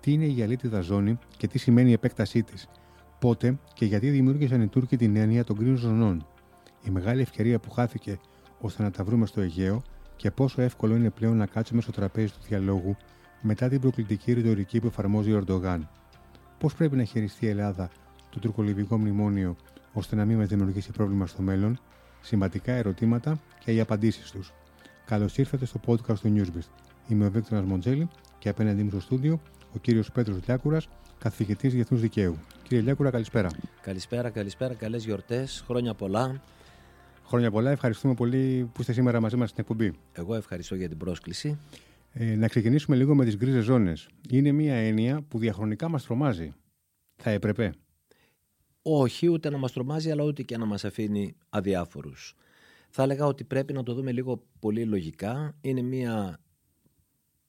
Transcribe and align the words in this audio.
τι 0.00 0.12
είναι 0.12 0.24
η 0.24 0.42
αλήτιδα 0.42 0.80
ζώνη 0.80 1.18
και 1.36 1.46
τι 1.46 1.58
σημαίνει 1.58 1.90
η 1.90 1.92
επέκτασή 1.92 2.42
της, 2.42 2.68
πότε 3.18 3.58
και 3.74 3.84
γιατί 3.84 4.10
δημιούργησαν 4.10 4.62
οι 4.62 4.68
Τούρκοι 4.68 4.96
την 4.96 5.16
έννοια 5.16 5.44
των 5.44 5.56
κρίνων 5.56 5.76
ζωνών, 5.76 6.26
η 6.84 6.90
μεγάλη 6.90 7.20
ευκαιρία 7.20 7.58
που 7.58 7.70
χάθηκε 7.70 8.18
ώστε 8.60 8.82
να 8.82 8.90
τα 8.90 9.04
βρούμε 9.04 9.26
στο 9.26 9.40
Αιγαίο 9.40 9.82
και 10.16 10.30
πόσο 10.30 10.62
εύκολο 10.62 10.96
είναι 10.96 11.10
πλέον 11.10 11.36
να 11.36 11.46
κάτσουμε 11.46 11.80
στο 11.80 11.92
τραπέζι 11.92 12.32
του 12.32 12.38
διαλόγου 12.48 12.96
μετά 13.40 13.68
την 13.68 13.80
προκλητική 13.80 14.32
ρητορική 14.32 14.80
που 14.80 14.86
εφαρμόζει 14.86 15.32
ο 15.32 15.36
Ερντογάν. 15.36 15.88
Πώς 16.58 16.74
πρέπει 16.74 16.96
να 16.96 17.04
χειριστεί 17.04 17.46
η 17.46 17.48
Ελλάδα 17.48 17.90
το 18.30 18.38
τουρκολιβικό 18.38 18.98
μνημόνιο 18.98 19.56
ώστε 19.92 20.16
να 20.16 20.24
μην 20.24 20.38
μας 20.38 20.48
δημιουργήσει 20.48 20.90
πρόβλημα 20.90 21.26
στο 21.26 21.42
μέλλον, 21.42 21.78
σημαντικά 22.20 22.72
ερωτήματα 22.72 23.40
και 23.64 23.72
οι 23.72 23.80
απαντήσεις 23.80 24.30
τους. 24.30 24.52
Καλώς 25.06 25.38
ήρθατε 25.38 25.64
στο 25.64 25.80
podcast 25.86 26.18
του 26.18 26.34
Newsbeast. 26.36 26.68
Είμαι 27.08 27.26
ο 27.26 27.30
Βίκτορας 27.30 27.64
Μοντζέλη 27.64 28.08
και 28.38 28.48
απέναντί 28.48 28.82
μου 28.82 28.90
στο 28.90 29.00
στούντιο 29.00 29.40
ο 29.74 29.78
κύριος 29.78 30.12
Πέτρος 30.12 30.38
Λιάκουρας, 30.46 30.88
καθηγητής 31.18 31.72
Διεθνούς 31.72 32.00
Δικαίου. 32.00 32.38
Κύριε 32.62 32.82
Λιάκουρα, 32.82 33.10
καλησπέρα. 33.10 33.48
Καλησπέρα, 33.82 34.30
καλησπέρα. 34.30 34.74
Καλές 34.74 35.04
γιορτές. 35.04 35.64
Χρόνια 35.66 35.94
πολλά. 35.94 36.42
Χρόνια 37.26 37.50
πολλά. 37.50 37.70
Ευχαριστούμε 37.70 38.14
πολύ 38.14 38.70
που 38.72 38.80
είστε 38.80 38.92
σήμερα 38.92 39.20
μαζί 39.20 39.36
μας 39.36 39.50
στην 39.50 39.60
εκπομπή. 39.60 39.92
Εγώ 40.12 40.34
ευχαριστώ 40.34 40.74
για 40.74 40.88
την 40.88 40.98
πρόσκληση. 40.98 41.58
Ε, 42.12 42.34
να 42.36 42.48
ξεκινήσουμε 42.48 42.96
λίγο 42.96 43.14
με 43.14 43.24
τις 43.24 43.36
γκρίζες 43.36 43.64
ζώνες. 43.64 44.08
Είναι 44.30 44.52
μια 44.52 44.74
έννοια 44.74 45.22
που 45.28 45.38
διαχρονικά 45.38 45.88
μας 45.88 46.04
τρομάζει. 46.04 46.52
Θα 47.16 47.30
έπρεπε; 47.30 47.72
Όχι, 48.82 49.28
ούτε 49.28 49.50
να 49.50 49.58
μας 49.58 49.72
τρομάζει, 49.72 50.10
αλλά 50.10 50.24
ούτε 50.24 50.42
και 50.42 50.56
να 50.56 50.64
μας 50.64 50.84
αφήνει 50.84 51.36
αδιάφορους. 51.48 52.34
Θα 52.90 53.02
έλεγα 53.02 53.26
ότι 53.26 53.44
πρέπει 53.44 53.72
να 53.72 53.82
το 53.82 53.94
δούμε 53.94 54.12
λίγο 54.12 54.42
πολύ 54.58 54.84
λογικά. 54.84 55.56
Είναι 55.60 55.82
μια 55.82 56.38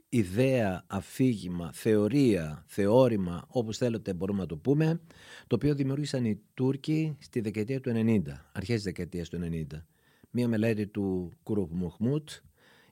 ιδέα, 0.10 0.84
αφήγημα, 0.88 1.72
θεωρία, 1.74 2.64
θεώρημα, 2.68 3.46
όπως 3.48 3.78
θέλετε 3.78 4.14
μπορούμε 4.14 4.40
να 4.40 4.46
το 4.46 4.58
πούμε, 4.58 5.02
το 5.48 5.56
οποίο 5.56 5.76
δημιούργησαν 5.76 6.26
οι 6.26 6.42
Τούρκοι 6.54 7.16
στη 7.20 7.40
δεκαετία 7.40 7.82
του 7.82 7.92
90, 7.96 8.22
αρχές 8.52 8.76
της 8.76 8.84
δεκαετίας 8.84 9.30
του 9.30 9.40
90. 9.72 9.86
Μία 10.30 10.48
μελέτη 10.48 10.88
του 10.88 11.32
Κουρουπ 11.44 11.74
Μουχμούτ 11.74 12.30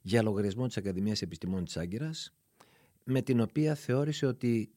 για 0.02 0.22
λογαριασμό 0.22 0.68
της 0.68 0.78
Ακαδημίας 0.78 1.22
Επιστημών 1.22 1.66
της 1.66 1.78
Άγκυρας, 1.78 2.34
με 3.04 3.22
την 3.22 3.40
οποία 3.40 3.76
θεώρησε 3.76 4.26
ότι 4.26 4.72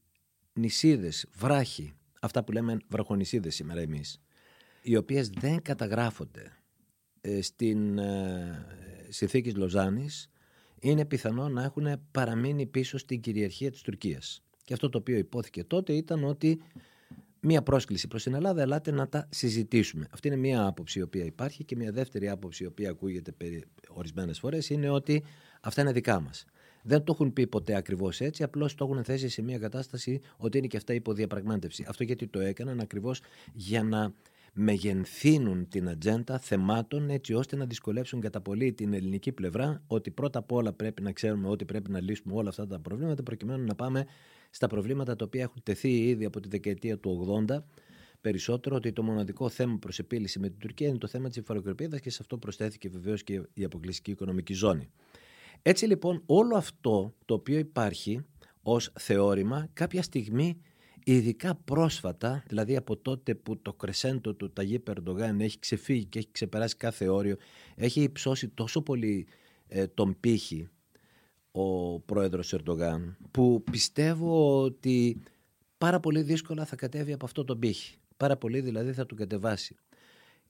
νησίδες, 0.52 1.26
βράχοι, 1.32 1.92
αυτά 2.20 2.44
που 2.44 2.52
λέμε 2.52 2.76
βραχονισίδες 2.88 3.54
σήμερα 3.54 3.80
εμείς, 3.80 4.20
οι 4.82 4.96
οποίες 4.96 5.28
δεν 5.28 5.62
καταγράφονται 5.62 6.52
ε, 7.20 7.42
στην 7.42 7.98
ε, 7.98 8.66
συνθήκη 9.08 9.50
Λοζάνης, 9.50 10.30
είναι 10.80 11.04
πιθανό 11.04 11.48
να 11.48 11.62
έχουν 11.62 12.00
παραμείνει 12.10 12.66
πίσω 12.66 12.98
στην 12.98 13.20
κυριαρχία 13.20 13.70
της 13.70 13.82
Τουρκίας. 13.82 14.42
Και 14.64 14.72
αυτό 14.72 14.88
το 14.88 14.98
οποίο 14.98 15.16
υπόθηκε 15.16 15.64
τότε 15.64 15.92
ήταν 15.92 16.24
ότι 16.24 16.62
μία 17.40 17.62
πρόσκληση 17.62 18.08
προς 18.08 18.22
την 18.22 18.34
Ελλάδα, 18.34 18.62
ελάτε 18.62 18.90
να 18.90 19.08
τα 19.08 19.28
συζητήσουμε. 19.30 20.06
Αυτή 20.10 20.26
είναι 20.28 20.36
μία 20.36 20.66
άποψη 20.66 20.98
η 20.98 21.02
οποία 21.02 21.24
υπάρχει 21.24 21.64
και 21.64 21.76
μία 21.76 21.92
δεύτερη 21.92 22.28
άποψη 22.28 22.62
η 22.62 22.66
οποία 22.66 22.90
ακούγεται 22.90 23.34
ορισμένες 23.88 24.38
φορές 24.38 24.70
είναι 24.70 24.88
ότι 24.90 25.24
αυτά 25.60 25.80
είναι 25.80 25.92
δικά 25.92 26.20
μας. 26.20 26.44
Δεν 26.82 27.04
το 27.04 27.12
έχουν 27.12 27.32
πει 27.32 27.46
ποτέ 27.46 27.74
ακριβώς 27.74 28.20
έτσι, 28.20 28.42
απλώς 28.42 28.74
το 28.74 28.84
έχουν 28.84 29.04
θέσει 29.04 29.28
σε 29.28 29.42
μια 29.42 29.58
κατάσταση 29.58 30.20
ότι 30.36 30.58
είναι 30.58 30.66
και 30.66 30.76
αυτά 30.76 30.94
υποδιαπραγμάτευση. 30.94 31.84
Αυτό 31.88 32.04
γιατί 32.04 32.26
το 32.26 32.40
έκαναν 32.40 32.80
ακριβώς 32.80 33.20
για 33.52 33.82
να 33.82 34.12
μεγενθύνουν 34.52 35.68
την 35.68 35.88
ατζέντα 35.88 36.38
θεμάτων 36.38 37.10
έτσι 37.10 37.34
ώστε 37.34 37.56
να 37.56 37.66
δυσκολεύσουν 37.66 38.20
κατά 38.20 38.40
πολύ 38.40 38.72
την 38.72 38.92
ελληνική 38.92 39.32
πλευρά 39.32 39.82
ότι 39.86 40.10
πρώτα 40.10 40.38
απ' 40.38 40.52
όλα 40.52 40.72
πρέπει 40.72 41.02
να 41.02 41.12
ξέρουμε 41.12 41.48
ότι 41.48 41.64
πρέπει 41.64 41.90
να 41.90 42.00
λύσουμε 42.00 42.34
όλα 42.34 42.48
αυτά 42.48 42.66
τα 42.66 42.78
προβλήματα 42.80 43.22
προκειμένου 43.22 43.64
να 43.64 43.74
πάμε 43.74 44.06
στα 44.50 44.66
προβλήματα 44.66 45.16
τα 45.16 45.24
οποία 45.24 45.42
έχουν 45.42 45.62
τεθεί 45.62 46.08
ήδη 46.08 46.24
από 46.24 46.40
τη 46.40 46.48
δεκαετία 46.48 46.98
του 46.98 47.44
80 47.48 47.58
περισσότερο 48.20 48.76
ότι 48.76 48.92
το 48.92 49.02
μοναδικό 49.02 49.48
θέμα 49.48 49.78
προς 49.78 49.98
επίλυση 49.98 50.38
με 50.38 50.48
την 50.48 50.58
Τουρκία 50.58 50.88
είναι 50.88 50.98
το 50.98 51.06
θέμα 51.06 51.28
της 51.28 51.36
υφαροκρηπίδα 51.36 51.98
και 51.98 52.10
σε 52.10 52.18
αυτό 52.20 52.38
προσθέθηκε 52.38 52.88
βεβαίως 52.88 53.22
και 53.22 53.42
η 53.54 53.64
αποκλειστική 53.64 54.10
οικονομική 54.10 54.54
ζώνη. 54.54 54.90
Έτσι 55.62 55.86
λοιπόν 55.86 56.22
όλο 56.26 56.56
αυτό 56.56 57.14
το 57.24 57.34
οποίο 57.34 57.58
υπάρχει 57.58 58.24
ως 58.62 58.92
θεώρημα 58.98 59.68
κάποια 59.72 60.02
στιγμή 60.02 60.60
Ειδικά 61.04 61.54
πρόσφατα, 61.54 62.42
δηλαδή 62.46 62.76
από 62.76 62.96
τότε 62.96 63.34
που 63.34 63.58
το 63.58 63.72
κρεσέντο 63.72 64.34
του 64.34 64.52
Ταγί 64.52 64.78
Περντογάν 64.78 65.40
έχει 65.40 65.58
ξεφύγει 65.58 66.04
και 66.04 66.18
έχει 66.18 66.28
ξεπεράσει 66.32 66.76
κάθε 66.76 67.08
όριο, 67.08 67.36
έχει 67.74 68.02
υψώσει 68.02 68.48
τόσο 68.48 68.82
πολύ 68.82 69.26
ε, 69.68 69.86
τον 69.86 70.16
πύχη 70.20 70.68
ο 71.52 72.00
πρόεδρος 72.00 72.52
Ερντογάν, 72.52 73.16
που 73.30 73.62
πιστεύω 73.70 74.62
ότι 74.62 75.20
πάρα 75.78 76.00
πολύ 76.00 76.22
δύσκολα 76.22 76.64
θα 76.64 76.76
κατέβει 76.76 77.12
από 77.12 77.24
αυτό 77.24 77.44
τον 77.44 77.58
πύχη. 77.58 77.96
Πάρα 78.16 78.36
πολύ 78.36 78.60
δηλαδή 78.60 78.92
θα 78.92 79.06
του 79.06 79.14
κατεβάσει. 79.14 79.76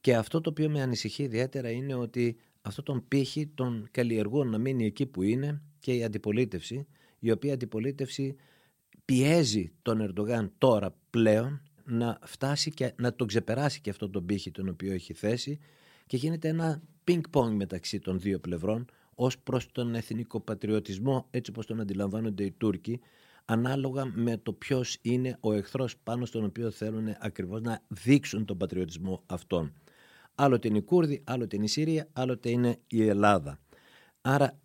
Και 0.01 0.15
αυτό 0.15 0.41
το 0.41 0.49
οποίο 0.49 0.69
με 0.69 0.81
ανησυχεί 0.81 1.23
ιδιαίτερα 1.23 1.69
είναι 1.69 1.93
ότι 1.93 2.37
αυτό 2.61 2.83
τον 2.83 3.07
πύχη 3.07 3.47
τον 3.47 3.87
καλλιεργούν 3.91 4.49
να 4.49 4.57
μείνει 4.57 4.85
εκεί 4.85 5.05
που 5.05 5.21
είναι 5.21 5.61
και 5.79 5.93
η 5.93 6.03
αντιπολίτευση, 6.03 6.87
η 7.19 7.31
οποία 7.31 7.53
αντιπολίτευση 7.53 8.35
πιέζει 9.05 9.71
τον 9.81 10.01
Ερντογάν 10.01 10.51
τώρα 10.57 10.95
πλέον 11.09 11.61
να 11.85 12.19
φτάσει 12.23 12.71
και 12.71 12.93
να 12.95 13.15
τον 13.15 13.27
ξεπεράσει 13.27 13.81
και 13.81 13.89
αυτό 13.89 14.09
τον 14.09 14.25
πύχη 14.25 14.51
τον 14.51 14.69
οποίο 14.69 14.93
έχει 14.93 15.13
θέσει 15.13 15.59
και 16.05 16.17
γίνεται 16.17 16.47
ένα 16.47 16.81
πινκ-πονγκ 17.03 17.55
μεταξύ 17.55 17.99
των 17.99 18.19
δύο 18.19 18.39
πλευρών 18.39 18.85
ως 19.15 19.39
προς 19.39 19.71
τον 19.71 19.95
εθνικό 19.95 20.39
πατριωτισμό 20.39 21.27
έτσι 21.31 21.51
όπως 21.51 21.65
τον 21.65 21.79
αντιλαμβάνονται 21.79 22.43
οι 22.43 22.51
Τούρκοι 22.51 22.99
ανάλογα 23.45 24.11
με 24.13 24.37
το 24.37 24.53
ποιος 24.53 24.97
είναι 25.01 25.37
ο 25.39 25.53
εχθρός 25.53 25.97
πάνω 25.97 26.25
στον 26.25 26.43
οποίο 26.43 26.71
θέλουν 26.71 27.15
ακριβώς 27.19 27.61
να 27.61 27.81
δείξουν 27.87 28.45
τον 28.45 28.57
πατριωτισμό 28.57 29.23
αυτόν. 29.25 29.73
Άλλοτε 30.35 30.67
είναι 30.67 30.77
οι 30.77 30.81
Κούρδοι, 30.81 31.21
άλλοτε 31.23 31.55
είναι 31.55 31.65
η 31.65 31.67
Συρία, 31.67 32.07
άλλοτε 32.13 32.49
είναι 32.49 32.79
η 32.87 33.07
Ελλάδα. 33.07 33.59
Άρα 34.21 34.59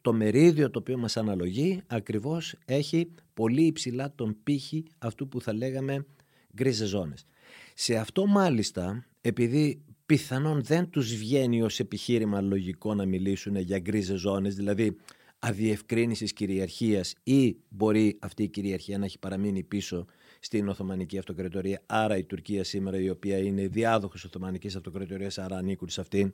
το 0.00 0.12
μερίδιο 0.12 0.70
το 0.70 0.78
οποίο 0.78 0.98
μας 0.98 1.16
αναλογεί 1.16 1.82
ακριβώς 1.86 2.54
έχει 2.64 3.10
πολύ 3.34 3.62
υψηλά 3.62 4.12
τον 4.14 4.36
πύχη 4.42 4.84
αυτού 4.98 5.28
που 5.28 5.40
θα 5.40 5.52
λέγαμε 5.52 6.06
γκρίζε 6.54 6.84
ζώνες. 6.84 7.26
Σε 7.74 7.96
αυτό 7.96 8.26
μάλιστα, 8.26 9.06
επειδή 9.20 9.82
πιθανόν 10.06 10.62
δεν 10.62 10.90
τους 10.90 11.14
βγαίνει 11.14 11.62
ως 11.62 11.80
επιχείρημα 11.80 12.40
λογικό 12.40 12.94
να 12.94 13.06
μιλήσουν 13.06 13.56
για 13.56 13.78
γκρίζε 13.78 14.16
ζώνες, 14.16 14.54
δηλαδή 14.54 14.96
αδιευκρίνησης 15.38 16.32
κυριαρχίας 16.32 17.14
ή 17.22 17.56
μπορεί 17.68 18.16
αυτή 18.20 18.42
η 18.42 18.48
κυριαρχία 18.48 18.98
να 18.98 19.04
έχει 19.04 19.18
παραμείνει 19.18 19.62
πίσω 19.62 20.06
στην 20.40 20.68
Οθωμανική 20.68 21.18
Αυτοκρατορία, 21.18 21.82
άρα 21.86 22.16
η 22.16 22.24
Τουρκία 22.24 22.64
σήμερα 22.64 23.00
η 23.00 23.10
οποία 23.10 23.38
είναι 23.38 23.66
διάδοχος 23.66 24.24
Οθωμανικής 24.24 24.76
Αυτοκρατορίας, 24.76 25.38
άρα 25.38 25.56
ανήκουν 25.56 25.88
σε 25.88 26.00
αυτήν, 26.00 26.32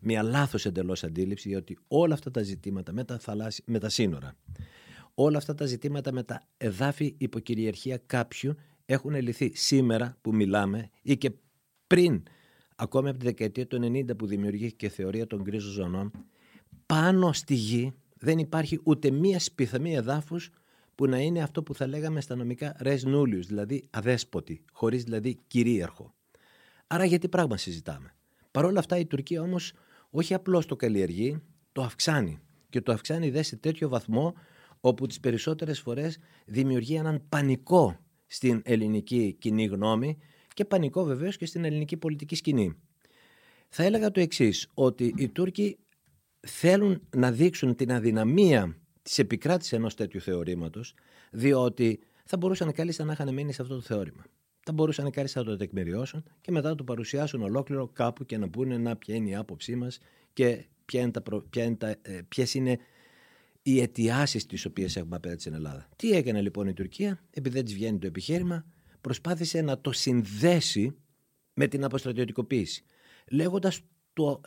μια 0.00 0.22
λάθος 0.22 0.66
εντελώς 0.66 1.04
αντίληψη 1.04 1.54
ότι 1.54 1.78
όλα 1.88 2.14
αυτά 2.14 2.30
τα 2.30 2.42
ζητήματα 2.42 2.92
με 2.92 3.04
τα, 3.04 3.18
θαλάσσι, 3.18 3.62
με 3.66 3.78
τα 3.78 3.88
σύνορα, 3.88 4.36
όλα 5.14 5.38
αυτά 5.38 5.54
τα 5.54 5.66
ζητήματα 5.66 6.12
με 6.12 6.22
τα 6.22 6.42
εδάφη 6.56 7.14
υποκυριαρχία 7.18 8.00
κάποιου 8.06 8.54
έχουν 8.86 9.14
λυθεί 9.14 9.50
σήμερα 9.54 10.16
που 10.20 10.34
μιλάμε 10.34 10.90
ή 11.02 11.16
και 11.16 11.32
πριν 11.86 12.22
ακόμη 12.76 13.08
από 13.08 13.18
τη 13.18 13.24
δεκαετία 13.24 13.66
του 13.66 13.80
90 13.82 14.16
που 14.18 14.26
δημιουργήθηκε 14.26 14.86
η 14.86 14.88
θεωρία 14.88 15.26
των 15.26 15.42
γκρίζων 15.42 15.72
ζωνών 15.72 16.10
πάνω 16.86 17.32
στη 17.32 17.54
γη 17.54 17.92
δεν 18.18 18.38
υπάρχει 18.38 18.80
ούτε 18.82 19.10
μία 19.10 19.40
σπιθαμή 19.40 19.94
εδάφους 19.94 20.50
που 20.94 21.06
να 21.06 21.18
είναι 21.18 21.42
αυτό 21.42 21.62
που 21.62 21.74
θα 21.74 21.86
λέγαμε 21.86 22.20
στα 22.20 22.36
νομικά 22.36 22.76
res 22.82 22.98
nullius, 23.04 23.42
δηλαδή 23.46 23.88
αδέσποτη, 23.90 24.64
χωρίς 24.72 25.04
δηλαδή 25.04 25.38
κυρίαρχο. 25.46 26.14
Άρα 26.86 27.04
γιατί 27.04 27.28
πράγμα 27.28 27.56
συζητάμε; 27.56 28.15
Παρ' 28.56 28.64
όλα 28.64 28.78
αυτά 28.78 28.98
η 28.98 29.06
Τουρκία 29.06 29.42
όμως 29.42 29.72
όχι 30.10 30.34
απλώς 30.34 30.66
το 30.66 30.76
καλλιεργεί, 30.76 31.42
το 31.72 31.82
αυξάνει. 31.82 32.38
Και 32.68 32.80
το 32.80 32.92
αυξάνει 32.92 33.30
δε 33.30 33.42
σε 33.42 33.56
τέτοιο 33.56 33.88
βαθμό 33.88 34.34
όπου 34.80 35.06
τις 35.06 35.20
περισσότερες 35.20 35.80
φορές 35.80 36.18
δημιουργεί 36.46 36.94
έναν 36.94 37.22
πανικό 37.28 37.98
στην 38.26 38.62
ελληνική 38.64 39.36
κοινή 39.40 39.64
γνώμη 39.64 40.18
και 40.54 40.64
πανικό 40.64 41.04
βεβαίως 41.04 41.36
και 41.36 41.46
στην 41.46 41.64
ελληνική 41.64 41.96
πολιτική 41.96 42.34
σκηνή. 42.34 42.76
Θα 43.68 43.82
έλεγα 43.82 44.10
το 44.10 44.20
εξής 44.20 44.70
ότι 44.74 45.14
οι 45.16 45.28
Τούρκοι 45.28 45.78
θέλουν 46.40 47.08
να 47.16 47.32
δείξουν 47.32 47.74
την 47.74 47.92
αδυναμία 47.92 48.76
της 49.02 49.18
επικράτησης 49.18 49.72
ενός 49.72 49.94
τέτοιου 49.94 50.20
θεωρήματος 50.20 50.94
διότι 51.30 52.00
θα 52.24 52.36
μπορούσαν 52.36 52.72
κάλλιστα 52.72 53.04
να 53.04 53.12
είχαν 53.12 53.34
μείνει 53.34 53.52
σε 53.52 53.62
αυτό 53.62 53.74
το 53.74 53.80
θεώρημα 53.80 54.24
θα 54.66 54.72
μπορούσαν 54.72 55.10
κάλλιστα 55.10 55.40
να 55.40 55.46
το 55.46 55.56
τεκμηριώσουν 55.56 56.24
και 56.40 56.50
μετά 56.50 56.68
να 56.68 56.74
το 56.74 56.84
παρουσιάσουν 56.84 57.42
ολόκληρο 57.42 57.88
κάπου 57.88 58.24
και 58.24 58.38
να 58.38 58.48
πούνε 58.48 58.78
να 58.78 58.96
ποια 58.96 59.14
είναι 59.14 59.28
η 59.28 59.34
άποψή 59.34 59.76
μας 59.76 59.98
και 60.32 60.66
ποια 60.84 61.00
είναι 61.00 61.10
τα, 61.10 61.22
ποια 61.50 61.64
είναι 61.64 61.76
τα, 61.76 61.88
ε, 62.02 62.20
ποιες 62.28 62.54
είναι 62.54 62.78
οι 63.62 63.80
αιτιάσεις 63.80 64.46
τις 64.46 64.64
οποίες 64.64 64.96
έχουμε 64.96 65.16
απέναντι 65.16 65.40
στην 65.40 65.54
Ελλάδα. 65.54 65.88
Τι 65.96 66.10
έκανε 66.10 66.40
λοιπόν 66.40 66.66
η 66.66 66.72
Τουρκία, 66.72 67.20
επειδή 67.30 67.54
δεν 67.54 67.64
της 67.64 67.74
βγαίνει 67.74 67.98
το 67.98 68.06
επιχείρημα, 68.06 68.64
προσπάθησε 69.00 69.60
να 69.60 69.80
το 69.80 69.92
συνδέσει 69.92 70.96
με 71.54 71.66
την 71.66 71.84
αποστρατιωτικοποίηση. 71.84 72.84
Λέγοντας 73.30 73.80
το 74.12 74.40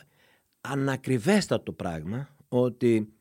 ανακριβέστατο 0.60 1.72
πράγμα 1.72 2.36
ότι 2.48 3.12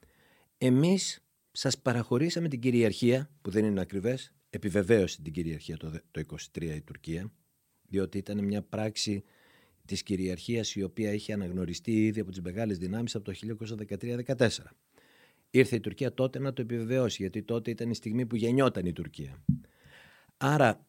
εμείς 0.58 1.26
σας 1.52 1.78
παραχωρήσαμε 1.78 2.48
την 2.48 2.60
κυριαρχία, 2.60 3.30
που 3.42 3.52
δεν 3.52 3.66
είναι 3.66 3.82
ακριβές, 3.82 4.34
επιβεβαίωσε 4.50 5.22
την 5.22 5.34
κυριαρχία 5.34 5.78
το 5.78 5.92
1923 6.54 6.62
η 6.62 6.82
Τουρκία, 6.82 7.32
διότι 7.82 8.18
ήταν 8.18 8.44
μια 8.44 8.62
πράξη 8.62 9.24
της 9.86 10.04
κυριαρχίας 10.04 10.76
η 10.76 10.84
οποία 10.84 11.14
είχε 11.14 11.34
αναγνωριστεί 11.34 12.06
ήδη 12.06 12.20
από 12.20 12.30
τις 12.30 12.42
μεγάλες 12.42 12.78
δυνάμεις 12.78 13.16
από 13.16 13.26
το 13.26 13.34
1913-14. 14.28 14.48
Ήρθε 15.50 15.76
η 15.76 15.80
Τουρκία 15.80 16.14
τότε 16.14 16.40
να 16.40 16.54
το 16.54 16.62
επιβεβαιώσει, 16.62 17.22
γιατί 17.22 17.44
τότε 17.44 17.72
ήταν 17.72 17.90
η 17.90 17.96
στιγμή 17.96 18.26
που 18.26 18.36
γεννιόταν 18.36 18.86
η 18.86 18.94
Τουρκία. 18.94 19.44
Άρα, 20.38 20.86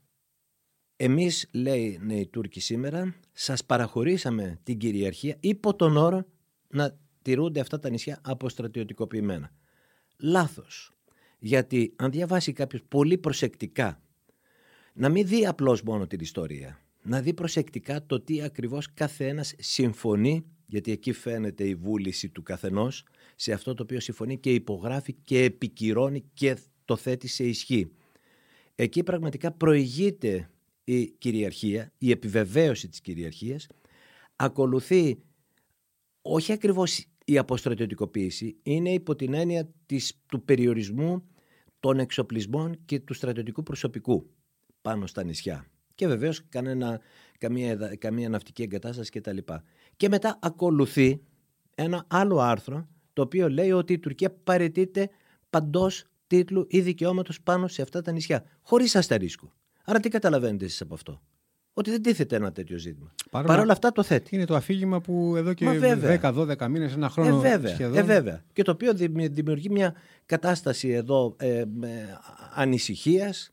εμείς, 0.97 1.49
λέει 1.53 1.99
ναι, 2.03 2.15
οι 2.15 2.27
Τούρκοι 2.27 2.61
σήμερα, 2.61 3.15
σας 3.33 3.65
παραχωρήσαμε 3.65 4.61
την 4.63 4.79
κυριαρχία 4.79 5.37
υπό 5.41 5.75
τον 5.75 5.97
όρο 5.97 6.27
να 6.69 6.99
τηρούνται 7.23 7.61
αυτά 7.61 7.79
τα 7.79 7.91
νησιά 7.91 8.21
αποστρατιωτικοποιημένα. 8.23 9.53
Λάθος. 10.19 10.93
Γιατί 11.43 11.93
αν 11.97 12.11
διαβάσει 12.11 12.53
κάποιος 12.53 12.83
πολύ 12.89 13.19
προσεκτικά, 13.19 14.03
να 14.93 15.09
μην 15.09 15.27
δει 15.27 15.47
απλώς 15.47 15.83
μόνο 15.83 16.07
την 16.07 16.21
ιστορία, 16.21 16.81
να 17.03 17.21
δει 17.21 17.35
προσεκτικά 17.35 18.07
το 18.07 18.21
τι 18.21 18.43
ακριβώς 18.43 18.95
κάθε 18.95 19.29
ένας 19.29 19.55
συμφωνεί, 19.59 20.45
γιατί 20.67 20.93
εκεί 20.93 21.13
φαίνεται 21.13 21.65
η 21.65 21.75
βούληση 21.75 22.29
του 22.29 22.43
καθενός, 22.43 23.05
σε 23.37 23.53
αυτό 23.53 23.75
το 23.75 23.83
οποίο 23.83 24.01
συμφωνεί 24.01 24.39
και 24.39 24.55
υπογράφει 24.55 25.13
και 25.13 25.43
επικυρώνει 25.43 26.25
και 26.35 26.57
το 26.85 26.97
θέτει 26.97 27.29
σε 27.29 27.45
ισχύ. 27.45 27.91
Εκεί 28.75 29.03
πραγματικά 29.03 29.53
προηγείται 29.53 30.51
η 30.85 31.11
κυριαρχία, 31.11 31.93
η 31.99 32.11
επιβεβαίωση 32.11 32.89
της 32.89 33.01
κυριαρχίας, 33.01 33.67
ακολουθεί 34.37 35.19
όχι 36.23 36.53
ακριβώς 36.53 37.07
η 37.25 37.39
αποστρατιωτικοποίηση, 37.39 38.57
είναι 38.63 38.93
υπό 38.93 39.17
την 39.17 39.35
έννοια 39.35 39.69
της, 39.87 40.21
του 40.27 40.45
περιορισμού 40.45 41.23
των 41.81 41.99
εξοπλισμών 41.99 42.81
και 42.85 43.01
του 43.01 43.15
στρατιωτικού 43.15 43.63
προσωπικού 43.63 44.31
πάνω 44.83 45.07
στα 45.07 45.25
νησιά. 45.25 45.67
Και 45.95 46.07
βεβαίως 46.07 46.49
κανένα, 46.49 47.01
καμία, 47.39 47.97
καμία 47.99 48.29
ναυτική 48.29 48.63
εγκατάσταση 48.63 49.11
κτλ. 49.11 49.39
Και 49.97 50.09
μετά 50.09 50.39
ακολουθεί 50.43 51.23
ένα 51.75 52.05
άλλο 52.09 52.39
άρθρο 52.39 52.89
το 53.13 53.23
οποίο 53.23 53.49
λέει 53.49 53.71
ότι 53.73 53.93
η 53.93 53.99
Τουρκία 53.99 54.31
παρετείται 54.31 55.11
παντός 55.51 56.05
τίτλου 56.27 56.67
ή 56.69 56.81
δικαιώματος 56.81 57.41
πάνω 57.41 57.69
σε 57.69 57.83
αυτά 57.83 58.03
τα 58.03 58.13
νησιά, 58.13 58.45
χωρίς 58.63 58.97
αστερίσκο. 58.97 59.53
Άρα 59.85 60.01
τι 60.01 60.09
καταλαβαίνετε 60.09 60.65
εσείς 60.65 60.81
από 60.81 60.95
αυτό; 60.95 61.23
Ότι 61.81 61.91
δεν 61.91 62.03
τίθεται 62.03 62.37
ένα 62.37 62.53
τέτοιο 62.53 62.79
ζήτημα. 62.79 63.13
Παρ' 63.31 63.59
όλα 63.59 63.73
αυτά 63.73 63.93
το 63.93 64.03
θέτει. 64.03 64.35
Είναι 64.35 64.45
το 64.45 64.55
αφήγημα 64.55 65.01
που 65.01 65.35
εδώ 65.37 65.53
και 65.53 65.67
10-12 66.23 66.67
μήνες, 66.69 66.95
ένα 66.95 67.09
χρόνο 67.09 67.37
ε, 67.37 67.41
βέβαια, 67.41 67.75
σχεδόν. 67.75 67.99
Ε, 67.99 68.03
βέβαια. 68.03 68.43
Και 68.53 68.63
το 68.63 68.71
οποίο 68.71 68.93
δημιουργεί 69.31 69.71
μια 69.71 69.95
κατάσταση 70.27 70.89
εδώ 70.89 71.37
ε, 71.39 71.65
ανησυχίας, 72.55 73.53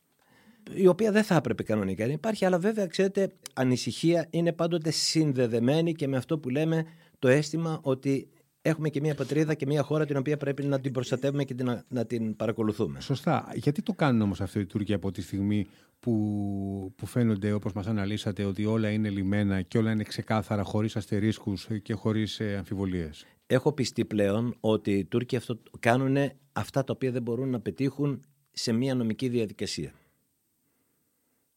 η 0.74 0.88
οποία 0.88 1.12
δεν 1.12 1.24
θα 1.24 1.36
έπρεπε 1.36 1.64
κανονικά 1.64 2.06
να 2.06 2.12
υπάρχει, 2.12 2.46
αλλά 2.46 2.60
βέβαια, 2.60 2.88
ξέρετε, 2.88 3.32
ανησυχία 3.54 4.28
είναι 4.30 4.52
πάντοτε 4.52 4.92
συνδεδεμένη 4.92 5.94
και 5.94 6.08
με 6.08 6.18
αυτό 6.18 6.38
που 6.38 6.50
λέμε 6.50 6.86
το 7.20 7.28
αίσθημα 7.28 7.80
ότι 7.82 8.28
έχουμε 8.68 8.90
και 8.90 9.00
μια 9.00 9.16
πατρίδα 9.16 9.54
και 9.54 9.66
μια 9.66 9.84
χώρα 9.84 10.06
την 10.06 10.18
οποία 10.18 10.38
πρέπει 10.38 10.64
να 10.64 10.80
την 10.80 10.92
προστατεύουμε 10.92 11.44
και 11.44 11.56
να, 11.64 11.84
να 11.88 12.06
την 12.06 12.36
παρακολουθούμε. 12.36 13.02
Σωστά. 13.02 13.52
Γιατί 13.54 13.82
το 13.82 13.94
κάνουν 13.94 14.22
όμως 14.22 14.42
αυτό 14.42 14.60
οι 14.60 14.66
Τούρκοι 14.66 14.94
από 14.94 15.12
τη 15.12 15.22
στιγμή 15.22 15.68
που, 16.00 16.94
που 16.96 17.06
φαίνονται 17.06 17.52
όπως 17.52 17.74
μας 17.74 17.88
αναλύσατε 17.88 18.44
ότι 18.44 18.66
όλα 18.66 18.90
είναι 18.90 19.10
λιμένα 19.10 19.62
και 19.62 19.78
όλα 19.78 19.92
είναι 19.92 20.04
ξεκάθαρα 20.04 20.64
χωρίς 20.64 20.96
αστερίσκους 20.96 21.68
και 21.82 21.94
χωρίς 21.94 22.40
ε, 22.40 22.56
αμφιβολίες; 22.58 23.26
Έχω 23.48 23.74
πιστεί 23.74 24.06
πλέον 24.06 24.56
ότι 24.60 24.92
οι 24.92 25.06
Τούρκοι 25.06 25.36
αυτό, 25.36 25.60
κάνουν 25.80 26.18
αυτά 26.52 26.84
τα 26.84 26.94
οποία 26.94 27.12
δεν 27.12 27.22
μπορούν 27.22 27.50
να 27.50 27.60
πετύχουν 27.60 28.24
σε 28.52 28.72
μια 28.72 28.96
νομική 28.96 29.30
διαδικασία. 29.30 29.94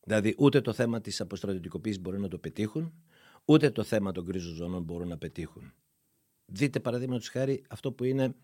Δηλαδή 0.04 0.34
ούτε 0.38 0.60
το 0.60 0.72
θέμα 0.72 1.00
της 1.00 1.20
αποστρατιωτικοποίησης 1.20 2.00
μπορούν 2.00 2.20
να 2.20 2.28
το 2.28 2.38
πετύχουν, 2.38 2.92
ούτε 3.44 3.70
το 3.70 3.82
θέμα 3.82 4.12
των 4.12 4.24
γκρίζων 4.24 4.54
ζώνων 4.54 4.82
μπορούν 4.82 5.08
να 5.08 5.18
πετύχουν. 5.18 5.72
Δείτε 6.52 6.81
παραδείγματος 6.81 7.29
χάρη 7.29 7.62
αυτό 7.69 7.93
που 7.93 8.05
είναι 8.05 8.35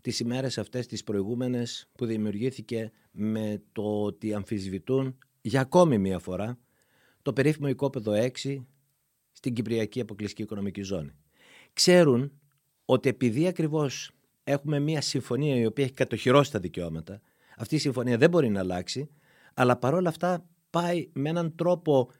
τις 0.00 0.20
ημέρες 0.20 0.58
αυτές 0.58 0.86
τις 0.86 1.04
προηγούμενες 1.04 1.88
που 1.92 2.06
δημιουργήθηκε 2.06 2.92
με 3.10 3.62
το 3.72 4.02
ότι 4.02 4.34
αμφισβητούν 4.34 5.18
για 5.40 5.60
ακόμη 5.60 5.98
μία 5.98 6.18
φορά 6.18 6.58
το 7.22 7.32
περίφημο 7.32 7.68
οικόπεδο 7.68 8.12
6 8.42 8.62
στην 9.32 9.54
Κυπριακή 9.54 10.00
Αποκλειστική 10.00 10.42
Οικονομική 10.42 10.82
Ζώνη. 10.82 11.10
Ξέρουν 11.72 12.32
ότι 12.84 13.08
επειδή 13.08 13.46
ακριβώς 13.46 14.10
έχουμε 14.44 14.78
μία 14.78 15.00
συμφωνία 15.00 15.56
η 15.56 15.66
οποία 15.66 15.84
έχει 15.84 15.92
κατοχυρώσει 15.92 16.52
τα 16.52 16.58
δικαιώματα, 16.58 17.20
αυτή 17.56 17.74
η 17.74 17.78
συμφωνία 17.78 18.18
δεν 18.18 18.30
μπορεί 18.30 18.48
να 18.48 18.60
αλλάξει, 18.60 19.10
αλλά 19.54 19.76
παρόλα 19.76 20.08
αυτά 20.08 20.46
πάει 20.70 21.08
με 21.12 21.28
έναν 21.28 21.54
τρόπο 21.54 22.10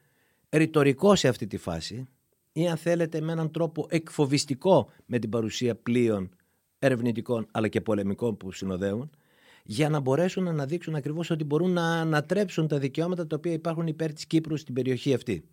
ρητορικό 0.51 1.17
σε 1.17 1.29
αυτή 1.29 1.47
τη 1.47 1.57
φάση 1.57 2.07
ή 2.57 2.69
αν 2.69 2.77
θέλετε 2.77 3.21
με 3.21 3.33
έναν 3.33 3.51
τρόπο 3.51 3.87
εκφοβιστικό 3.91 4.91
με 5.07 5.19
την 5.19 5.31
παρουσία 5.31 5.75
πλοίων 5.75 6.31
ερευνητικών 6.79 7.47
αλλά 7.51 7.69
και 7.69 7.81
πολεμικών 7.81 8.37
που 8.37 8.53
συνοδεύουν 8.53 9.11
για 9.65 9.89
να 9.89 10.01
μπορέσουν 10.01 10.45
να 10.45 10.51
αναδείξουν 10.51 10.95
ακριβώς 10.95 11.31
ότι 11.31 11.45
μπορούν 11.45 11.71
να 11.71 12.01
ανατρέψουν 12.01 12.69
τα 12.69 12.79
δικαιώματα 12.79 13.27
τα 13.27 13.37
οποία 13.37 13.53
υπάρχουν 13.53 13.87
υπέρ 13.87 14.13
της 14.13 14.27
Κύπρου 14.27 14.57
στην 14.57 14.75
περιοχή 14.75 15.15
αυτή. 15.15 15.45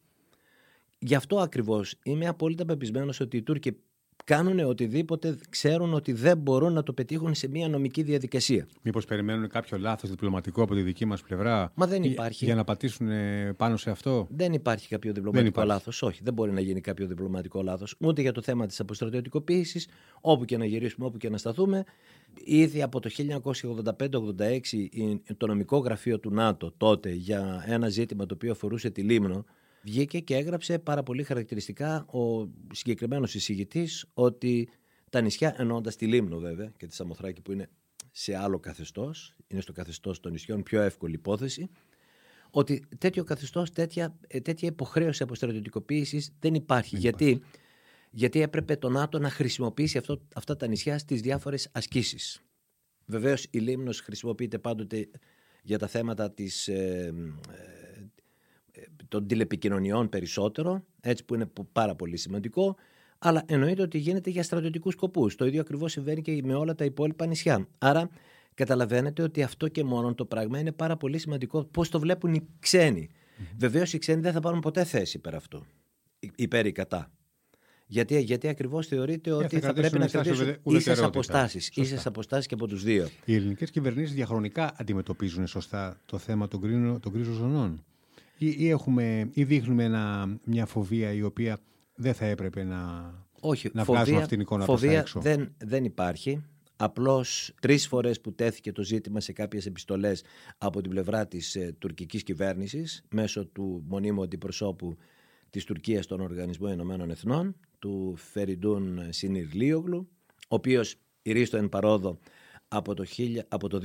Γι' 0.99 1.15
αυτό 1.15 1.39
ακριβώς 1.39 1.95
είμαι 2.03 2.27
απόλυτα 2.27 2.65
πεπισμένος 2.65 3.19
ότι 3.19 3.37
οι 3.37 3.41
Τούρκοι 3.41 3.77
κάνουν 4.23 4.59
οτιδήποτε 4.59 5.37
ξέρουν 5.49 5.93
ότι 5.93 6.11
δεν 6.13 6.37
μπορούν 6.37 6.73
να 6.73 6.83
το 6.83 6.93
πετύχουν 6.93 7.33
σε 7.33 7.47
μια 7.47 7.67
νομική 7.67 8.03
διαδικασία. 8.03 8.67
Μήπως 8.81 9.05
περιμένουν 9.05 9.49
κάποιο 9.49 9.77
λάθος 9.77 10.09
διπλωματικό 10.09 10.63
από 10.63 10.73
τη 10.73 10.81
δική 10.81 11.05
μας 11.05 11.21
πλευρά. 11.21 11.71
Μα 11.75 11.87
δεν 11.87 12.03
υπάρχει. 12.03 12.45
Για 12.45 12.55
να 12.55 12.63
πατήσουν 12.63 13.09
πάνω 13.57 13.77
σε 13.77 13.89
αυτό; 13.89 14.27
Δεν 14.29 14.53
υπάρχει 14.53 14.87
κάποιο 14.87 15.13
διπλωματικό 15.13 15.63
λάθος. 15.63 16.01
Όχι, 16.01 16.19
δεν 16.23 16.33
μπορεί 16.33 16.51
να 16.51 16.61
γίνει 16.61 16.81
κάποιο 16.81 17.07
διπλωματικό 17.07 17.61
λάθος. 17.61 17.95
Ούτε 17.99 18.21
για 18.21 18.31
το 18.31 18.41
θέμα 18.41 18.65
της 18.65 18.79
αποστρατιωτικοποίησης, 18.79 19.87
όπου 20.21 20.45
και 20.45 20.57
να 20.57 20.65
γυρίσουμε, 20.65 21.05
όπου 21.05 21.17
και 21.17 21.29
να 21.29 21.37
σταθούμε. 21.37 21.83
Ήδη 22.43 22.81
από 22.81 22.99
το 22.99 23.09
1985-86 23.09 24.59
το 25.37 25.47
νομικό 25.47 25.77
γραφείο 25.77 26.19
του 26.19 26.31
ΝΑΤΟ 26.31 26.73
τότε 26.77 27.09
για 27.09 27.63
ένα 27.67 27.89
ζήτημα 27.89 28.25
το 28.25 28.33
οποίο 28.33 28.51
αφορούσε 28.51 28.89
τη 28.89 29.01
Λίμνο 29.01 29.45
βγήκε 29.83 30.19
και 30.19 30.35
έγραψε 30.35 30.79
πάρα 30.79 31.03
πολύ 31.03 31.23
χαρακτηριστικά 31.23 32.05
ο 32.05 32.49
συγκεκριμένος 32.71 33.35
εισηγητής 33.35 34.05
ότι 34.13 34.69
τα 35.09 35.21
νησιά, 35.21 35.55
εννοώντας 35.57 35.95
τη 35.95 36.07
Λίμνο 36.07 36.39
βέβαια 36.39 36.73
και 36.77 36.87
τη 36.87 36.95
Σαμοθράκη 36.95 37.41
που 37.41 37.51
είναι 37.51 37.69
σε 38.11 38.35
άλλο 38.35 38.59
καθεστώς, 38.59 39.35
είναι 39.47 39.61
στο 39.61 39.71
καθεστώς 39.71 40.19
των 40.19 40.31
νησιών, 40.31 40.63
πιο 40.63 40.81
εύκολη 40.81 41.13
υπόθεση, 41.13 41.69
ότι 42.51 42.83
τέτοιο 42.97 43.23
καθεστώς, 43.23 43.71
τέτοια, 43.71 44.17
ε, 44.27 44.39
τέτοια 44.39 44.67
υποχρέωση 44.67 45.23
αποστρατιωτικοποίησης 45.23 46.33
δεν 46.39 46.53
υπάρχει. 46.53 46.97
γιατί, 46.97 47.41
γιατί 48.11 48.41
έπρεπε 48.41 48.75
το 48.75 48.89
ΝΑΤΟ 48.89 49.19
να 49.19 49.29
χρησιμοποιήσει 49.29 49.97
αυτό, 49.97 50.21
αυτά 50.35 50.55
τα 50.55 50.67
νησιά 50.67 50.97
στις 50.97 51.21
διάφορες 51.21 51.69
ασκήσεις. 51.71 52.41
Βεβαίως 53.05 53.47
η 53.49 53.59
Λίμνος 53.59 53.99
χρησιμοποιείται 53.99 54.57
πάντοτε 54.57 55.09
για 55.63 55.77
τα 55.77 55.87
θέματα 55.87 56.31
της, 56.31 56.67
ε, 56.67 57.13
των 59.07 59.27
τηλεπικοινωνιών 59.27 60.09
περισσότερο, 60.09 60.83
έτσι 61.01 61.25
που 61.25 61.35
είναι 61.35 61.49
πάρα 61.71 61.95
πολύ 61.95 62.17
σημαντικό, 62.17 62.75
αλλά 63.19 63.43
εννοείται 63.45 63.81
ότι 63.81 63.97
γίνεται 63.97 64.29
για 64.29 64.43
στρατιωτικούς 64.43 64.93
σκοπούς. 64.93 65.35
Το 65.35 65.45
ίδιο 65.45 65.61
ακριβώς 65.61 65.91
συμβαίνει 65.91 66.21
και 66.21 66.41
με 66.43 66.53
όλα 66.53 66.75
τα 66.75 66.85
υπόλοιπα 66.85 67.25
νησιά. 67.25 67.67
Άρα 67.77 68.09
καταλαβαίνετε 68.53 69.21
ότι 69.21 69.43
αυτό 69.43 69.67
και 69.67 69.83
μόνο 69.83 70.13
το 70.13 70.25
πράγμα 70.25 70.59
είναι 70.59 70.71
πάρα 70.71 70.97
πολύ 70.97 71.17
σημαντικό 71.17 71.63
πώς 71.63 71.89
το 71.89 71.99
βλέπουν 71.99 72.33
οι 72.33 72.47
ξένοι. 72.59 73.09
Mm-hmm. 73.11 73.55
Βεβαίως 73.57 73.93
οι 73.93 73.97
ξένοι 73.97 74.21
δεν 74.21 74.33
θα 74.33 74.39
πάρουν 74.39 74.59
ποτέ 74.59 74.83
θέση 74.83 75.17
υπέρ 75.17 75.35
αυτού, 75.35 75.65
υπέρ 76.35 76.65
ή 76.65 76.71
κατά. 76.71 77.11
Γιατί, 77.85 78.21
γιατί 78.21 78.47
ακριβώς 78.47 78.87
θεωρείται 78.87 79.31
ότι 79.31 79.59
θα, 79.59 79.67
θα 79.67 79.73
πρέπει 79.73 79.97
να 79.99 80.07
κρατήσουν 80.07 80.55
ίσες 80.63 81.01
αποστάσεις. 81.01 81.69
ίσες 81.73 82.05
αποστάσεις 82.05 82.45
και 82.45 82.53
από 82.53 82.67
τους 82.67 82.83
δύο. 82.83 83.07
Οι 83.25 83.35
ελληνικές 83.35 83.71
κυβερνήσεις 83.71 84.15
διαχρονικά 84.15 84.73
αντιμετωπίζουν 84.77 85.47
σωστά 85.47 86.01
το 86.05 86.17
θέμα 86.17 86.47
των, 86.47 86.99
των 86.99 87.11
κρίζων 87.13 87.33
ζωνών 87.33 87.83
ή, 88.41 88.55
ή, 88.57 88.69
έχουμε, 88.69 89.29
ή 89.33 89.43
δείχνουμε 89.43 89.83
ένα, 89.83 90.37
μια 90.43 90.65
φοβία 90.65 91.13
η 91.13 91.21
οποία 91.21 91.57
δεν 91.95 92.13
θα 92.13 92.25
έπρεπε 92.25 92.63
να, 92.63 93.13
Όχι, 93.39 93.69
να 93.73 93.83
φοβία, 93.83 94.01
αυτήν 94.01 94.27
την 94.27 94.39
εικόνα 94.39 94.65
φοβία 94.65 94.99
έξω. 94.99 95.19
Δεν, 95.19 95.53
δεν 95.57 95.83
υπάρχει. 95.83 96.43
Απλώς 96.75 97.53
τρεις 97.61 97.87
φορές 97.87 98.21
που 98.21 98.33
τέθηκε 98.33 98.71
το 98.71 98.83
ζήτημα 98.83 99.19
σε 99.19 99.31
κάποιες 99.31 99.65
επιστολές 99.65 100.23
από 100.57 100.81
την 100.81 100.89
πλευρά 100.91 101.27
της 101.27 101.55
ε, 101.55 101.75
τουρκικής 101.79 102.23
κυβέρνησης 102.23 103.03
μέσω 103.09 103.45
του 103.45 103.83
μονίμου 103.87 104.21
αντιπροσώπου 104.23 104.97
της 105.49 105.63
Τουρκίας 105.63 106.03
στον 106.03 106.19
Οργανισμό 106.19 106.71
Ηνωμένων 106.71 107.09
Εθνών, 107.09 107.55
του 107.79 108.13
Φεριντούν 108.17 108.99
Συνιρλίογλου, 109.09 110.09
ο 110.35 110.55
οποίος 110.55 110.95
ηρίστο 111.21 111.57
εν 111.57 111.69
παρόδο 111.69 112.19
από 112.67 112.93
το, 112.93 113.05
από 113.47 113.69
το 113.69 113.79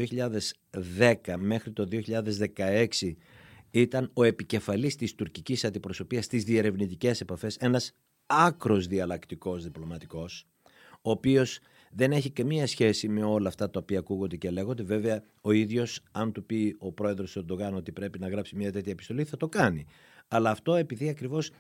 2010 0.99 1.35
μέχρι 1.39 1.73
το 1.73 1.89
2016 1.91 3.15
ήταν 3.71 4.11
ο 4.15 4.25
επικεφαλής 4.25 4.97
της 4.97 5.15
τουρκικής 5.15 5.65
αντιπροσωπείας 5.65 6.25
στις 6.25 6.45
διερευνητικές 6.45 7.21
επαφές, 7.21 7.57
ένας 7.57 7.93
άκρος 8.27 8.87
διαλλακτικός 8.87 9.63
διπλωματικός, 9.65 10.47
ο 11.03 11.11
οποίος 11.11 11.59
δεν 11.91 12.13
έχει 12.13 12.31
καμία 12.31 12.67
σχέση 12.67 13.09
με 13.09 13.23
όλα 13.23 13.49
αυτά 13.49 13.71
τα 13.71 13.81
οποία 13.83 13.99
ακούγονται 13.99 14.37
και 14.37 14.51
λέγονται. 14.51 14.83
Βέβαια, 14.83 15.23
ο 15.41 15.53
ίδιος, 15.53 16.01
αν 16.13 16.33
του 16.33 16.45
πει 16.45 16.77
ο 16.79 16.93
πρόεδρος 16.93 17.33
του 17.33 17.39
Ερντογάν 17.39 17.75
ότι 17.75 17.93
πρέπει 17.93 18.19
να 18.19 18.29
γράψει 18.29 18.57
μια 18.57 18.73
τέτοια 18.73 18.93
επιστολή, 18.93 19.25
θα 19.25 19.37
το 19.37 19.49
κάνει. 19.49 19.87
Αλλά 20.29 20.51
αυτό 20.51 20.75
επειδή 20.75 21.09
ακριβώς 21.09 21.51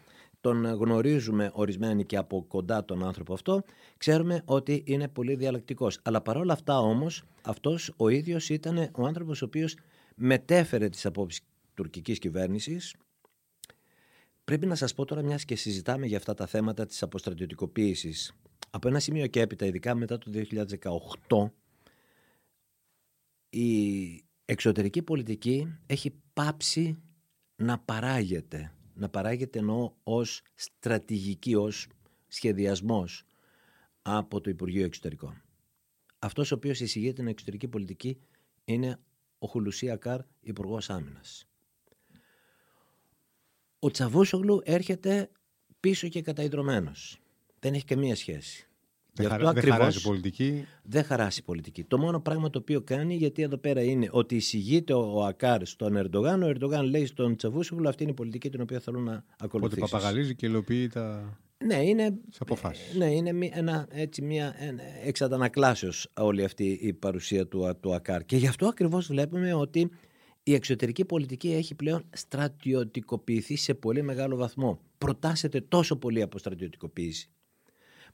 τον 0.40 0.64
γνωρίζουμε 0.64 1.50
ορισμένοι 1.52 2.04
και 2.04 2.16
από 2.16 2.44
κοντά 2.48 2.84
τον 2.84 3.04
άνθρωπο 3.04 3.32
αυτό, 3.32 3.62
ξέρουμε 3.96 4.42
ότι 4.44 4.82
είναι 4.86 5.08
πολύ 5.08 5.34
διαλεκτικός. 5.34 5.98
Αλλά 6.02 6.20
παρόλα 6.20 6.52
αυτά 6.52 6.78
όμως, 6.78 7.22
αυτός 7.42 7.92
ο 7.96 8.08
ίδιος 8.08 8.48
ήταν 8.48 8.90
ο 8.92 9.06
άνθρωπος 9.06 9.42
ο 9.42 9.44
οποίος 9.44 9.76
μετέφερε 10.16 10.88
τις 10.88 11.06
απόψεις 11.06 11.40
τουρκικής 11.76 12.18
κυβέρνησης. 12.18 12.97
Πρέπει 14.45 14.66
να 14.66 14.75
σας 14.75 14.95
πω 14.95 15.04
τώρα 15.04 15.23
μιας 15.23 15.45
και 15.45 15.56
συζητάμε 15.56 16.06
για 16.06 16.16
αυτά 16.16 16.35
τα 16.35 16.47
θέματα 16.47 16.87
της 16.87 17.02
αποστρατιωτικοποίησης. 17.02 18.33
Από 18.71 18.88
ένα 18.88 19.00
σημείο 19.00 19.26
και 19.26 19.40
έπειτα, 19.40 19.66
ειδικά 19.66 19.95
μετά 19.95 20.18
το 20.18 20.30
2018, 20.30 21.52
η 23.50 24.23
εξωτερική 24.45 25.02
πολιτική 25.02 25.78
έχει 25.87 26.14
πάψει 26.33 26.99
να 27.56 27.78
παράγεται 27.78 28.71
να 28.97 29.09
παράγεται 29.09 29.59
ενώ 29.59 29.97
ως 30.02 30.42
στρατηγική, 30.54 31.54
ως 31.54 31.88
σχεδιασμός 32.26 33.25
από 34.02 34.40
το 34.40 34.50
Υπουργείο 34.50 34.85
Εξωτερικών. 34.85 35.42
Αυτός 36.18 36.52
ο 36.52 36.54
οποίος 36.54 36.80
εισηγεί 36.80 37.12
την 37.12 37.26
εξωτερική 37.26 37.68
πολιτική 37.68 38.21
είναι 38.64 39.00
ο 39.38 39.47
Χουλουσία 39.47 39.97
Καρ, 39.97 40.21
Υπουργός 40.40 40.90
Άμυνας. 40.90 41.49
Ο 43.78 43.90
Τσαβούσογλου 43.90 44.61
έρχεται 44.64 45.30
πίσω 45.80 46.09
και 46.09 46.23
καταϊδρωμένος. 46.23 47.21
Δεν 47.59 47.75
έχει 47.75 47.85
καμία 47.85 48.16
σχέση. 48.16 48.68
Δεν, 49.12 49.28
χαρά, 49.28 49.52
δεν 49.52 49.62
χαράσει 49.62 50.02
πολιτική. 50.02 50.66
Δεν 50.83 51.04
χαράσει 51.04 51.42
πολιτική. 51.42 51.85
Το 51.85 51.99
μόνο 51.99 52.21
πράγμα 52.21 52.50
το 52.50 52.59
οποίο 52.59 52.80
κάνει, 52.80 53.14
γιατί 53.14 53.42
εδώ 53.42 53.56
πέρα 53.56 53.83
είναι 53.83 54.09
ότι 54.11 54.37
εισηγείται 54.37 54.92
ο 54.92 55.25
Ακάρ 55.25 55.66
στον 55.66 55.97
Ερντογάν, 55.97 56.42
ο 56.42 56.47
Ερντογάν 56.47 56.85
λέει 56.85 57.06
στον 57.06 57.37
Τσαβούσογλου 57.37 57.88
αυτή 57.88 58.02
είναι 58.02 58.12
η 58.12 58.14
πολιτική 58.14 58.50
την 58.50 58.61
οποία 58.61 58.80
θέλουν 58.80 59.02
να 59.02 59.25
ακολουθήσουν. 59.38 59.83
Ότι 59.83 59.92
παπαγαλίζει 59.92 60.35
και 60.35 60.47
υλοποιεί 60.47 60.88
τα. 60.88 61.38
Ναι, 61.64 61.75
είναι, 61.75 62.14
αποφάσεις. 62.38 62.95
ναι, 62.95 63.06
είναι 63.06 63.50
ένα, 63.52 63.87
έτσι, 63.90 64.23
μια 64.23 64.54
εξαντανακλάσεως 65.04 66.09
όλη 66.14 66.45
αυτή 66.45 66.78
η 66.83 66.92
παρουσία 66.92 67.47
του, 67.47 67.76
του 67.80 67.95
ΑΚΑΡ. 67.95 68.25
Και 68.25 68.37
γι' 68.37 68.47
αυτό 68.47 68.66
ακριβώς 68.66 69.06
βλέπουμε 69.06 69.54
ότι 69.54 69.90
η 70.48 70.54
εξωτερική 70.54 71.04
πολιτική 71.04 71.52
έχει 71.52 71.74
πλέον 71.74 72.04
στρατιωτικοποιηθεί 72.12 73.56
σε 73.56 73.74
πολύ 73.74 74.02
μεγάλο 74.02 74.36
βαθμό. 74.36 74.80
Προτάσεται 74.98 75.60
τόσο 75.60 75.96
πολύ 75.96 76.22
από 76.22 76.38
στρατιωτικοποίηση 76.38 77.30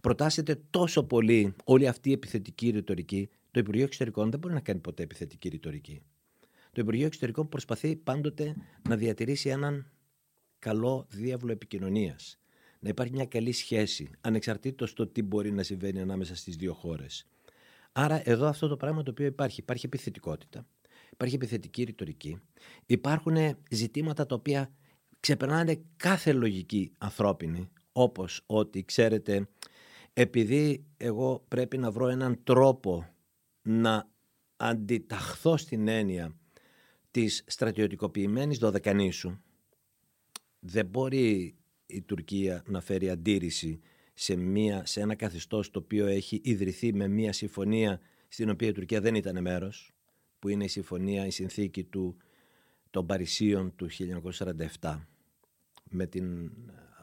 προτάσετε 0.03 0.61
τόσο 0.71 1.05
πολύ 1.05 1.55
όλη 1.65 1.89
αυτή 1.89 2.09
η 2.09 2.13
επιθετική 2.13 2.71
ρητορική, 2.71 3.29
το 3.51 3.61
Υπουργείο 3.61 3.85
Εξωτερικών 3.85 4.31
δεν 4.31 4.39
μπορεί 4.41 4.55
να 4.55 4.61
κάνει 4.61 4.81
ποτέ 4.81 5.03
επιθετική 5.03 5.49
ρητορική. 5.49 6.03
Το 6.73 6.81
Υπουργείο 6.81 7.07
Εξωτερικών 7.07 7.49
προσπαθεί 7.49 7.97
πάντοτε 7.97 8.55
να 8.89 8.97
διατηρήσει 8.97 9.49
έναν 9.49 9.91
καλό 10.59 11.07
διάβολο 11.09 11.53
επικοινωνίας. 11.53 12.39
Να 12.79 12.89
υπάρχει 12.89 13.13
μια 13.13 13.27
καλή 13.27 13.53
σχέση, 13.53 14.11
ανεξαρτήτως 14.21 14.93
το 14.93 15.07
τι 15.07 15.23
μπορεί 15.23 15.53
να 15.53 15.63
συμβαίνει 15.63 16.01
ανάμεσα 16.01 16.37
στις 16.37 16.57
δύο 16.57 16.73
χώρες. 16.73 17.27
Άρα, 17.93 18.29
εδώ 18.29 18.47
αυτό 18.47 18.69
το 18.69 18.77
πράγμα 18.77 19.03
το 19.03 19.11
οποίο 19.11 19.27
υπάρχει, 19.27 19.61
υπάρχει 19.61 19.87
επιθετικότητα, 19.87 20.67
υπάρχει 21.23 21.35
επιθετική 21.35 21.83
ρητορική, 21.83 22.41
υπάρχουν 22.87 23.37
ζητήματα 23.71 24.27
τα 24.27 24.35
οποία 24.35 24.73
ξεπερνάνε 25.21 25.83
κάθε 25.97 26.33
λογική 26.33 26.93
ανθρώπινη, 26.99 27.69
όπως 27.93 28.43
ότι, 28.47 28.85
ξέρετε, 28.85 29.49
επειδή 30.13 30.85
εγώ 30.97 31.45
πρέπει 31.49 31.79
να 31.79 31.91
βρω 31.91 32.09
έναν 32.09 32.41
τρόπο 32.45 33.09
να 33.63 34.11
αντιταχθώ 34.57 35.57
στην 35.57 35.89
έννοια 35.89 36.37
της 37.11 37.45
στρατιωτικοποιημένης 37.47 38.59
δωδεκανήσου 38.59 39.39
δεν 40.59 40.87
μπορεί 40.87 41.55
η 41.87 42.03
Τουρκία 42.03 42.63
να 42.67 42.81
φέρει 42.81 43.11
αντίρρηση 43.11 43.81
σε, 44.15 44.37
μια, 44.37 44.87
σε 44.87 45.01
ένα 45.01 45.15
καθεστώς 45.15 45.71
το 45.71 45.79
οποίο 45.79 46.07
έχει 46.07 46.41
ιδρυθεί 46.45 46.95
με 46.95 47.09
μια 47.09 47.33
συμφωνία 47.33 48.01
στην 48.29 48.51
οποία 48.51 48.69
η 48.69 48.73
Τουρκία 48.73 49.01
δεν 49.01 49.15
ήταν 49.15 49.43
μέρος 49.43 49.93
που 50.43 50.49
είναι 50.49 50.65
η 50.65 50.69
συμφωνία, 50.69 51.27
η 51.27 51.31
συνθήκη 51.31 51.85
του, 51.85 52.17
των 52.91 53.07
Παρισίων 53.07 53.77
του 53.77 53.89
1947 54.81 54.99
με 55.91 56.07
την 56.07 56.51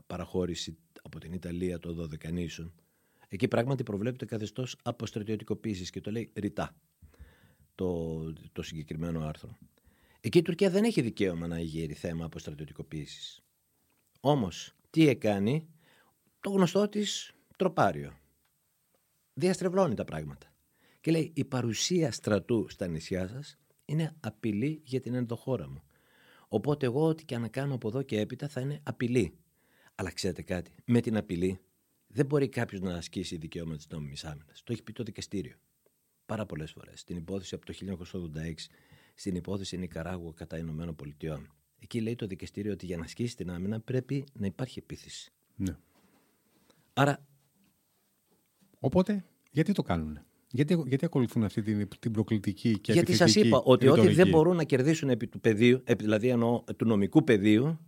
παραχώρηση 0.07 0.77
από 1.01 1.19
την 1.19 1.33
Ιταλία 1.33 1.79
των 1.79 1.93
Δωδεκανήσων 1.93 2.73
Εκεί 3.31 3.47
πράγματι 3.47 3.83
προβλέπεται 3.83 4.25
καθεστώς 4.25 4.75
αποστρατιωτικοποίησης 4.83 5.89
και 5.89 6.01
το 6.01 6.11
λέει 6.11 6.31
ρητά 6.33 6.75
το, 7.75 8.33
το 8.51 8.61
συγκεκριμένο 8.61 9.25
άρθρο. 9.25 9.57
Εκεί 10.19 10.37
η 10.37 10.41
Τουρκία 10.41 10.69
δεν 10.69 10.83
έχει 10.83 11.01
δικαίωμα 11.01 11.47
να 11.47 11.59
γύρει 11.59 11.93
θέμα 11.93 12.25
αποστρατιωτικοποίησης. 12.25 13.41
Όμως, 14.19 14.75
τι 14.89 15.07
έκανε, 15.07 15.65
το 16.39 16.49
γνωστό 16.49 16.89
της 16.89 17.33
τροπάριο. 17.57 18.19
Διαστρεβλώνει 19.33 19.95
τα 19.95 20.03
πράγματα. 20.03 20.48
Και 21.01 21.11
λέει: 21.11 21.31
Η 21.35 21.45
παρουσία 21.45 22.11
στρατού 22.11 22.65
στα 22.69 22.87
νησιά 22.87 23.27
σας 23.27 23.57
είναι 23.85 24.15
απειλή 24.19 24.81
για 24.83 24.99
την 24.99 25.13
ενδοχώρα 25.13 25.69
μου. 25.69 25.83
Οπότε, 26.47 26.85
εγώ, 26.85 27.07
ό,τι 27.07 27.25
και 27.25 27.35
αν 27.35 27.49
κάνω 27.49 27.73
από 27.73 27.87
εδώ 27.87 28.01
και 28.01 28.19
έπειτα 28.19 28.47
θα 28.47 28.61
είναι 28.61 28.79
απειλή. 28.83 29.37
Αλλά 29.95 30.11
ξέρετε 30.11 30.41
κάτι, 30.41 30.71
με 30.85 31.01
την 31.01 31.17
απειλή 31.17 31.59
δεν 32.07 32.25
μπορεί 32.25 32.49
κάποιος 32.49 32.81
να 32.81 32.93
ασκήσει 32.93 33.37
δικαίωμα 33.37 33.75
της 33.75 33.87
νόμιμης 33.87 34.25
άμυνας. 34.25 34.63
Το 34.63 34.71
έχει 34.71 34.83
πει 34.83 34.91
το 34.93 35.03
δικαστήριο. 35.03 35.55
Πάρα 36.25 36.45
πολλές 36.45 36.71
φορές. 36.71 36.99
Στην 36.99 37.17
υπόθεση 37.17 37.55
από 37.55 37.65
το 37.65 37.73
1986, 37.73 38.69
στην 39.15 39.35
υπόθεση 39.35 39.77
Νικαράγουα 39.77 40.33
κατά 40.33 40.57
Ηνωμένων 40.57 40.95
Πολιτειών. 40.95 41.53
Εκεί 41.79 42.01
λέει 42.01 42.15
το 42.15 42.27
δικαστήριο 42.27 42.71
ότι 42.71 42.85
για 42.85 42.97
να 42.97 43.03
ασκήσει 43.03 43.35
την 43.35 43.49
άμυνα 43.49 43.79
πρέπει 43.79 44.23
να 44.33 44.45
υπάρχει 44.45 44.79
επίθεση. 44.79 45.31
Ναι. 45.55 45.77
Άρα. 46.93 47.25
Οπότε, 48.79 49.25
γιατί 49.51 49.71
το 49.71 49.81
κάνουν. 49.81 50.19
Γιατί, 50.51 50.83
γιατί 50.87 51.05
ακολουθούν 51.05 51.43
αυτή 51.43 51.61
την, 51.61 51.87
την 51.99 52.11
προκλητική 52.11 52.79
και 52.79 52.93
Γιατί 52.93 53.13
σας 53.13 53.35
είπα 53.35 53.61
ότι 53.63 53.87
ό,τι 53.87 54.07
δεν 54.07 54.27
μπορούν 54.27 54.55
να 54.55 54.63
κερδίσουν 54.63 55.09
επί 55.09 55.27
του 55.27 55.39
πεδίου, 55.39 55.83
δηλαδή 55.97 56.27
εννοώ 56.27 56.63
του 56.77 56.85
νομικού 56.85 57.23
πεδίου, 57.23 57.79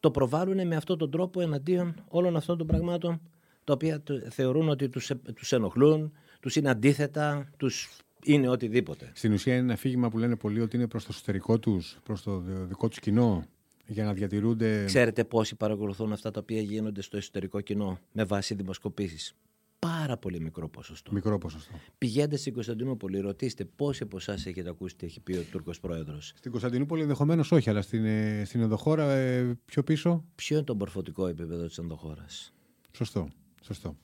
το 0.00 0.10
προβάλλουν 0.10 0.66
με 0.66 0.76
αυτόν 0.76 0.98
τον 0.98 1.10
τρόπο 1.10 1.40
εναντίον 1.40 2.04
όλων 2.08 2.36
αυτών 2.36 2.58
των 2.58 2.66
πραγμάτων 2.66 3.20
τα 3.64 3.72
οποία 3.72 4.02
θεωρούν 4.28 4.68
ότι 4.68 4.88
τους, 4.88 5.10
τους 5.34 5.52
ενοχλούν, 5.52 6.12
τους 6.40 6.56
είναι 6.56 6.70
αντίθετα, 6.70 7.50
τους 7.56 7.88
είναι 8.24 8.48
οτιδήποτε. 8.48 9.10
Στην 9.14 9.32
ουσία 9.32 9.52
είναι 9.52 9.62
ένα 9.62 9.72
αφήγημα 9.72 10.10
που 10.10 10.18
λένε 10.18 10.36
πολλοί 10.36 10.60
ότι 10.60 10.76
είναι 10.76 10.86
προς 10.86 11.04
το 11.04 11.08
εσωτερικό 11.12 11.58
τους, 11.58 11.98
προς 12.02 12.22
το 12.22 12.42
δικό 12.68 12.88
τους 12.88 12.98
κοινό, 12.98 13.44
για 13.86 14.04
να 14.04 14.12
διατηρούνται... 14.12 14.84
Ξέρετε 14.84 15.24
πόσοι 15.24 15.54
παρακολουθούν 15.56 16.12
αυτά 16.12 16.30
τα 16.30 16.40
οποία 16.40 16.60
γίνονται 16.60 17.02
στο 17.02 17.16
εσωτερικό 17.16 17.60
κοινό 17.60 17.98
με 18.12 18.24
βάση 18.24 18.54
δημοσκοπήσεις; 18.54 19.34
Πάρα 19.78 20.16
πολύ 20.16 20.40
μικρό 20.40 20.68
ποσοστό. 20.68 21.12
Μικρό 21.12 21.38
ποσοστό. 21.38 21.74
Πηγαίνετε 21.98 22.36
στην 22.36 22.52
Κωνσταντινούπολη, 22.52 23.18
ρωτήστε 23.18 23.64
πόσοι 23.64 24.02
από 24.02 24.16
εσάς 24.16 24.46
έχετε 24.46 24.68
ακούσει 24.68 24.96
τι 24.96 25.06
έχει 25.06 25.20
πει 25.20 25.36
ο 25.36 25.42
Τούρκος 25.50 25.80
πρόεδρος. 25.80 26.32
Στην 26.36 26.50
Κωνσταντινούπολη 26.50 27.02
ενδεχομένως 27.02 27.52
όχι, 27.52 27.70
αλλά 27.70 27.82
στην, 27.82 28.04
ε, 28.04 28.42
στην 28.44 28.60
ενδοχώρα 28.60 29.12
ε, 29.12 29.58
πιο 29.64 29.82
πίσω. 29.82 30.24
Ποιο 30.34 30.56
είναι 30.56 30.64
το 30.64 30.74
μορφωτικό 30.74 31.26
επίπεδο 31.26 31.66
της 31.66 31.78
ενδοχώρας; 31.78 32.52
Σωστό. 32.92 33.28
Σωστό. 33.62 33.96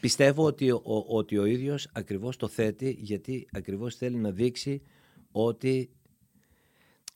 Πιστεύω 0.00 0.44
ότι 0.44 0.70
ο, 0.70 0.82
ότι 1.08 1.38
ο 1.38 1.44
ίδιος 1.44 1.88
ακριβώς 1.92 2.36
το 2.36 2.48
θέτει 2.48 2.96
γιατί 3.00 3.48
ακριβώς 3.52 3.96
θέλει 3.96 4.16
να 4.16 4.30
δείξει 4.30 4.82
ότι... 5.30 5.90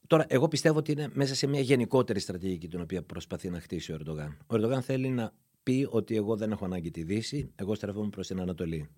Τώρα, 0.06 0.24
εγώ 0.28 0.48
πιστεύω 0.48 0.78
ότι 0.78 0.92
είναι 0.92 1.08
μέσα 1.12 1.34
σε 1.34 1.46
μια 1.46 1.60
γενικότερη 1.60 2.20
στρατηγική 2.20 2.68
την 2.68 2.80
οποία 2.80 3.02
προσπαθεί 3.02 3.50
να 3.50 3.60
χτίσει 3.60 3.92
ο 3.92 3.94
Ερντογάν. 3.94 4.36
Ο 4.46 4.54
Ερντογάν 4.54 4.82
θέλει 4.82 5.08
να 5.08 5.32
πει 5.62 5.86
ότι 5.90 6.16
εγώ 6.16 6.36
δεν 6.36 6.50
έχω 6.50 6.64
ανάγκη 6.64 6.90
τη 6.90 7.02
Δύση, 7.02 7.52
εγώ 7.54 7.74
στρέφομαι 7.74 8.08
προς 8.08 8.26
την 8.26 8.40
Ανατολή. 8.40 8.88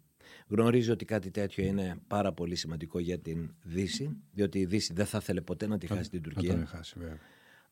Γνωρίζει 0.49 0.91
ότι 0.91 1.05
κάτι 1.05 1.31
τέτοιο 1.31 1.65
είναι 1.65 1.97
πάρα 2.07 2.33
πολύ 2.33 2.55
σημαντικό 2.55 2.99
για 2.99 3.19
την 3.19 3.55
Δύση, 3.63 4.17
διότι 4.33 4.59
η 4.59 4.65
Δύση 4.65 4.93
δεν 4.93 5.07
θα 5.07 5.19
ήθελε 5.21 5.41
ποτέ 5.41 5.67
να 5.67 5.79
τη 5.79 5.87
χάσει 5.87 6.11
την 6.11 6.23
Τουρκία. 6.23 6.53
Να 6.53 6.59
τον 6.59 6.67
χάσει, 6.67 6.95
βέβαια. 6.99 7.19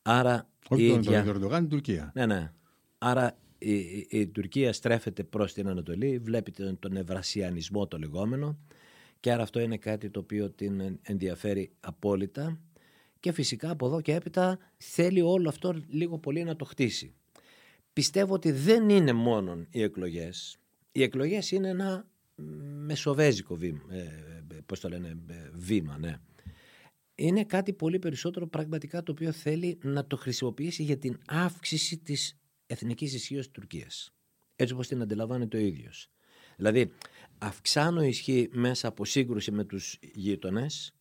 Άρα. 0.02 0.48
Όχι 0.68 0.88
τον 0.88 0.98
ίδια... 0.98 1.24
Ερντογάν, 1.26 1.60
την 1.60 1.68
Τουρκία. 1.68 2.12
Ναι, 2.14 2.26
ναι. 2.26 2.52
Άρα 2.98 3.38
η, 3.58 4.06
η, 4.10 4.26
Τουρκία 4.26 4.72
στρέφεται 4.72 5.24
προς 5.24 5.52
την 5.52 5.68
Ανατολή, 5.68 6.18
βλέπει 6.18 6.50
τον, 6.50 6.78
τον 6.78 6.96
ευρασιανισμό 6.96 7.86
το 7.86 7.98
λεγόμενο 7.98 8.58
και 9.20 9.32
άρα 9.32 9.42
αυτό 9.42 9.60
είναι 9.60 9.76
κάτι 9.76 10.10
το 10.10 10.20
οποίο 10.20 10.50
την 10.50 10.98
ενδιαφέρει 11.02 11.72
απόλυτα 11.80 12.60
και 13.20 13.32
φυσικά 13.32 13.70
από 13.70 13.86
εδώ 13.86 14.00
και 14.00 14.14
έπειτα 14.14 14.58
θέλει 14.76 15.20
όλο 15.20 15.48
αυτό 15.48 15.74
λίγο 15.88 16.18
πολύ 16.18 16.44
να 16.44 16.56
το 16.56 16.64
χτίσει. 16.64 17.14
Πιστεύω 18.00 18.34
ότι 18.34 18.50
δεν 18.52 18.88
είναι 18.88 19.12
μόνο 19.12 19.66
οι 19.70 19.82
εκλογές. 19.82 20.58
Οι 20.92 21.02
εκλογές 21.02 21.50
είναι 21.50 21.68
ένα 21.68 22.06
μεσοβέζικο 22.84 23.54
βήμα, 23.54 23.80
ε, 23.88 24.60
πώς 24.66 24.80
το 24.80 24.88
λένε, 24.88 25.08
ε, 25.28 25.50
βήμα, 25.52 25.98
ναι. 25.98 26.18
Είναι 27.14 27.44
κάτι 27.44 27.72
πολύ 27.72 27.98
περισσότερο 27.98 28.46
πραγματικά 28.46 29.02
το 29.02 29.12
οποίο 29.12 29.32
θέλει 29.32 29.78
να 29.82 30.06
το 30.06 30.16
χρησιμοποιήσει 30.16 30.82
για 30.82 30.98
την 30.98 31.18
αύξηση 31.26 31.98
της 31.98 32.36
εθνικής 32.66 33.14
ισχύως 33.14 33.44
της 33.44 33.52
Τουρκίας. 33.52 34.14
Έτσι 34.56 34.74
όπως 34.74 34.88
την 34.88 35.02
αντιλαμβάνεται 35.02 35.56
ο 35.56 35.60
ίδιος. 35.60 36.10
Δηλαδή, 36.56 36.92
αυξάνω 37.38 38.02
ισχύ 38.02 38.48
μέσα 38.52 38.88
από 38.88 39.04
σύγκρουση 39.04 39.50
με 39.50 39.64
τους 39.64 39.98
γείτονες 40.14 40.94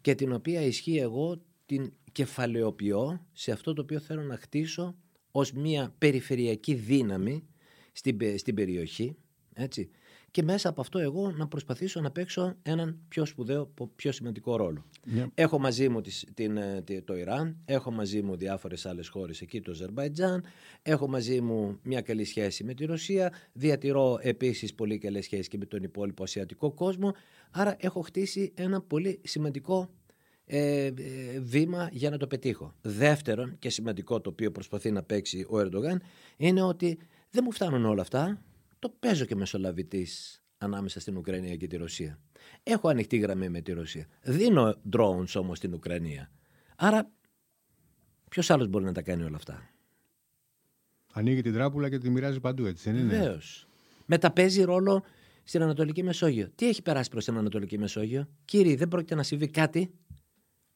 και 0.00 0.14
την 0.14 0.32
οποία 0.32 0.60
ισχύ 0.60 0.96
εγώ 0.96 1.42
την 1.66 1.92
κεφαλαιοποιώ 2.12 3.26
σε 3.32 3.52
αυτό 3.52 3.72
το 3.72 3.82
οποίο 3.82 4.00
θέλω 4.00 4.22
να 4.22 4.36
χτίσω 4.36 4.96
ως 5.36 5.52
μια 5.52 5.94
περιφερειακή 5.98 6.74
δύναμη 6.74 7.44
στην, 7.92 8.38
στην 8.38 8.54
περιοχή 8.54 9.16
έτσι, 9.54 9.90
και 10.30 10.42
μέσα 10.42 10.68
από 10.68 10.80
αυτό 10.80 10.98
εγώ 10.98 11.30
να 11.30 11.48
προσπαθήσω 11.48 12.00
να 12.00 12.10
παίξω 12.10 12.56
έναν 12.62 12.98
πιο 13.08 13.24
σπουδαίο, 13.24 13.72
πιο 13.96 14.12
σημαντικό 14.12 14.56
ρόλο. 14.56 14.84
Yeah. 15.16 15.26
Έχω 15.34 15.58
μαζί 15.58 15.88
μου 15.88 16.00
την, 16.34 16.56
ε, 16.56 16.84
το 17.04 17.16
Ιράν, 17.16 17.56
έχω 17.64 17.90
μαζί 17.90 18.22
μου 18.22 18.36
διάφορες 18.36 18.86
άλλες 18.86 19.08
χώρες 19.08 19.40
εκεί, 19.40 19.60
το 19.60 19.70
Αζερβαϊτζάν, 19.70 20.44
έχω 20.82 21.08
μαζί 21.08 21.40
μου 21.40 21.78
μια 21.82 22.00
καλή 22.00 22.24
σχέση 22.24 22.64
με 22.64 22.74
τη 22.74 22.84
Ρωσία, 22.84 23.32
διατηρώ 23.52 24.18
επίσης 24.22 24.74
πολύ 24.74 24.98
καλές 24.98 25.24
σχέσεις 25.24 25.48
και 25.48 25.58
με 25.58 25.64
τον 25.64 25.82
υπόλοιπο 25.82 26.22
ασιατικό 26.22 26.72
κόσμο, 26.72 27.14
άρα 27.50 27.76
έχω 27.78 28.00
χτίσει 28.00 28.52
ένα 28.54 28.80
πολύ 28.80 29.20
σημαντικό 29.24 29.90
ε, 30.46 30.84
ε, 30.86 30.92
βήμα 31.40 31.88
για 31.92 32.10
να 32.10 32.16
το 32.16 32.26
πετύχω. 32.26 32.74
Δεύτερον 32.80 33.58
και 33.58 33.70
σημαντικό 33.70 34.20
το 34.20 34.30
οποίο 34.30 34.50
προσπαθεί 34.50 34.90
να 34.90 35.02
παίξει 35.02 35.46
ο 35.48 35.58
Ερντογάν 35.58 36.02
είναι 36.36 36.62
ότι 36.62 36.98
δεν 37.30 37.42
μου 37.46 37.52
φτάνουν 37.52 37.84
όλα 37.84 38.02
αυτά, 38.02 38.42
το 38.78 38.94
παίζω 39.00 39.24
και 39.24 39.34
μεσολαβητής 39.34 40.42
ανάμεσα 40.58 41.00
στην 41.00 41.16
Ουκρανία 41.16 41.56
και 41.56 41.66
τη 41.66 41.76
Ρωσία. 41.76 42.18
Έχω 42.62 42.88
ανοιχτή 42.88 43.16
γραμμή 43.16 43.48
με 43.48 43.60
τη 43.60 43.72
Ρωσία. 43.72 44.06
Δίνω 44.22 44.74
drones 44.96 45.34
όμως 45.34 45.58
στην 45.58 45.74
Ουκρανία. 45.74 46.30
Άρα, 46.76 47.10
ποιος 48.30 48.50
άλλος 48.50 48.68
μπορεί 48.68 48.84
να 48.84 48.92
τα 48.92 49.02
κάνει 49.02 49.22
όλα 49.22 49.36
αυτά; 49.36 49.70
Ανοίγει 51.12 51.42
την 51.42 51.52
τράπουλα 51.52 51.88
και 51.88 51.98
τη 51.98 52.10
μοιράζει 52.10 52.40
παντού, 52.40 52.64
έτσι 52.64 52.90
δεν 52.90 53.00
είναι; 53.00 53.16
Βεβαίως. 53.16 53.66
Μετά 54.06 54.32
παίζει 54.32 54.62
ρόλο 54.62 55.04
στην 55.44 55.62
Ανατολική 55.62 56.02
Μεσόγειο. 56.02 56.48
Τι 56.54 56.68
έχει 56.68 56.82
περάσει 56.82 57.10
προς 57.10 57.24
την 57.24 57.36
Ανατολική 57.36 57.78
Μεσόγειο, 57.78 58.28
Κύριε, 58.44 58.76
δεν 58.76 58.88
πρόκειται 58.88 59.14
να 59.14 59.22
συμβεί 59.22 59.48
κάτι, 59.48 59.90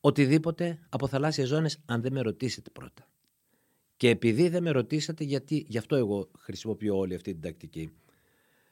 οτιδήποτε 0.01 0.79
από 0.89 1.07
θαλάσσιες 1.07 1.49
ζώνες, 1.49 1.79
αν 1.85 2.01
δεν 2.01 2.13
με 2.13 2.21
ρωτήσετε 2.21 2.71
πρώτα. 2.71 3.09
Και 3.97 4.09
επειδή 4.09 4.49
δεν 4.49 4.63
με 4.63 4.71
ρωτήσατε 4.71 5.25
γιατί, 5.25 5.65
γι' 5.69 5.79
αυτό 5.79 5.97
εγώ 5.97 6.31
χρησιμοποιώ 6.39 6.97
όλη 6.97 7.15
αυτή 7.15 7.33
την 7.33 7.41
τακτική. 7.41 7.91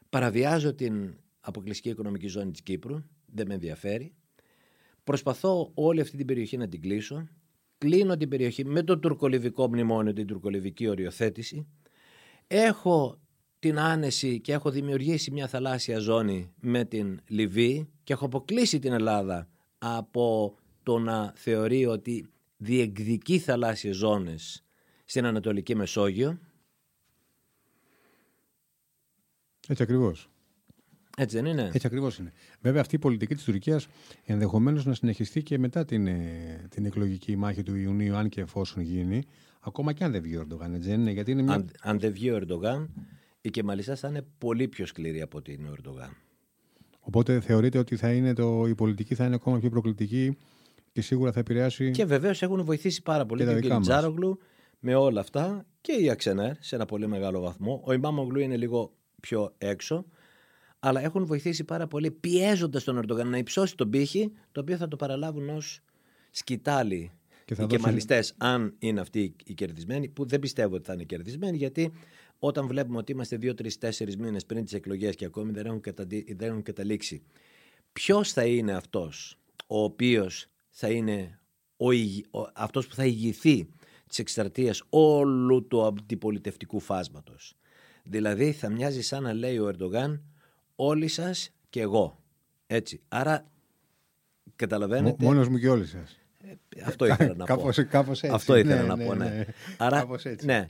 Παραβιάζω 0.08 0.74
την 0.74 1.14
αποκλειστική 1.40 1.88
οικονομική 1.88 2.26
ζώνη 2.26 2.50
της 2.50 2.62
Κύπρου, 2.62 3.02
δεν 3.26 3.46
με 3.46 3.54
ενδιαφέρει. 3.54 4.14
Προσπαθώ 5.04 5.70
όλη 5.74 6.00
αυτή 6.00 6.16
την 6.16 6.26
περιοχή 6.26 6.56
να 6.56 6.68
την 6.68 6.80
κλείσω. 6.80 7.28
Κλείνω 7.78 8.16
την 8.16 8.28
περιοχή 8.28 8.64
με 8.64 8.82
το 8.82 8.98
τουρκολιβικό 8.98 9.68
μνημόνιο, 9.68 10.12
την 10.12 10.26
τουρκολιβική 10.26 10.88
οριοθέτηση. 10.88 11.66
Έχω 12.46 13.20
την 13.58 13.78
άνεση 13.78 14.40
και 14.40 14.52
έχω 14.52 14.70
δημιουργήσει 14.70 15.30
μια 15.30 15.48
θαλάσσια 15.48 15.98
ζώνη 15.98 16.52
με 16.60 16.84
την 16.84 17.20
Λιβύη 17.26 17.88
και 18.04 18.12
έχω 18.12 18.24
αποκλείσει 18.24 18.78
την 18.78 18.92
Ελλάδα 18.92 19.48
από 19.78 20.56
το 20.86 20.98
να 20.98 21.32
θεωρεί 21.36 21.86
ότι 21.86 22.26
διεκδικεί 22.56 23.38
θαλάσσιες 23.38 23.96
ζώνες 23.96 24.64
στην 25.04 25.24
Ανατολική 25.24 25.74
Μεσόγειο. 25.74 26.38
Έτσι 29.68 29.82
ακριβώς. 29.82 30.30
Έτσι 31.16 31.36
δεν 31.36 31.46
είναι; 31.46 31.70
Έτσι 31.72 31.86
ακριβώς 31.86 32.18
είναι. 32.18 32.32
Βέβαια, 32.60 32.80
αυτή 32.80 32.94
η 32.94 32.98
πολιτική 32.98 33.34
της 33.34 33.44
Τουρκίας 33.44 33.86
ενδεχομένως 34.24 34.84
να 34.84 34.94
συνεχιστεί 34.94 35.42
και 35.42 35.58
μετά 35.58 35.84
την, 35.84 36.06
ε, 36.06 36.66
την 36.70 36.84
εκλογική 36.84 37.36
μάχη 37.36 37.62
του 37.62 37.74
Ιουνίου, 37.74 38.16
αν 38.16 38.28
και 38.28 38.40
εφόσον 38.40 38.82
γίνει, 38.82 39.22
ακόμα 39.60 39.92
και 39.92 40.04
αν 40.04 40.12
δεν 40.12 40.22
βγει 40.22 40.36
ο 40.36 40.40
Ερντογάν. 40.40 40.74
Έτσι 40.74 40.88
δεν 40.88 41.00
είναι. 41.00 41.10
Γιατί 41.10 41.30
είναι 41.30 41.42
μια... 41.42 41.54
αν, 41.54 41.70
αν 41.80 41.98
δεν 41.98 42.12
βγει 42.12 42.30
ο 42.30 42.36
Ερντογάν, 42.36 42.92
η 43.40 43.50
Κεμαλιστά 43.50 43.96
θα 43.96 44.08
είναι 44.08 44.26
πολύ 44.38 44.68
πιο 44.68 44.86
σκληρή 44.86 45.20
από 45.20 45.38
ότι 45.38 45.52
είναι 45.52 45.68
ο 45.68 45.72
Ερντογάν. 45.72 46.16
Οπότε 47.00 47.40
θεωρείτε 47.40 47.78
ότι 47.78 47.96
θα 47.96 48.12
είναι 48.12 48.32
το, 48.32 48.66
η 48.66 48.74
πολιτική 48.74 49.14
θα 49.14 49.24
είναι 49.24 49.34
ακόμα 49.34 49.58
πιο 49.58 49.70
προκλητική 49.70 50.36
και 50.96 51.02
σίγουρα 51.02 51.32
θα 51.32 51.40
επηρεάσει. 51.40 51.90
Και 51.90 52.04
βεβαίως 52.04 52.42
έχουν 52.42 52.64
βοηθήσει 52.64 53.02
πάρα 53.02 53.26
πολύ 53.26 53.60
και 53.60 53.68
τον 53.68 53.82
Τζάρογλου 53.82 54.38
με 54.78 54.94
όλα 54.94 55.20
αυτά 55.20 55.66
και 55.80 55.92
η 55.92 56.10
Αξενέρ 56.10 56.52
σε 56.58 56.74
ένα 56.74 56.84
πολύ 56.84 57.06
μεγάλο 57.06 57.40
βαθμό. 57.40 57.82
Ο 57.84 57.92
Ιμπάμογλου 57.92 58.40
είναι 58.40 58.56
λίγο 58.56 58.92
πιο 59.20 59.54
έξω. 59.58 60.04
Αλλά 60.78 61.00
έχουν 61.00 61.26
βοηθήσει 61.26 61.64
πάρα 61.64 61.86
πολύ 61.86 62.10
πιέζοντας 62.10 62.84
τον 62.84 62.96
Ερντογάν 62.96 63.28
να 63.28 63.38
υψώσει 63.38 63.76
τον 63.76 63.90
πύχη, 63.90 64.32
το 64.52 64.60
οποίο 64.60 64.76
θα 64.76 64.88
το 64.88 64.96
παραλάβουν 64.96 65.48
ως 65.48 65.80
σκητάλη 66.30 67.10
και 67.44 67.54
οι 67.62 67.66
κεμαλιστές, 67.66 68.34
αν 68.36 68.74
είναι 68.78 69.00
αυτοί 69.00 69.34
οι 69.44 69.54
κερδισμένοι, 69.54 70.08
που 70.08 70.26
δεν 70.26 70.40
πιστεύω 70.40 70.74
ότι 70.74 70.84
θα 70.84 70.92
είναι 70.92 71.04
κερδισμένοι, 71.04 71.56
γιατί 71.56 71.92
όταν 72.38 72.66
βλέπουμε 72.66 72.98
ότι 72.98 73.12
είμαστε 73.12 73.36
δύο, 73.36 73.54
τρεις, 73.54 73.78
τέσσερις 73.78 74.16
μήνες 74.16 74.46
πριν 74.46 74.64
τις 74.64 74.72
εκλογές 74.72 75.14
και 75.14 75.24
ακόμη 75.24 75.52
δεν 75.52 75.66
έχουν, 75.66 75.80
δεν 76.36 76.48
έχουν 76.48 76.62
καταλήξει, 76.62 77.22
ποιος 77.92 78.32
θα 78.32 78.44
είναι 78.44 78.72
αυτός 78.72 79.38
ο 79.66 79.82
οποίος 79.82 80.46
θα 80.78 80.88
είναι 80.88 81.38
ο, 81.76 81.88
ο, 82.40 82.50
αυτός 82.54 82.86
που 82.86 82.94
θα 82.94 83.04
ηγηθεί 83.04 83.68
της 84.06 84.18
εκστρατείας 84.18 84.82
όλου 84.88 85.66
του 85.66 85.84
αντιπολιτευτικού 85.84 86.80
φάσματος. 86.80 87.56
Δηλαδή 88.02 88.52
θα 88.52 88.70
μοιάζει 88.70 89.02
σαν 89.02 89.22
να 89.22 89.32
λέει 89.32 89.58
ο 89.58 89.68
Ερντογάν 89.68 90.22
όλοι 90.74 91.08
σας 91.08 91.50
και 91.70 91.80
εγώ. 91.80 92.22
Έτσι. 92.66 93.00
Άρα 93.08 93.46
καταλαβαίνετε... 94.56 95.24
Μόνος 95.24 95.48
μου 95.48 95.58
και 95.58 95.68
όλοι 95.68 95.86
σας. 95.86 96.18
Ε, 96.38 96.82
αυτό 96.84 97.06
ήθελα 97.06 97.34
να 97.34 97.44
πω. 97.44 97.72
Κάπως 97.88 98.22
έτσι. 98.22 98.34
Αυτό 98.34 98.56
ήθελα 98.56 98.82
ναι, 98.82 98.88
να 98.88 98.96
ναι, 98.96 99.06
πω, 99.06 99.14
ναι. 99.14 99.28
ναι. 99.28 99.44
Άρα, 99.76 99.98
κάπως 99.98 100.24
έτσι. 100.24 100.46
ναι. 100.46 100.68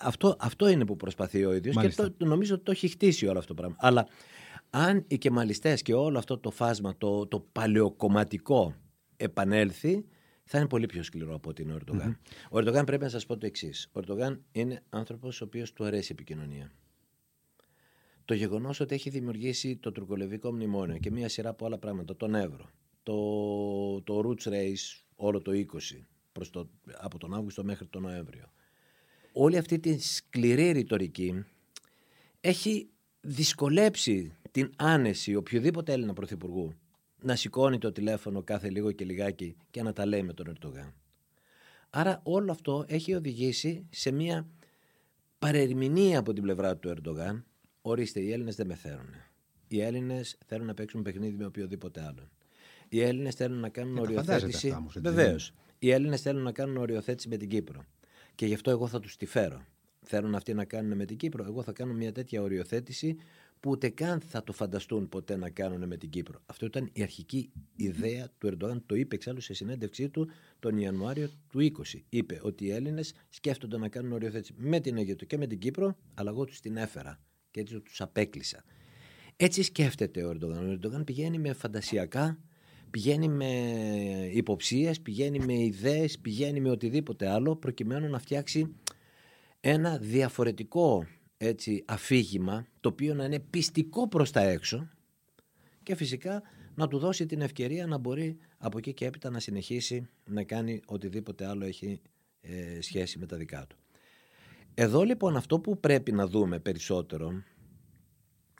Αυτό, 0.00 0.36
αυτό 0.38 0.68
είναι 0.68 0.84
που 0.84 0.96
προσπαθεί 0.96 1.44
ο 1.44 1.54
ίδιος 1.54 1.76
και 1.76 1.88
το, 1.88 2.14
νομίζω 2.18 2.54
ότι 2.54 2.64
το 2.64 2.70
έχει 2.70 2.88
χτίσει 2.88 3.26
όλο 3.26 3.38
αυτό 3.38 3.54
το 3.54 3.60
πράγμα. 3.60 3.76
Αλλά 3.78 4.06
αν 4.70 5.04
οι 5.06 5.18
κεμαλιστές 5.18 5.82
και 5.82 5.94
όλο 5.94 6.18
αυτό 6.18 6.38
το 6.38 6.50
φάσμα, 6.50 6.94
το, 6.98 7.26
το 7.26 7.40
παλαιοκομματικό 7.52 8.74
επανέλθει, 9.20 10.04
θα 10.44 10.58
είναι 10.58 10.68
πολύ 10.68 10.86
πιο 10.86 11.02
σκληρό 11.02 11.34
από 11.34 11.48
ότι 11.48 11.62
είναι 11.62 11.72
ο 11.72 11.74
ερντογαν 11.74 12.18
Ο 12.50 12.58
Ερντογάν 12.58 12.84
πρέπει 12.84 13.02
να 13.02 13.08
σας 13.08 13.26
πω 13.26 13.36
το 13.36 13.46
εξής. 13.46 13.90
Ο 13.92 14.00
Ερντογάν 14.00 14.44
είναι 14.52 14.82
άνθρωπος 14.88 15.40
ο 15.40 15.44
οποίος 15.44 15.72
του 15.72 15.84
αρέσει 15.84 16.12
η 16.12 16.14
επικοινωνία. 16.18 16.72
Το 18.24 18.34
γεγονός 18.34 18.80
ότι 18.80 18.94
έχει 18.94 19.10
δημιουργήσει 19.10 19.76
το 19.76 19.92
τουρκολεβικό 19.92 20.52
μνημόνιο 20.52 20.98
και 20.98 21.10
μία 21.10 21.28
σειρά 21.28 21.48
από 21.48 21.66
άλλα 21.66 21.78
πράγματα, 21.78 22.16
τον 22.16 22.34
Εύρο, 22.34 22.70
το, 23.02 24.02
το 24.02 24.22
Roots 24.24 24.48
Race 24.48 25.02
όλο 25.16 25.42
το 25.42 25.52
20, 25.52 25.64
προς 26.32 26.50
το, 26.50 26.70
από 26.98 27.18
τον 27.18 27.34
Αύγουστο 27.34 27.64
μέχρι 27.64 27.86
τον 27.86 28.02
Νοέμβριο. 28.02 28.52
Όλη 29.32 29.56
αυτή 29.56 29.78
τη 29.78 29.98
σκληρή 29.98 30.70
ρητορική 30.70 31.44
έχει 32.40 32.90
δυσκολέψει 33.20 34.32
την 34.50 34.72
άνεση 34.76 35.34
οποιοδήποτε 35.34 35.92
Έλληνα 35.92 36.12
πρωθυπουργού 36.12 36.74
να 37.22 37.36
σηκώνει 37.36 37.78
το 37.78 37.92
τηλέφωνο 37.92 38.42
κάθε 38.42 38.70
λίγο 38.70 38.92
και 38.92 39.04
λιγάκι 39.04 39.56
και 39.70 39.82
να 39.82 39.92
τα 39.92 40.06
λέει 40.06 40.22
με 40.22 40.32
τον 40.32 40.46
Ερντογάν. 40.48 40.94
Άρα 41.90 42.20
όλο 42.22 42.52
αυτό 42.52 42.84
έχει 42.88 43.14
οδηγήσει 43.14 43.86
σε 43.90 44.10
μια 44.10 44.46
παρερμηνία 45.38 46.18
από 46.18 46.32
την 46.32 46.42
πλευρά 46.42 46.76
του 46.76 46.88
Ερντογάν. 46.88 47.44
Ορίστε, 47.82 48.20
οι 48.20 48.32
Έλληνες 48.32 48.54
δεν 48.56 48.66
με 48.66 48.74
θέλουν. 48.74 49.14
Οι 49.68 49.80
Έλληνες 49.80 50.38
θέλουν 50.46 50.66
να 50.66 50.74
παίξουν 50.74 51.02
παιχνίδι 51.02 51.36
με 51.36 51.44
οποιοδήποτε 51.44 52.00
άλλον. 52.00 52.30
Οι 52.88 53.00
Έλληνες 53.00 53.34
θέλουν 53.34 53.58
να 53.58 53.68
κάνουν 53.68 53.96
ε, 53.96 54.00
οριοθέτηση. 54.00 54.76
Βεβαίως. 54.96 55.52
Οι 55.78 55.90
Έλληνες 55.90 56.20
θέλουν 56.20 56.42
να 56.42 56.52
κάνουν 56.52 56.76
οριοθέτηση 56.76 57.28
με 57.28 57.36
την 57.36 57.48
Κύπρο. 57.48 57.84
Και 58.34 58.46
γι' 58.46 58.54
αυτό 58.54 58.70
εγώ 58.70 58.86
θα 58.86 59.00
τους 59.00 59.16
τη 59.16 59.26
φέρω. 59.26 59.64
Θέλουν 60.02 60.34
αυτοί 60.34 60.54
να 60.54 60.64
κάνουν 60.64 60.96
με 60.96 61.04
την 61.04 61.16
Κύπρο. 61.16 61.44
Εγώ 61.44 61.62
θα 61.62 61.72
κάνω 61.72 61.92
μια 61.92 62.12
τέτοια 62.12 62.42
οριοθέτηση 62.42 63.16
που 63.60 63.70
ούτε 63.70 63.88
καν 63.88 64.20
θα 64.20 64.44
το 64.44 64.52
φανταστούν 64.52 65.08
ποτέ 65.08 65.36
να 65.36 65.50
κάνουν 65.50 65.86
με 65.86 65.96
την 65.96 66.10
Κύπρο. 66.10 66.40
Αυτό 66.46 66.66
ήταν 66.66 66.90
η 66.92 67.02
αρχική 67.02 67.50
ιδέα 67.76 68.28
του 68.38 68.46
Ερντογάν. 68.46 68.82
Το 68.86 68.94
είπε 68.94 69.14
εξάλλου 69.14 69.40
σε 69.40 69.54
συνέντευξή 69.54 70.08
του 70.08 70.30
τον 70.58 70.78
Ιανουάριο 70.78 71.28
του 71.48 71.58
20. 71.60 72.00
Είπε 72.08 72.40
ότι 72.42 72.64
οι 72.64 72.70
Έλληνες 72.70 73.14
σκέφτονται 73.28 73.78
να 73.78 73.88
κάνουν 73.88 74.12
οριοθέτηση 74.12 74.54
με 74.56 74.80
την 74.80 74.96
Αίγυπτο 74.96 75.24
και 75.24 75.38
με 75.38 75.46
την 75.46 75.58
Κύπρο, 75.58 75.96
αλλά 76.14 76.30
εγώ 76.30 76.44
τους 76.44 76.60
την 76.60 76.76
έφερα 76.76 77.20
και 77.50 77.60
έτσι 77.60 77.80
τους 77.80 78.00
απέκλεισα. 78.00 78.64
Έτσι 79.36 79.62
σκέφτεται 79.62 80.24
ο 80.24 80.30
Ερντογάν. 80.30 80.68
Ο 80.68 80.70
Ερντογάν 80.70 81.04
πηγαίνει 81.04 81.38
με 81.38 81.52
φαντασιακά, 81.52 82.38
πηγαίνει 82.90 83.28
με 83.28 83.50
υποψίες, 84.32 85.00
πηγαίνει 85.00 85.38
με 85.38 85.54
ιδέες, 85.54 86.18
πηγαίνει 86.18 86.60
με 86.60 86.70
οτιδήποτε 86.70 87.28
άλλο 87.28 87.56
προκειμένου 87.56 88.08
να 88.08 88.18
φτιάξει 88.18 88.74
ένα 89.60 89.98
διαφορετικό 89.98 91.06
έτσι, 91.42 91.84
αφήγημα 91.86 92.66
το 92.80 92.88
οποίο 92.88 93.14
να 93.14 93.24
είναι 93.24 93.38
πιστικό 93.38 94.08
προς 94.08 94.30
τα 94.30 94.40
έξω 94.40 94.88
και 95.82 95.94
φυσικά 95.94 96.42
να 96.74 96.88
του 96.88 96.98
δώσει 96.98 97.26
την 97.26 97.40
ευκαιρία 97.40 97.86
να 97.86 97.98
μπορεί 97.98 98.38
από 98.58 98.78
εκεί 98.78 98.94
και 98.94 99.04
έπειτα 99.06 99.30
να 99.30 99.40
συνεχίσει 99.40 100.08
να 100.24 100.42
κάνει 100.42 100.80
οτιδήποτε 100.86 101.46
άλλο 101.46 101.64
έχει 101.64 102.00
ε, 102.40 102.80
σχέση 102.80 103.18
με 103.18 103.26
τα 103.26 103.36
δικά 103.36 103.66
του. 103.66 103.76
Εδώ 104.74 105.02
λοιπόν 105.02 105.36
αυτό 105.36 105.60
που 105.60 105.80
πρέπει 105.80 106.12
να 106.12 106.26
δούμε 106.26 106.58
περισσότερο 106.58 107.42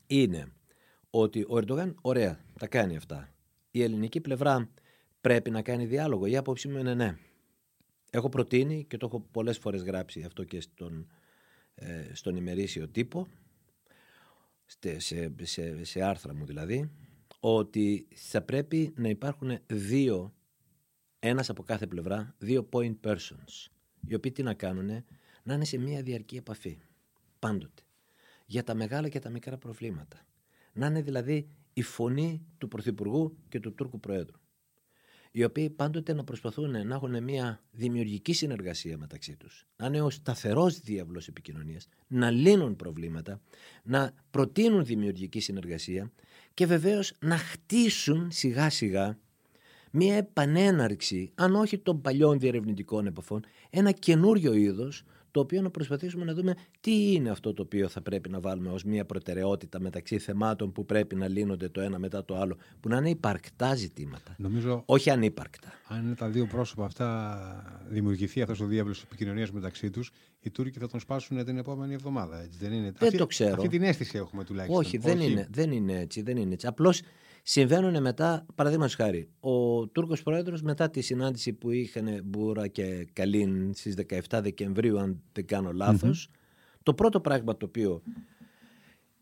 είναι 0.06 0.52
ότι 1.10 1.44
ο 1.48 1.56
Ερντογάν 1.56 1.96
ωραία 2.00 2.40
τα 2.58 2.66
κάνει 2.66 2.96
αυτά. 2.96 3.32
Η 3.70 3.82
ελληνική 3.82 4.20
πλευρά 4.20 4.68
πρέπει 5.20 5.50
να 5.50 5.62
κάνει 5.62 5.86
διάλογο. 5.86 6.26
Η 6.26 6.36
άποψή 6.36 6.68
μου 6.68 6.78
είναι 6.78 6.94
ναι. 6.94 7.16
Έχω 8.10 8.28
προτείνει 8.28 8.84
και 8.84 8.96
το 8.96 9.06
έχω 9.06 9.20
πολλές 9.20 9.58
φορές 9.58 9.82
γράψει 9.82 10.22
αυτό 10.22 10.44
και 10.44 10.60
στον 10.60 10.98
ε, 11.00 11.18
στον 12.12 12.36
ημερήσιο 12.36 12.88
τύπο 12.88 13.26
σε, 14.96 14.98
σε, 15.42 15.84
σε 15.84 16.02
άρθρα 16.02 16.34
μου 16.34 16.44
δηλαδή, 16.44 16.90
ότι 17.40 18.06
θα 18.14 18.42
πρέπει 18.42 18.92
να 18.96 19.08
υπάρχουν 19.08 19.58
δύο, 19.66 20.34
ένας 21.18 21.50
από 21.50 21.62
κάθε 21.62 21.86
πλευρά, 21.86 22.34
δύο 22.38 22.68
point 22.72 22.94
persons, 23.04 23.70
οι 24.06 24.14
οποίοι 24.14 24.32
τι 24.32 24.42
να 24.42 24.54
κάνουν, 24.54 25.04
να 25.42 25.54
είναι 25.54 25.64
σε 25.64 25.78
μια 25.78 26.02
διαρκή 26.02 26.36
επαφή, 26.36 26.78
πάντοτε, 27.38 27.82
για 28.46 28.64
τα 28.64 28.74
μεγάλα 28.74 29.08
και 29.08 29.18
τα 29.18 29.30
μικρά 29.30 29.58
προβλήματα. 29.58 30.26
Να 30.72 30.86
είναι 30.86 31.02
δηλαδή 31.02 31.48
η 31.72 31.82
φωνή 31.82 32.46
του 32.58 32.68
Πρωθυπουργού 32.68 33.36
και 33.48 33.60
του 33.60 33.74
Τούρκου 33.74 34.00
Προέδρου 34.00 34.39
οι 35.30 35.44
οποίοι 35.44 35.70
πάντοτε 35.70 36.12
να 36.12 36.24
προσπαθούν 36.24 36.86
να 36.86 36.94
έχουν 36.94 37.22
μια 37.22 37.60
δημιουργική 37.70 38.32
συνεργασία 38.32 38.98
μεταξύ 38.98 39.36
τους, 39.36 39.66
να 39.76 39.86
είναι 39.86 40.00
ο 40.00 40.10
σταθερός 40.10 40.80
διάβλος 40.80 41.28
επικοινωνίας, 41.28 41.88
να 42.06 42.30
λύνουν 42.30 42.76
προβλήματα, 42.76 43.40
να 43.82 44.12
προτείνουν 44.30 44.84
δημιουργική 44.84 45.40
συνεργασία 45.40 46.12
και 46.54 46.66
βεβαίως 46.66 47.16
να 47.20 47.36
χτίσουν 47.36 48.30
σιγά 48.30 48.70
σιγά 48.70 49.18
μια 49.90 50.16
επανέναρξη, 50.16 51.30
αν 51.34 51.54
όχι 51.54 51.78
των 51.78 52.00
παλιών 52.00 52.38
διερευνητικών 52.38 53.06
επαφών, 53.06 53.44
ένα 53.70 53.92
καινούριο 53.92 54.54
είδος 54.54 55.04
το 55.30 55.40
οποίο 55.40 55.62
να 55.62 55.70
προσπαθήσουμε 55.70 56.24
να 56.24 56.34
δούμε 56.34 56.54
τι 56.80 57.12
είναι 57.12 57.30
αυτό 57.30 57.52
το 57.54 57.62
οποίο 57.62 57.88
θα 57.88 58.00
πρέπει 58.00 58.28
να 58.28 58.40
βάλουμε 58.40 58.70
ως 58.70 58.84
μια 58.84 59.04
προτεραιότητα 59.04 59.80
μεταξύ 59.80 60.18
θεμάτων 60.18 60.72
που 60.72 60.84
πρέπει 60.84 61.14
να 61.14 61.28
λύνονται 61.28 61.68
το 61.68 61.80
ένα 61.80 61.98
μετά 61.98 62.24
το 62.24 62.36
άλλο, 62.36 62.56
που 62.80 62.88
να 62.88 62.96
είναι 62.96 63.10
υπαρκτά 63.10 63.74
ζητήματα, 63.74 64.34
Νομίζω, 64.38 64.82
όχι 64.86 65.10
ανύπαρκτα. 65.10 65.72
Αν 65.88 66.04
είναι 66.04 66.14
τα 66.14 66.28
δύο 66.28 66.46
πρόσωπα 66.46 66.84
αυτά 66.84 67.80
δημιουργηθεί 67.88 68.42
αυτός 68.42 68.60
ο 68.60 68.66
διάβολο 68.66 68.94
επικοινωνίας 69.04 69.50
μεταξύ 69.50 69.90
τους, 69.90 70.10
οι 70.40 70.50
Τούρκοι 70.50 70.78
θα 70.78 70.88
τον 70.88 71.00
σπάσουν 71.00 71.44
την 71.44 71.58
επόμενη 71.58 71.94
εβδομάδα. 71.94 72.42
Έτσι, 72.42 72.58
δεν 72.58 72.72
είναι; 72.72 72.92
Δεν 72.98 73.06
αυτή, 73.08 73.18
το 73.18 73.26
ξέρω. 73.26 73.52
Αυτή 73.52 73.68
την 73.68 73.82
αίσθηση 73.82 74.18
έχουμε 74.18 74.44
τουλάχιστον. 74.44 74.80
Όχι, 74.80 74.98
δεν, 74.98 75.20
Είναι, 75.20 75.48
δεν 75.50 75.72
είναι 75.72 75.98
έτσι. 75.98 76.22
Δεν 76.22 76.36
είναι 76.36 76.52
έτσι. 76.52 76.66
Απλώς 76.66 77.00
συμβαίνουν 77.42 78.02
μετά, 78.02 78.46
παραδείγματος 78.54 78.94
χάρη, 78.94 79.28
ο 79.40 79.86
Τούρκος 79.86 80.22
Πρόεδρος 80.22 80.62
μετά 80.62 80.90
τη 80.90 81.00
συνάντηση 81.00 81.52
που 81.52 81.70
είχαν 81.70 82.20
Μπούρα 82.24 82.66
και 82.66 83.08
Καλίν 83.12 83.74
στις 83.74 83.94
17 84.28 84.40
Δεκεμβρίου, 84.42 84.98
αν 84.98 85.22
δεν 85.32 85.46
κάνω 85.46 85.72
λάθος, 85.72 86.28
το 86.82 86.94
πρώτο 86.94 87.20
πράγμα 87.20 87.56
το 87.56 87.66
οποίο 87.66 88.02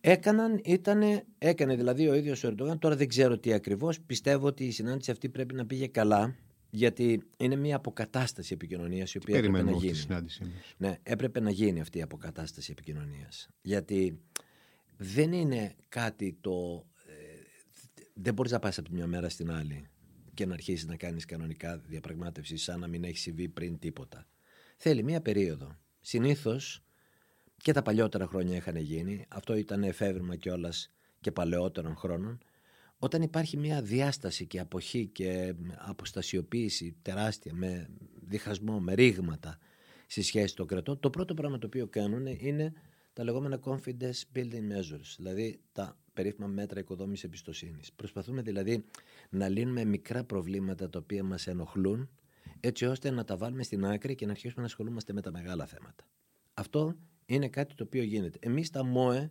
έκαναν 0.01 0.61
ήταν, 0.65 1.03
έκανε 1.39 1.77
δηλαδή 1.77 2.09
ο 2.09 2.15
ίδιος 2.15 2.45
ο 2.45 2.49
Ερντογάν, 2.49 2.79
τώρα 2.79 2.97
δεν 2.97 3.09
ξέρω 3.09 3.39
τι 3.39 3.53
ακριβώς. 3.53 4.01
πιστεύω 4.01 4.47
ότι 4.47 4.65
η 4.65 4.71
συνάντηση 4.71 5.11
αυτή 5.11 5.29
πρέπει 5.29 5.55
να 5.55 5.67
πήγε 5.67 5.87
καλά, 5.87 6.35
γιατί 6.71 7.23
είναι 7.39 7.57
μια 7.57 7.77
αποκατάσταση 7.77 8.53
επικοινωνίας 8.53 9.15
η 9.15 9.19
οποία 9.19 9.39
έπρεπε 9.39 9.63
να 9.63 9.71
γίνει. 9.71 9.95
Συνάντηση. 9.95 10.43
Ναι, 10.77 10.99
έπρεπε 11.03 11.41
να 11.41 11.51
γίνει 11.51 11.81
αυτή 11.81 11.99
η 11.99 12.03
αποκατάσταση 12.03 12.71
επικοινωνίας. 12.71 13.49
Γιατί 13.63 14.19
δεν 14.97 15.33
είναι 15.33 15.75
κάτι 15.89 16.37
το 16.41 16.87
δεν 18.21 18.35
μπορείς 18.35 18.53
να 18.53 18.59
πας 18.59 18.79
από 18.79 18.89
τη 18.89 18.95
μια 18.95 19.07
μέρα 19.07 19.29
στην 19.29 19.51
άλλη 19.51 19.89
και 20.35 20.47
να 20.47 20.55
αρχίσεις 20.55 20.87
να 20.87 20.97
κάνεις 20.97 21.25
κανονικά 21.25 21.79
διαπραγμάτευση 21.79 22.57
σαν 22.57 22.81
να 22.81 22.87
μην 22.87 23.05
έχεις 23.05 23.21
συμβεί 23.21 23.49
πριν 23.49 23.79
τίποτα. 23.79 24.27
Θέλει 24.77 25.03
μία 25.03 25.21
περίοδο. 25.21 25.77
Συνήθως 26.01 26.83
και 27.57 27.73
τα 27.73 27.83
παλιότερα 27.83 28.27
χρόνια 28.27 28.57
είχαν 28.57 28.77
γίνει, 28.77 29.27
αυτό 29.29 29.55
ήταν 29.57 29.83
εφεύρημα 29.83 30.37
κιόλας 30.37 30.93
και 31.21 31.33
παλαιότερων 31.33 31.97
χρόνων, 31.97 32.39
όταν 32.99 33.23
υπάρχει 33.23 33.57
μια 33.57 33.83
διάσταση 33.83 34.47
και 34.47 34.61
αποχή 34.61 35.07
και 35.07 35.55
αποστασιοποίηση 35.77 36.97
τεράστια 37.03 37.55
με 37.55 37.89
διχασμό, 38.21 38.81
με 38.81 38.95
ρήγματα 38.95 39.59
στη 40.07 40.23
σχέση 40.23 40.57
των 40.57 40.67
κρατών, 40.67 41.01
το 41.01 41.11
πρώτο 41.11 41.35
πράγμα 41.35 41.59
το 41.59 41.67
οποίο 41.67 41.87
κάνουν 41.87 42.27
είναι 42.27 42.73
τα 43.13 43.25
λεγόμενα 43.25 43.61
confidence 43.65 44.23
building 44.35 44.69
measures, 44.73 45.15
δηλαδή 45.17 45.61
τα 45.73 45.99
περίφημα 46.19 46.47
μέτρα 46.47 46.81
οικοδόμησης 46.81 47.25
εμπιστοσύνης. 47.25 47.93
Προσπαθούμε 47.93 48.43
δηλαδή 48.43 48.85
να 49.31 49.49
λύνουμε 49.49 49.85
μικρά 49.85 50.25
προβλήματα 50.25 50.89
τα 50.89 50.99
οποία 50.99 51.25
μας 51.25 51.47
ενοχλούν, 51.47 52.09
έτσι 52.61 52.85
ώστε 52.87 53.11
να 53.11 53.25
τα 53.25 53.37
βάλουμε 53.37 53.63
στην 53.63 53.85
άκρη 53.85 54.15
και 54.15 54.25
να 54.25 54.31
αρχίσουμε 54.31 54.61
να 54.61 54.67
ασχολούμαστε 54.67 55.13
με 55.13 55.21
τα 55.21 55.31
μεγάλα 55.31 55.67
θέματα. 55.67 56.05
Αυτό 56.55 56.97
είναι 57.27 57.49
κάτι 57.49 57.75
το 57.75 57.85
οποίο 57.85 58.03
γίνεται. 58.03 58.39
Εμείς 58.43 58.71
τα 58.71 58.85
ΜΟΕ 58.85 59.31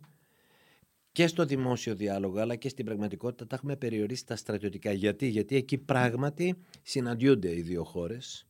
και 1.12 1.26
στο 1.26 1.44
δημόσιο 1.44 1.94
διάλογο 1.94 2.38
αλλά 2.38 2.56
και 2.56 2.68
στην 2.68 2.84
πραγματικότητα 2.84 3.46
τα 3.46 3.56
έχουμε 3.56 3.76
περιορίσει 3.76 4.26
τα 4.26 4.36
στρατιωτικά. 4.36 4.92
Γιατί, 4.92 5.26
Γιατί 5.26 5.56
εκεί 5.56 5.78
πράγματι 5.78 6.56
συναντιούνται 6.82 7.56
οι 7.56 7.62
δύο 7.62 7.84
χώρες 7.84 8.47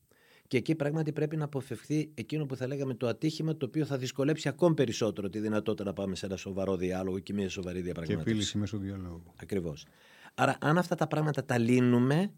και 0.48 0.56
εκεί 0.56 0.74
πράγματι 0.74 1.12
πρέπει 1.12 1.36
να 1.36 1.44
αποφευχθεί 1.44 2.10
εκείνο 2.14 2.46
που 2.46 2.56
θα 2.56 2.66
λέγαμε 2.66 2.94
το 2.94 3.06
ατύχημα, 3.06 3.56
το 3.56 3.66
οποίο 3.66 3.84
θα 3.84 3.96
δυσκολέψει 3.98 4.48
ακόμη 4.48 4.74
περισσότερο 4.74 5.28
τη 5.28 5.38
δυνατότητα 5.38 5.84
να 5.84 5.92
πάμε 5.92 6.14
σε 6.14 6.26
ένα 6.26 6.36
σοβαρό 6.36 6.76
διάλογο 6.76 7.18
και 7.18 7.32
μια 7.32 7.48
σοβαρή 7.48 7.80
διαπραγμάτευση. 7.80 8.24
Και 8.24 8.30
επίλυση 8.30 8.58
μέσω 8.58 8.78
διαλόγου. 8.78 9.32
Ακριβώς. 9.36 9.86
Άρα, 10.34 10.58
αν 10.60 10.78
αυτά 10.78 10.94
τα 10.94 11.06
πράγματα 11.06 11.44
τα 11.44 11.58
λύνουμε, 11.58 12.32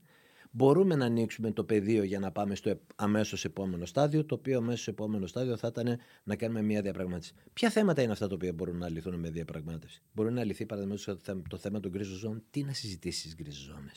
μπορούμε 0.51 0.95
να 0.95 1.05
ανοίξουμε 1.05 1.53
το 1.53 1.65
πεδίο 1.65 2.03
για 2.03 2.19
να 2.19 2.31
πάμε 2.31 2.55
στο 2.55 2.81
αμέσως 2.97 3.45
επόμενο 3.45 3.87
στάδιο, 3.87 4.25
το 4.25 4.35
οποίο 4.35 4.59
αμέσως 4.59 4.89
επόμενο 4.89 5.27
στάδιο 5.27 5.57
θα 5.57 5.69
ήταν 5.69 5.99
να 6.25 6.37
κάνουμε 6.37 6.63
μια 6.63 6.83
διαπραγμάτευση. 6.83 7.33
Ποια 7.53 7.71
θέματα 7.71 8.03
είναι 8.03 8.13
αυτά 8.13 8.27
τα 8.29 8.35
οποία 8.35 8.53
μπορούν 8.53 8.77
να 8.77 8.89
λυθούν 8.89 9.15
με 9.15 9.31
διαπραγμάτευση; 9.31 10.03
Μπορεί 10.13 10.33
να 10.33 10.45
λυθεί, 10.45 10.67
παραδείγματος, 10.67 11.17
το 11.49 11.57
θέμα 11.57 11.81
των 11.81 11.91
γκρίζων 11.91 12.17
ζώων. 12.17 12.43
Τι 12.51 12.63
να 12.63 12.73
συζητήσεις 12.73 13.21
στις 13.21 13.35
γκρίζε 13.35 13.61
ζώνε. 13.61 13.93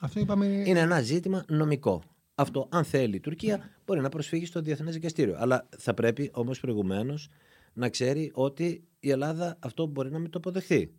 Αυτό 0.00 0.20
είπαμε... 0.20 0.46
Είναι 0.46 0.80
ένα 0.80 1.00
ζήτημα 1.00 1.44
νομικό. 1.48 2.02
Αυτό, 2.42 2.68
αν 2.70 2.84
θέλει 2.84 3.16
η 3.16 3.20
Τουρκία, 3.20 3.70
μπορεί 3.86 4.00
να 4.00 4.08
προσφύγει 4.08 4.46
στο 4.46 4.60
Διεθνές 4.60 4.94
Δικαστήριο. 4.94 5.34
Αλλά 5.38 5.68
θα 5.78 5.94
πρέπει 5.94 6.30
όμως 6.32 6.60
προηγουμένως 6.60 7.28
να 7.72 7.88
ξέρει 7.88 8.30
ότι 8.34 8.84
η 9.00 9.10
Ελλάδα 9.10 9.56
αυτό 9.60 9.86
μπορεί 9.86 10.10
να 10.10 10.18
μην 10.18 10.30
το 10.30 10.38
αποδεχθεί. 10.38 10.92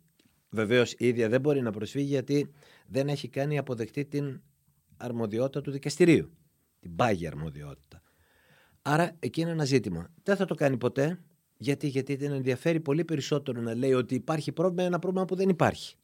Βεβαίως 0.50 0.92
η 0.92 1.06
ίδια 1.06 1.28
δεν 1.28 1.40
μπορεί 1.40 1.62
να 1.62 1.70
προσφύγει 1.70 2.06
γιατί 2.06 2.52
δεν 2.86 3.08
έχει 3.08 3.28
κάνει 3.28 3.58
αποδεκτή 3.58 4.04
την 4.04 4.40
αρμοδιότητα 4.96 5.60
του 5.60 5.70
δικαστηρίου. 5.70 6.30
Την 6.80 6.96
πάγια 6.96 7.28
αρμοδιότητα. 7.28 8.02
Άρα 8.82 9.16
εκεί 9.18 9.40
είναι 9.40 9.50
ένα 9.50 9.64
ζήτημα. 9.64 10.10
Δεν 10.22 10.36
θα 10.36 10.44
το 10.44 10.54
κάνει 10.54 10.76
ποτέ. 10.76 11.18
Γιατί, 11.56 11.88
γιατί 11.88 12.16
την 12.16 12.32
ενδιαφέρει 12.32 12.80
πολύ 12.80 13.04
περισσότερο 13.04 13.60
να 13.60 13.74
λέει 13.74 13.92
ότι 13.92 14.14
υπάρχει 14.14 14.52
πρόβλημα, 14.52 14.82
ένα 14.82 14.98
πρόβλημα 14.98 15.24
που 15.24 15.34
δεν 15.34 15.48
υπάρχει. 15.48 15.96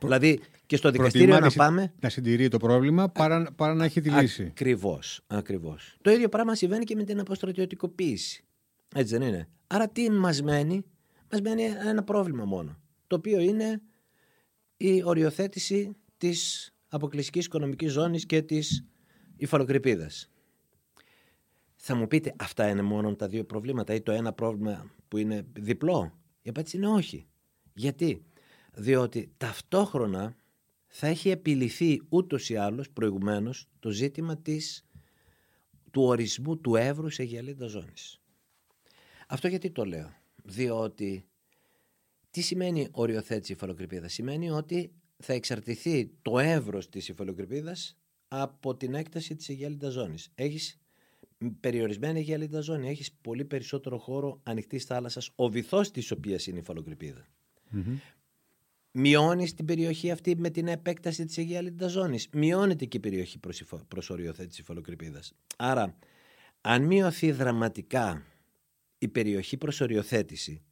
Δηλαδή 0.00 0.40
και 0.66 0.76
στο 0.76 0.90
δικαστήριο 0.90 1.38
να 1.38 1.50
πάμε. 1.50 1.92
Να 2.00 2.08
συντηρεί 2.08 2.48
το 2.48 2.56
πρόβλημα 2.56 3.08
παρά, 3.08 3.52
παρά 3.56 3.74
να 3.74 3.84
έχει 3.84 4.00
τη 4.00 4.10
λύση. 4.10 4.42
Ακριβώς. 4.42 5.20
Ακριβώς. 5.26 5.96
Το 6.02 6.10
ίδιο 6.10 6.28
πράγμα 6.28 6.54
συμβαίνει 6.54 6.84
και 6.84 6.94
με 6.94 7.04
την 7.04 7.20
αποστρατιωτικοποίηση. 7.20 8.44
Έτσι 8.94 9.18
δεν 9.18 9.28
είναι; 9.28 9.48
Άρα 9.66 9.88
τι 9.88 10.10
μας 10.10 10.42
μένει, 10.42 10.84
μας 11.30 11.40
μένει 11.40 11.62
ένα 11.62 12.04
πρόβλημα 12.04 12.44
μόνο. 12.44 12.78
Το 13.06 13.16
οποίο 13.16 13.40
είναι 13.40 13.82
η 14.76 15.02
οριοθέτηση 15.04 15.96
της 16.16 16.72
αποκλειστικής 16.88 17.44
οικονομικής 17.44 17.92
ζώνης 17.92 18.26
και 18.26 18.42
της 18.42 18.84
υφαλοκρηπίδας. 19.36 20.30
Θα 21.76 21.94
μου 21.94 22.06
πείτε, 22.06 22.34
αυτά 22.38 22.68
είναι 22.68 22.82
μόνο 22.82 23.14
τα 23.14 23.28
δύο 23.28 23.44
προβλήματα 23.44 23.94
ή 23.94 24.00
το 24.00 24.12
ένα 24.12 24.32
πρόβλημα 24.32 24.90
που 25.08 25.16
είναι 25.16 25.46
διπλό; 25.52 26.18
Η 26.42 26.48
απάντηση 26.48 26.76
είναι 26.76 26.88
όχι. 26.88 27.26
Γιατί; 27.72 28.24
Διότι 28.74 29.32
ταυτόχρονα 29.36 30.36
θα 30.86 31.06
έχει 31.06 31.30
επιληθεί 31.30 32.02
ούτως 32.08 32.50
ή 32.50 32.56
άλλως 32.56 32.90
προηγουμένως 32.90 33.68
το 33.78 33.90
ζήτημα 33.90 34.36
της, 34.36 34.86
του 35.90 36.02
ορισμού 36.02 36.58
του 36.58 36.76
εύρου 36.76 37.10
σε 37.10 37.22
γυαλίδα 37.22 37.66
ζώνης. 37.66 38.20
Αυτό 39.28 39.48
γιατί 39.48 39.70
το 39.70 39.84
λέω. 39.84 40.12
Διότι 40.44 41.26
τι 42.30 42.40
σημαίνει 42.40 42.88
οριοθέτηση 42.90 43.52
υφαλοκρηπίδας; 43.52 44.12
Σημαίνει 44.12 44.50
ότι 44.50 44.92
θα 45.16 45.32
εξαρτηθεί 45.32 46.10
το 46.22 46.38
εύρος 46.38 46.88
της 46.88 47.08
υφαλοκρηπίδας 47.08 47.96
από 48.28 48.76
την 48.76 48.94
έκταση 48.94 49.36
της 49.36 49.48
αιγέλιδας 49.48 49.92
ζώνης. 49.92 50.30
Έχεις 50.34 50.78
περιορισμένη 51.60 52.18
αιγέλιδα 52.18 52.60
ζώνη, 52.60 52.88
έχεις 52.88 53.12
πολύ 53.12 53.44
περισσότερο 53.44 53.98
χώρο 53.98 54.40
ανοιχτής 54.42 54.84
θάλασσας, 54.84 55.30
ο 55.34 55.48
βυθός 55.48 55.90
της 55.90 56.10
οποίας 56.10 56.46
είναι 56.46 56.56
η 56.56 56.60
υφαλοκρηπίδα 56.60 57.26
μειώνεις 58.98 59.54
την 59.54 59.64
περιοχή 59.64 60.10
αυτή 60.10 60.36
με 60.36 60.50
την 60.50 60.68
επέκταση 60.68 61.24
της 61.24 61.38
Αιγαία 61.38 61.62
ζώνη. 61.88 62.18
Μειώνεται 62.32 62.84
και 62.84 62.96
η 62.96 63.00
περιοχή 63.00 63.38
προς 63.88 64.10
οριοθέτηση 64.10 64.60
υφαλοκρηπίδα. 64.60 65.20
Άρα, 65.56 65.96
αν 66.60 66.84
μειωθεί 66.84 67.32
δραματικά 67.32 68.22
η 68.98 69.08
περιοχή 69.08 69.56
προς 69.56 69.80
οριοθέτηση, 69.80 70.62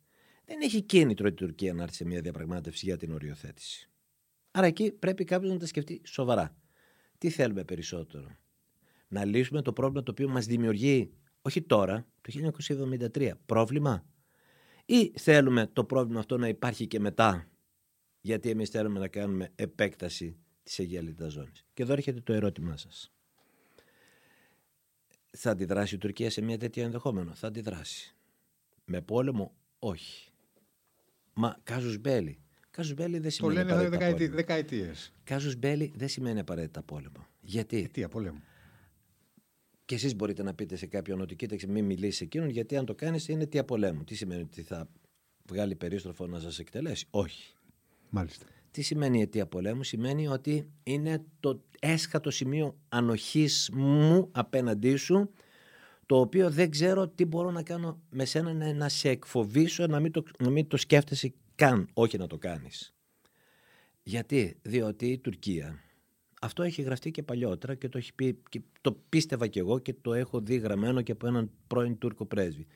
δεν 0.44 0.60
έχει 0.62 0.82
κίνητρο 0.82 1.26
η 1.26 1.32
Τουρκία 1.32 1.74
να 1.74 1.82
έρθει 1.82 1.94
σε 1.94 2.04
μια 2.04 2.20
διαπραγμάτευση 2.20 2.86
για 2.86 2.96
την 2.96 3.12
οριοθέτηση. 3.12 3.90
Άρα 4.50 4.66
εκεί 4.66 4.92
πρέπει 4.92 5.24
κάποιος 5.24 5.52
να 5.52 5.58
τα 5.58 5.66
σκεφτεί 5.66 6.00
σοβαρά. 6.04 6.56
Τι 7.18 7.30
θέλουμε 7.30 7.64
περισσότερο; 7.64 8.36
Να 9.08 9.24
λύσουμε 9.24 9.62
το 9.62 9.72
πρόβλημα 9.72 10.02
το 10.02 10.10
οποίο 10.10 10.28
μας 10.28 10.46
δημιουργεί, 10.46 11.12
όχι 11.42 11.62
τώρα, 11.62 12.06
το 12.20 12.52
1973, 13.12 13.32
πρόβλημα; 13.46 14.04
Ή 14.84 15.12
θέλουμε 15.18 15.70
το 15.72 15.84
πρόβλημα 15.84 16.18
αυτό 16.18 16.38
να 16.38 16.48
υπάρχει 16.48 16.86
και 16.86 17.00
μετά; 17.00 17.48
Γιατί 18.26 18.50
εμείς 18.50 18.70
θέλουμε 18.70 18.98
να 18.98 19.08
κάνουμε 19.08 19.50
επέκταση 19.54 20.36
της 20.62 20.78
Αιγέλητας 20.78 21.32
ζώνης. 21.32 21.64
Και 21.74 21.82
εδώ 21.82 21.92
έρχεται 21.92 22.20
το 22.20 22.32
ερώτημά 22.32 22.76
σας. 22.76 23.12
Θα 25.30 25.50
αντιδράσει 25.50 25.94
η 25.94 25.98
Τουρκία 25.98 26.30
σε 26.30 26.40
μια 26.40 26.58
τέτοια 26.58 26.84
ενδεχόμενο; 26.84 27.34
Θα 27.34 27.46
αντιδράσει. 27.46 28.14
Με 28.84 29.00
πόλεμο; 29.00 29.54
Όχι. 29.78 30.30
Μα 31.34 31.56
κάζους 31.62 31.98
μπέλη. 31.98 32.38
Κάζους 32.70 32.94
Μπέλι 32.94 33.12
δεν 33.12 33.22
Το 33.22 33.30
σημαίνει 33.30 33.54
λένε 33.54 33.70
απαραίτητα 33.72 33.98
δεκαετή, 33.98 34.16
πόλεμο. 34.18 34.36
δεκαετίες. 34.36 35.12
Κάζους 35.24 35.56
Μπέλι 35.56 35.92
δεν 35.96 36.08
σημαίνει 36.08 36.38
απαραίτητα 36.40 36.82
πόλεμο. 36.82 37.26
Γιατί; 37.40 37.76
Αιτία 37.76 38.08
πολέμου. 38.08 38.42
και 39.84 39.94
εσείς 39.94 40.14
μπορείτε 40.16 40.42
να 40.42 40.54
πείτε 40.54 40.76
σε 40.76 40.86
κάποιον 40.86 41.20
ότι 41.20 41.36
κοίταξε, 41.36 41.66
μην 41.66 41.84
μιλήσεις 41.84 42.20
εκείνον, 42.20 42.48
γιατί 42.48 42.76
αν 42.76 42.84
το 42.84 42.94
κάνεις 42.94 43.28
είναι 43.28 43.42
αιτία 43.42 43.64
πολέμου. 43.64 44.04
Τι 44.04 44.14
σημαίνει 44.14 44.42
ότι 44.42 44.62
θα 44.62 44.88
βγάλει 45.48 45.74
περίστροφο 45.74 46.26
να 46.26 46.40
σας 46.40 46.58
εκτελέσει; 46.58 47.06
Όχι. 47.10 47.55
Μάλιστα. 48.16 48.46
Τι 48.70 48.82
σημαίνει 48.82 49.18
η 49.18 49.20
αιτία 49.20 49.46
πολέμου, 49.46 49.82
σημαίνει 49.82 50.28
ότι 50.28 50.70
είναι 50.82 51.24
το 51.40 51.62
έσχατο 51.80 52.30
σημείο 52.30 52.78
ανοχής 52.88 53.70
μου 53.72 54.28
απέναντί 54.32 54.96
σου, 54.96 55.30
το 56.06 56.20
οποίο 56.20 56.50
δεν 56.50 56.70
ξέρω 56.70 57.08
τι 57.08 57.24
μπορώ 57.24 57.50
να 57.50 57.62
κάνω 57.62 58.00
με 58.10 58.24
σένα 58.24 58.52
να, 58.52 58.72
να 58.72 58.88
σε 58.88 59.08
εκφοβήσω, 59.08 59.86
να 59.86 60.00
μην, 60.00 60.12
το, 60.12 60.22
να 60.38 60.50
μην 60.50 60.66
το 60.68 60.76
σκέφτεσαι 60.76 61.32
καν, 61.54 61.88
όχι 61.92 62.18
να 62.18 62.26
το 62.26 62.38
κάνεις. 62.38 62.94
Γιατί, 64.02 64.58
διότι 64.62 65.06
η 65.06 65.18
Τουρκία, 65.18 65.80
αυτό 66.40 66.62
έχει 66.62 66.82
γραφτεί 66.82 67.10
και 67.10 67.22
παλιότερα 67.22 67.74
και 67.74 67.88
το, 67.88 67.98
έχει 67.98 68.14
πει, 68.14 68.38
και 68.48 68.60
το 68.80 68.92
πίστευα 69.08 69.46
κι 69.46 69.58
εγώ 69.58 69.78
και 69.78 69.94
το 70.02 70.14
έχω 70.14 70.40
δει 70.40 70.56
γραμμένο 70.56 71.02
και 71.02 71.12
από 71.12 71.26
έναν 71.26 71.50
πρώην 71.66 71.98
Τούρκο 71.98 72.26
πρέσβη, 72.26 72.66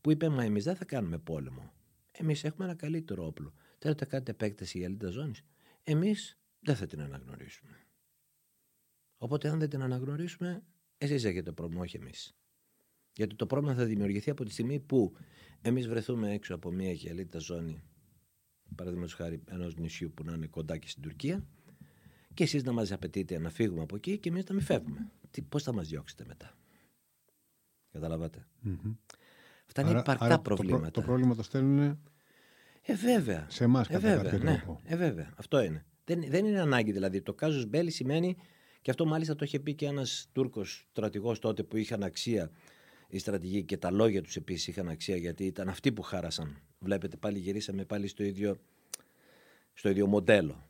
που 0.00 0.10
είπε, 0.10 0.28
μα 0.28 0.44
εμείς 0.44 0.64
δεν 0.64 0.76
θα 0.76 0.84
κάνουμε 0.84 1.18
πόλεμο. 1.18 1.72
Εμείς 2.12 2.44
έχουμε 2.44 2.64
ένα 2.64 2.74
καλύτερο 2.74 3.26
όπλο. 3.26 3.52
Θέλετε 3.82 4.04
να 4.04 4.10
κάνετε 4.10 4.30
επέκταση 4.30 4.78
για 4.78 4.88
λίτα 4.88 5.08
ζώνης; 5.08 5.42
Εμείς 5.82 6.38
δεν 6.60 6.76
θα 6.76 6.86
την 6.86 7.00
αναγνωρίσουμε. 7.00 7.76
Οπότε 9.16 9.48
αν 9.48 9.58
δεν 9.58 9.68
την 9.68 9.82
αναγνωρίσουμε, 9.82 10.62
εσείς 10.98 11.24
έχετε 11.24 11.52
πρόβλημα, 11.52 11.82
όχι 11.82 11.96
εμείς. 11.96 12.34
Γιατί 13.12 13.34
το 13.34 13.46
πρόβλημα 13.46 13.74
θα 13.74 13.84
δημιουργηθεί 13.84 14.30
από 14.30 14.44
τη 14.44 14.50
στιγμή 14.52 14.80
που 14.80 15.16
εμείς 15.60 15.88
βρεθούμε 15.88 16.32
έξω 16.32 16.54
από 16.54 16.70
μια 16.70 16.92
γυαλίτα 16.92 17.38
ζώνη, 17.38 17.82
παραδείγματος 18.74 19.14
χάρη 19.14 19.42
ενός 19.46 19.76
νησιού 19.76 20.12
που 20.14 20.24
να 20.24 20.32
είναι 20.32 20.46
κοντά 20.46 20.78
και 20.78 20.88
στην 20.88 21.02
Τουρκία, 21.02 21.46
και 22.34 22.42
εσείς 22.42 22.62
να 22.64 22.72
μας 22.72 22.92
απαιτείτε 22.92 23.38
να 23.38 23.50
φύγουμε 23.50 23.82
από 23.82 23.96
εκεί 23.96 24.18
και 24.18 24.28
εμείς 24.28 24.44
να 24.44 24.54
μην 24.54 24.64
φεύγουμε. 24.64 25.10
Τι, 25.30 25.42
πώς 25.42 25.62
θα 25.62 25.72
μας 25.72 25.88
διώξετε 25.88 26.24
μετά; 26.24 26.56
Καταλαβατε. 27.92 28.46
Μμμ. 28.60 28.94
Αυτά 29.66 29.80
είναι 29.82 29.90
υπαρκτά 29.90 30.24
άρα 30.24 30.36
το 30.36 30.42
πρό- 30.42 30.56
προβλήματα. 30.56 30.90
Το, 30.90 31.00
πρόβλημα 31.02 31.34
το 31.34 31.42
στέλνουν 31.42 32.00
Ε, 32.82 32.94
βέβαια. 32.94 33.46
σε 33.50 33.64
εμάς 33.64 33.88
Ε, 33.88 33.92
κατά 33.92 34.08
βέβαια, 34.08 34.22
κάποιο 34.22 34.38
ναι. 34.38 34.56
τρόπο. 34.56 34.80
Ε, 34.84 34.96
βέβαια. 34.96 35.32
Αυτό 35.36 35.62
είναι. 35.62 35.84
Δεν, 36.04 36.24
δεν 36.28 36.44
είναι 36.44 36.60
ανάγκη 36.60 36.92
δηλαδή. 36.92 37.22
Το 37.22 37.34
κάζους 37.34 37.66
μπέλι 37.66 37.90
σημαίνει, 37.90 38.36
και 38.82 38.90
αυτό 38.90 39.06
μάλιστα 39.06 39.34
το 39.34 39.44
είχε 39.44 39.60
πει 39.60 39.74
και 39.74 39.86
ένας 39.86 40.28
Τούρκος 40.32 40.86
στρατηγός 40.90 41.38
τότε 41.38 41.62
που 41.62 41.76
είχαν 41.76 42.02
αξία 42.02 42.50
οι 43.08 43.18
στρατηγοί 43.18 43.64
και 43.64 43.76
τα 43.76 43.90
λόγια 43.90 44.22
τους 44.22 44.36
επίσης 44.36 44.66
είχαν 44.66 44.88
αξία 44.88 45.16
γιατί 45.16 45.44
ήταν 45.44 45.68
αυτοί 45.68 45.92
που 45.92 46.02
χάρασαν. 46.02 46.56
Βλέπετε 46.78 47.16
πάλι 47.16 47.38
γυρίσαμε 47.38 47.84
πάλι 47.84 48.06
στο 48.06 48.24
ίδιο, 48.24 48.60
στο 49.72 49.88
ίδιο 49.88 50.06
μοντέλο 50.06 50.68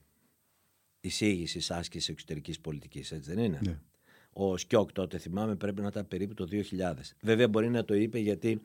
εισήγηση 1.01 1.73
άσκηση 1.75 2.12
εξωτερικής 2.12 2.61
πολιτικής, 2.61 3.12
έτσι 3.12 3.35
δεν 3.35 3.44
είναι; 3.44 3.59
Ναι. 3.62 3.79
Ο 4.33 4.57
Σκιόκ 4.57 4.92
τότε 4.92 5.18
θυμάμαι 5.18 5.57
πρέπει 5.57 5.81
να 5.81 5.87
ήταν 5.87 6.09
περίπου 6.09 6.35
το 6.35 6.49
2000. 6.51 7.14
Βέβαια 7.20 7.49
μπορεί 7.49 7.68
να 7.68 7.85
το 7.85 7.94
είπε 7.94 8.18
γιατί 8.18 8.61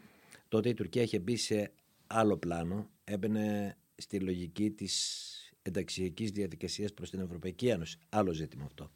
τότε 0.48 0.70
η 0.70 0.74
Τουρκία 0.74 1.02
είχε 1.02 1.20
μπει 1.20 1.36
σε 1.36 1.72
άλλο 2.16 2.38
πλάνο, 2.38 2.90
έμπαινε 3.04 3.78
στη 3.96 4.20
λογική 4.20 4.72
της 4.72 5.24
ενταξιακής 5.62 6.32
διαδικασίας 6.32 6.94
προς 6.94 7.10
την 7.10 7.20
Ευρωπαϊκή 7.20 7.68
Ένωση. 7.68 7.98
Άλλο 8.10 8.32
ζήτημα 8.34 8.66
αυτό. 8.66 8.92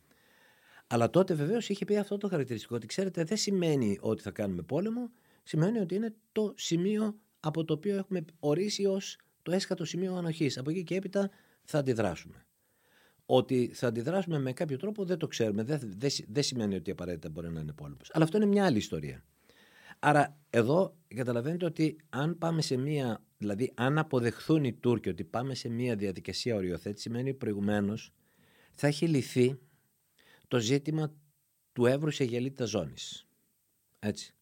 Αλλά 0.87 1.09
τότε 1.09 1.33
βεβαίως 1.33 1.69
είχε 1.69 1.85
πει 1.85 1.97
αυτό 1.97 2.17
το 2.17 2.27
χαρακτηριστικό 2.27 2.75
ότι 2.75 2.87
ξέρετε 2.87 3.23
δεν 3.23 3.37
σημαίνει 3.37 3.97
ότι 4.01 4.21
θα 4.21 4.31
κάνουμε 4.31 4.61
πόλεμο, 4.61 5.11
σημαίνει 5.43 5.79
ότι 5.79 5.95
είναι 5.95 6.15
το 6.31 6.53
σημείο 6.57 7.19
από 7.39 7.65
το 7.65 7.73
οποίο 7.73 7.95
έχουμε 7.95 8.25
ορίσει 8.39 8.85
ως 8.85 9.17
το 9.41 9.51
έσχατο 9.51 9.85
σημείο 9.85 10.15
ανοχής. 10.15 10.57
Από 10.57 10.69
εκεί 10.69 10.83
και 10.83 10.95
έπειτα 10.95 11.29
θα 11.63 11.77
αντιδράσουμε. 11.77 12.45
Ότι 13.25 13.71
θα 13.73 13.87
αντιδράσουμε 13.87 14.39
με 14.39 14.53
κάποιο 14.53 14.77
τρόπο 14.77 15.05
δεν 15.05 15.17
το 15.17 15.27
ξέρουμε. 15.27 15.63
Δεν, 15.63 15.79
δεν, 15.97 16.11
δεν 16.27 16.43
σημαίνει 16.43 16.75
ότι 16.75 16.91
απαραίτητα 16.91 17.29
μπορεί 17.29 17.49
να 17.49 17.59
είναι 17.59 17.73
πόλεμος. 17.73 18.09
Αλλά 18.13 18.23
αυτό 18.23 18.37
είναι 18.37 18.45
μια 18.45 18.65
άλλη 18.65 18.77
ιστορία. 18.77 19.23
Άρα 19.99 20.37
εδώ 20.49 20.97
καταλαβαίνετε 21.07 21.65
ότι 21.65 21.97
αν 22.09 22.37
πάμε 22.37 22.61
σε 22.61 22.77
μια, 22.77 23.23
δηλαδή 23.37 23.71
αν 23.75 23.97
αποδεχθούν 23.97 24.63
οι 24.63 24.73
Τούρκοι 24.73 25.09
ότι 25.09 25.23
πάμε 25.23 25.55
σε 25.55 25.69
μια 25.69 25.95
διαδικασία 25.95 26.55
οριοθέτηση, 26.55 27.01
σημαίνει 27.01 27.33
προηγουμένως 27.33 28.13
θα 28.73 28.87
έχει 28.87 29.07
λυθεί 29.07 29.59
το 30.47 30.59
ζήτημα 30.59 31.13
του 31.73 31.85
εύρου 31.85 32.11
σε 32.11 32.23
γελίτα 32.23 32.65
ζώνης. 32.65 33.27
Έτσι. 33.99 34.33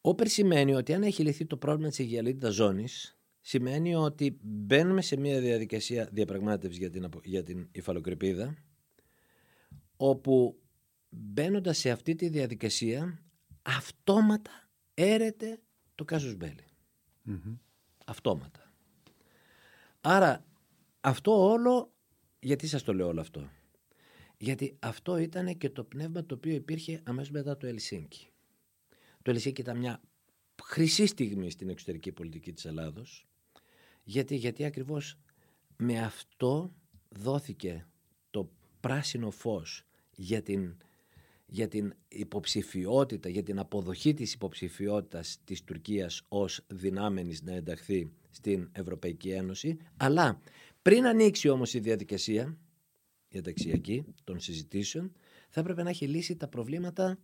Όπερ 0.00 0.28
σημαίνει 0.28 0.74
ότι 0.74 0.94
αν 0.94 1.02
έχει 1.02 1.22
λυθεί 1.22 1.46
το 1.46 1.56
πρόβλημα 1.56 1.88
της 1.88 1.98
αιγιαλίτητας 1.98 2.54
ζώνης, 2.54 3.18
σημαίνει 3.40 3.94
ότι 3.94 4.38
μπαίνουμε 4.42 5.02
σε 5.02 5.16
μια 5.16 5.40
διαδικασία 5.40 6.08
διαπραγμάτευσης 6.12 6.78
για 6.78 6.90
την, 6.90 7.04
απο- 7.04 7.20
για 7.24 7.42
την 7.42 7.68
υφαλοκρηπίδα, 7.72 8.56
όπου 9.96 10.60
μπαίνοντας 11.08 11.78
σε 11.78 11.90
αυτή 11.90 12.14
τη 12.14 12.28
διαδικασία, 12.28 13.22
αυτόματα 13.62 14.68
έρεται 14.94 15.60
το 15.94 16.04
κάζους 16.04 16.34
μπέλι. 16.36 16.64
Μμμ. 17.22 17.56
Αυτόματα. 18.06 18.72
Άρα 20.00 20.44
αυτό 21.00 21.50
όλο, 21.50 21.92
γιατί 22.40 22.66
σας 22.66 22.82
το 22.82 22.94
λέω 22.94 23.06
όλο 23.06 23.20
αυτό; 23.20 23.50
Γιατί 24.36 24.76
αυτό 24.78 25.16
ήταν 25.16 25.56
και 25.58 25.70
το 25.70 25.84
πνεύμα 25.84 26.26
το 26.26 26.34
οποίο 26.34 26.54
υπήρχε 26.54 27.00
αμέσως 27.04 27.30
μετά 27.30 27.56
το 27.56 27.66
Ελσίνκι. 27.66 28.28
Το 29.22 29.30
Ελσίνκι 29.30 29.60
ήταν 29.60 29.78
μια 29.78 30.00
χρυσή 30.62 31.06
στιγμή 31.06 31.50
στην 31.50 31.68
εξωτερική 31.68 32.12
πολιτική 32.12 32.52
της 32.52 32.64
Ελλάδος. 32.64 33.26
Γιατί, 34.02 34.34
γιατί 34.34 34.64
ακριβώς 34.64 35.18
με 35.76 35.98
αυτό 35.98 36.74
δόθηκε 37.08 37.86
το 38.30 38.50
πράσινο 38.80 39.30
φως 39.30 39.84
για 40.10 40.42
την, 40.42 40.76
για 41.52 41.68
την 41.68 41.94
υποψηφιότητα, 42.08 43.28
για 43.28 43.42
την 43.42 43.58
αποδοχή 43.58 44.14
της 44.14 44.32
υποψηφιότητας 44.32 45.38
της 45.44 45.64
Τουρκίας 45.64 46.22
ως 46.28 46.64
δυνάμενης 46.66 47.42
να 47.42 47.52
ενταχθεί 47.52 48.12
στην 48.30 48.68
Ευρωπαϊκή 48.72 49.30
Ένωση. 49.30 49.76
Αλλά 49.96 50.40
πριν 50.82 51.06
ανοίξει 51.06 51.48
όμως 51.48 51.74
η 51.74 51.78
διαδικασία, 51.78 52.58
η 53.28 53.38
ενταξιακή 53.38 54.04
των 54.24 54.40
συζητήσεων, 54.40 55.12
θα 55.48 55.60
έπρεπε 55.60 55.82
να 55.82 55.90
έχει 55.90 56.06
λύσει 56.06 56.36
τα 56.36 56.48
προβλήματα 56.48 57.18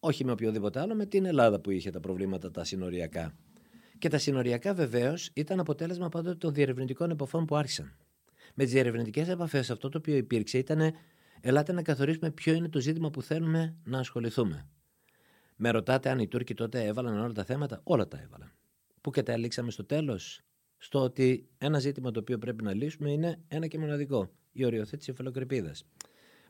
όχι 0.00 0.24
με 0.24 0.32
οποιοδήποτε 0.32 0.80
άλλο, 0.80 0.94
με 0.94 1.06
την 1.06 1.24
Ελλάδα 1.24 1.60
που 1.60 1.70
είχε 1.70 1.90
τα 1.90 2.00
προβλήματα 2.00 2.50
τα 2.50 2.64
συνοριακά. 2.64 3.34
Και 3.98 4.08
τα 4.08 4.18
συνοριακά 4.18 4.74
βεβαίως 4.74 5.30
ήταν 5.34 5.60
αποτέλεσμα 5.60 6.08
πάντοτε 6.08 6.34
των 6.34 6.54
διερευνητικών 6.54 7.10
επαφών 7.10 7.44
που 7.44 7.56
άρχισαν. 7.56 7.96
Με 8.54 8.64
τις 8.64 8.72
διερευνητικές 8.72 9.28
επαφές, 9.28 9.70
αυτό 9.70 9.88
το 9.88 9.98
οποίο 9.98 10.16
υπήρξε 10.16 10.58
ήταν 10.58 10.92
ελάτε 11.40 11.72
να 11.72 11.82
καθορίσουμε 11.82 12.30
ποιο 12.30 12.54
είναι 12.54 12.68
το 12.68 12.80
ζήτημα 12.80 13.10
που 13.10 13.22
θέλουμε 13.22 13.76
να 13.84 13.98
ασχοληθούμε. 13.98 14.68
Με 15.56 15.70
ρωτάτε 15.70 16.10
αν 16.10 16.18
οι 16.18 16.28
Τούρκοι 16.28 16.54
τότε 16.54 16.84
έβαλαν 16.84 17.18
όλα 17.18 17.32
τα 17.32 17.44
θέματα. 17.44 17.80
Όλα 17.84 18.08
τα 18.08 18.20
έβαλαν. 18.20 18.52
Πού 19.00 19.10
καταλήξαμε 19.10 19.70
στο 19.70 19.84
τέλος, 19.84 20.40
στο 20.76 21.00
ότι 21.00 21.48
ένα 21.58 21.78
ζήτημα 21.78 22.10
το 22.10 22.20
οποίο 22.20 22.38
πρέπει 22.38 22.64
να 22.64 22.74
λύσουμε 22.74 23.10
είναι 23.10 23.40
ένα 23.48 23.66
και 23.66 23.78
μοναδικό. 23.78 24.30
Η 24.52 24.64
οριοθέτηση 24.64 25.10
εφαλοκρηπίδας. 25.10 25.84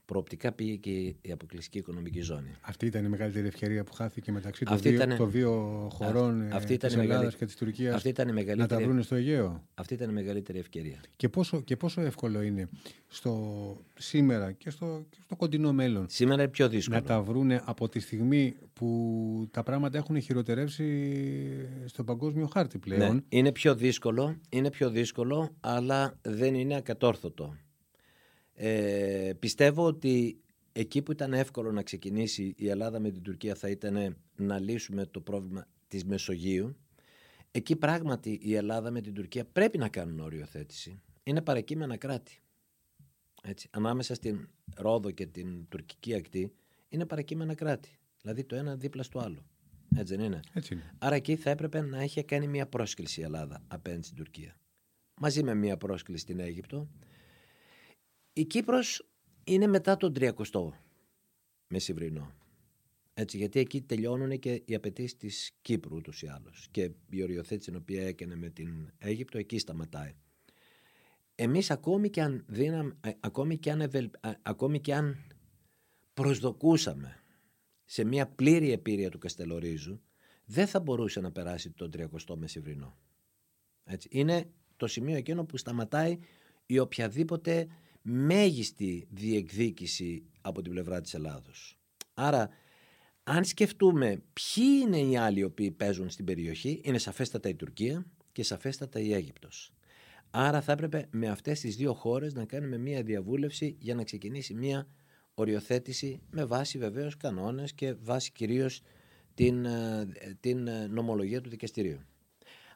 Προοπτικά 0.04 0.52
πήγε 0.52 0.74
και 0.76 0.90
η 1.20 1.32
αποκλειστική 1.32 1.78
οικονομική 1.78 2.20
ζώνη. 2.20 2.48
Αυτή 2.60 2.86
ήταν 2.86 3.04
η 3.04 3.08
μεγαλύτερη 3.08 3.46
ευκαιρία 3.46 3.84
που 3.84 3.92
χάθηκε 3.92 4.32
μεταξύ 4.32 4.64
των 4.64 4.74
Αυτή 4.74 4.88
δύο, 4.88 4.96
ήτανε- 4.96 5.16
των 5.18 5.30
δύο 5.30 5.52
χωρών 5.92 6.40
Αυτή- 6.42 6.54
αυτή 6.56 6.72
ε, 6.72 6.74
ήταν 6.74 6.88
της 6.88 6.96
η 6.98 7.00
μεγαλύτερη- 7.00 7.10
Ελλάδας 7.10 7.36
και 7.36 7.44
της 7.44 7.56
Τουρκίας 7.56 7.94
Αυτή 7.94 8.08
ήταν 8.08 8.28
η 8.28 8.32
να 8.32 8.36
τα 8.36 8.42
μεγαλύτερη, 8.44 8.84
βρουν 8.84 9.02
στο 9.02 9.14
Αιγαίο. 9.14 9.64
αυτή 9.74 9.94
ήταν 9.94 10.10
η 10.10 10.12
μεγαλύτερη 10.12 10.58
ευκαιρία. 10.58 11.00
Και 11.16 11.28
πόσο, 11.28 11.60
και 11.60 11.76
πόσο 11.76 12.00
εύκολο 12.00 12.42
είναι 12.42 12.68
στο 13.06 13.34
σήμερα 13.94 14.52
και 14.52 14.70
στο, 14.70 15.06
και 15.10 15.18
στο 15.24 15.36
κοντινό 15.36 15.72
μέλλον 15.72 16.06
Σήμερα 16.08 16.42
είναι 16.42 16.50
πιο 16.50 16.68
δύσκολο. 16.68 16.98
να 16.98 17.04
τα 17.06 17.22
βρούνε 17.22 17.62
από 17.64 17.88
τη 17.88 18.00
στιγμή 18.00 18.56
που 18.72 19.48
τα 19.50 19.62
πράγματα 19.62 19.98
έχουν 19.98 20.20
χειροτερεύσει 20.20 20.88
στον 21.84 22.04
παγκόσμιο 22.04 22.46
χάρτη 22.46 22.78
πλέον. 22.78 23.14
Ναι, 23.14 23.20
είναι 23.28 23.52
πιο 23.52 23.74
δύσκολο, 23.74 24.36
είναι 24.48 24.70
πιο 24.70 24.90
δύσκολο, 24.90 25.50
αλλά 25.60 26.18
δεν 26.22 26.54
είναι 26.54 26.76
ακατόρθωτο. 26.76 27.56
Ε, 28.62 29.32
πιστεύω 29.38 29.84
ότι 29.84 30.40
εκεί 30.72 31.02
που 31.02 31.12
ήταν 31.12 31.32
εύκολο 31.32 31.72
να 31.72 31.82
ξεκινήσει 31.82 32.54
η 32.56 32.68
Ελλάδα 32.68 33.00
με 33.00 33.10
την 33.10 33.22
Τουρκία 33.22 33.54
θα 33.54 33.68
ήταν 33.68 34.16
να 34.36 34.58
λύσουμε 34.58 35.06
το 35.06 35.20
πρόβλημα 35.20 35.66
της 35.88 36.04
Μεσογείου. 36.04 36.76
Εκεί 37.50 37.76
πράγματι 37.76 38.38
η 38.42 38.54
Ελλάδα 38.54 38.90
με 38.90 39.00
την 39.00 39.14
Τουρκία 39.14 39.44
πρέπει 39.44 39.78
να 39.78 39.88
κάνουν 39.88 40.20
οριοθέτηση. 40.20 41.00
Είναι 41.22 41.42
παρακείμενα 41.42 41.96
κράτη. 41.96 42.42
Έτσι, 43.42 43.68
ανάμεσα 43.70 44.14
στην 44.14 44.48
Ρόδο 44.76 45.10
και 45.10 45.26
την 45.26 45.68
τουρκική 45.68 46.14
ακτή 46.14 46.52
είναι 46.88 47.06
παρακείμενα 47.06 47.54
κράτη. 47.54 47.98
Δηλαδή 48.20 48.44
το 48.44 48.56
ένα 48.56 48.76
δίπλα 48.76 49.02
στο 49.02 49.18
άλλο. 49.18 49.46
Έτσι 49.96 50.16
δεν 50.16 50.24
είναι; 50.24 50.40
Έτσι 50.52 50.74
είναι. 50.74 50.94
Άρα 50.98 51.14
εκεί 51.14 51.36
θα 51.36 51.50
έπρεπε 51.50 51.80
να 51.80 52.00
έχει 52.02 52.24
κάνει 52.24 52.48
μια 52.48 52.66
πρόσκληση 52.66 53.20
η 53.20 53.24
Ελλάδα 53.24 53.62
απέναντι 53.68 54.04
στην 54.04 54.16
Τουρκία. 54.16 54.56
Μαζί 55.20 55.42
με 55.42 55.54
μια 55.54 55.76
πρόσκληση 55.76 56.22
στην 56.22 56.40
Αίγυπτο. 56.40 56.88
Η 58.32 58.44
Κύπρος 58.44 59.08
είναι 59.44 59.66
μετά 59.66 59.96
τον 59.96 60.12
30ο 60.18 60.68
μεσημβρινό. 61.68 62.34
Έτσι, 63.14 63.36
γιατί 63.36 63.60
εκεί 63.60 63.82
τελειώνουν 63.82 64.38
και 64.38 64.62
οι 64.64 64.74
απαιτήσεις 64.74 65.16
της 65.16 65.52
Κύπρου 65.62 65.96
ούτως 65.96 66.22
ή 66.22 66.26
άλλως. 66.26 66.68
Και 66.70 66.90
η 67.10 67.22
οριοθέτηση 67.22 67.70
την 67.70 67.78
οποία 67.80 68.06
έκανε 68.06 68.36
με 68.36 68.50
την 68.50 68.92
Αίγυπτο 68.98 69.38
εκεί 69.38 69.58
σταματάει. 69.58 70.14
εμείς 71.34 71.70
ακόμη 71.70 72.10
και 72.10 72.22
αν, 72.22 72.44
δίναμε, 72.48 72.96
ακόμη 73.20 73.58
και 73.58 73.70
αν, 73.70 73.90
ακόμη 74.42 74.80
και 74.80 74.94
αν 74.94 75.18
προσδοκούσαμε 76.14 77.22
σε 77.84 78.04
μια 78.04 78.26
πλήρη 78.26 78.72
επίρρεια 78.72 79.10
του 79.10 79.18
Καστελορίζου, 79.18 80.00
δεν 80.44 80.66
θα 80.66 80.80
μπορούσε 80.80 81.20
να 81.20 81.32
περάσει 81.32 81.70
τον 81.70 81.90
30ο 81.96 82.36
μεσηβρινό. 82.36 82.98
Έτσι. 83.84 84.08
Είναι 84.12 84.50
το 84.76 84.86
σημείο 84.86 85.16
εκείνο 85.16 85.44
που 85.44 85.56
σταματάει 85.56 86.18
η 86.66 86.78
οποιαδήποτε 86.78 87.68
μέγιστη 88.02 89.06
διεκδίκηση 89.10 90.22
από 90.40 90.62
την 90.62 90.72
πλευρά 90.72 91.00
της 91.00 91.14
Ελλάδος. 91.14 91.78
Άρα, 92.14 92.48
αν 93.22 93.44
σκεφτούμε 93.44 94.22
ποιοι 94.32 94.64
είναι 94.82 95.00
οι 95.00 95.16
άλλοι 95.16 95.38
οι 95.38 95.44
οποίοι 95.44 95.70
παίζουν 95.70 96.10
στην 96.10 96.24
περιοχή, 96.24 96.80
είναι 96.84 96.98
σαφέστατα 96.98 97.48
η 97.48 97.54
Τουρκία 97.54 98.06
και 98.32 98.42
σαφέστατα 98.42 99.00
η 99.00 99.12
Αίγυπτος. 99.12 99.72
Άρα 100.30 100.60
θα 100.60 100.72
έπρεπε 100.72 101.08
με 101.10 101.28
αυτές 101.28 101.60
τις 101.60 101.76
δύο 101.76 101.94
χώρες 101.94 102.34
να 102.34 102.44
κάνουμε 102.44 102.78
μια 102.78 103.02
διαβούλευση 103.02 103.76
για 103.78 103.94
να 103.94 104.04
ξεκινήσει 104.04 104.54
μια 104.54 104.88
οριοθέτηση 105.34 106.20
με 106.30 106.44
βάση 106.44 106.78
βεβαίως 106.78 107.16
κανόνες 107.16 107.72
και 107.72 107.94
βάση 107.94 108.32
κυρίως 108.32 108.82
την, 109.34 109.64
ε, 109.64 110.08
την 110.40 110.66
ε, 110.66 110.86
νομολογία 110.86 111.40
του 111.40 111.48
δικαστηρίου. 111.48 112.00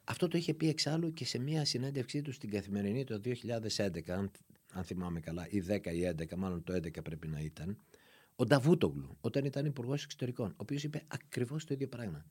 Αυτό 0.05 0.29
το 0.29 0.39
είχε 0.39 0.55
πει 0.55 0.69
εξάλλου 0.69 1.13
και 1.13 1.25
σε 1.25 1.39
μια 1.39 1.65
συνέντευξή 1.65 2.23
του 2.23 2.33
στην 2.33 2.51
Καθημερινή 2.51 3.05
το 3.05 3.21
2011, 3.25 4.11
αν, 4.11 4.31
αν 4.75 4.85
θυμάμαι 4.85 5.21
καλά, 5.21 5.47
ή 5.49 5.63
10 5.69 5.87
ή 5.87 6.15
11, 6.19 6.37
μάλλον 6.37 6.65
το 6.65 6.75
11 6.75 7.03
πρέπει 7.03 7.29
να 7.29 7.41
ήταν, 7.41 7.79
ο 8.37 8.45
Νταβούτογλου, 8.45 9.17
όταν 9.21 9.45
ήταν 9.45 9.67
υπουργός 9.67 10.05
Εξωτερικών, 10.05 10.51
ο 10.51 10.55
οποίος 10.57 10.83
είπε 10.83 11.03
ακριβώς 11.09 11.65
το 11.65 11.75
ίδιο 11.75 11.89
πράγμα. 11.89 12.27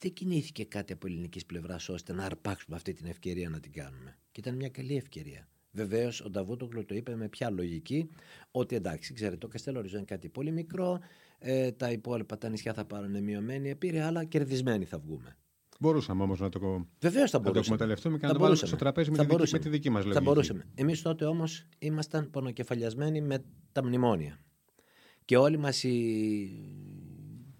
Δεν 0.00 0.12
κινήθηκε 0.12 0.64
κάτι 0.64 0.92
από 0.92 1.06
ελληνικής 1.06 1.46
πλευράς 1.46 1.88
ώστε 1.88 2.12
να 2.12 2.24
αρπάξουμε 2.24 2.76
αυτή 2.76 2.92
την 2.92 3.06
ευκαιρία 3.06 3.48
να 3.48 3.60
την 3.60 3.72
κάνουμε. 3.72 4.18
Και 4.32 4.40
ήταν 4.40 4.54
μια 4.54 4.68
καλή 4.68 4.96
ευκαιρία. 4.96 5.48
Βεβαίως, 5.72 6.20
ο 6.20 6.30
Νταβούτογλου 6.30 6.84
το 6.84 6.94
είπε 6.94 7.16
με 7.16 7.28
ποια 7.28 7.50
λογική, 7.50 8.08
ότι 8.50 8.76
εντάξει, 8.76 9.12
ξέρετε, 9.12 9.36
το 9.36 9.48
Καστέλοριζό 9.48 9.96
είναι 9.96 10.04
κάτι 10.04 10.28
πολύ 10.28 10.50
μικρό, 10.50 10.98
ε, 11.38 11.72
τα 11.72 11.90
υπόλοιπα 11.90 12.38
τα 12.38 12.48
νησιά 12.48 12.74
θα 12.74 12.84
πάρουν 12.84 13.22
μειωμένη 13.22 13.70
επίρρεια, 13.70 14.06
αλλά 14.06 14.24
κερδισμένοι 14.24 14.84
θα 14.84 14.98
βγούμε. 14.98 15.36
Μπορούσαμε 15.82 16.22
όμως 16.22 16.40
να 16.40 16.48
το, 16.48 16.86
Βεβαίως 17.00 17.30
θα 17.30 17.40
να 17.40 17.50
το 17.50 17.58
εκμεταλλευτούμε 17.58 18.18
και 18.18 18.26
να 18.26 18.32
το 18.32 18.38
βάλουμε 18.38 18.56
στο 18.56 18.76
τραπέζι 18.76 19.10
με, 19.10 19.16
τη 19.16 19.36
δική, 19.36 19.52
με 19.52 19.58
τη 19.58 19.68
δική 19.68 19.90
μας 19.90 20.04
λογική. 20.04 20.24
Θα 20.24 20.30
μπορούσαμε. 20.30 20.64
Εμείς 20.74 21.02
τότε 21.02 21.24
όμως 21.24 21.66
ήμασταν 21.78 22.30
πονοκεφαλιασμένοι 22.30 23.20
με 23.20 23.44
τα 23.72 23.84
μνημόνια. 23.84 24.38
Και 25.24 25.36
όλη 25.36 25.56
μας 25.56 25.82
η 25.82 26.50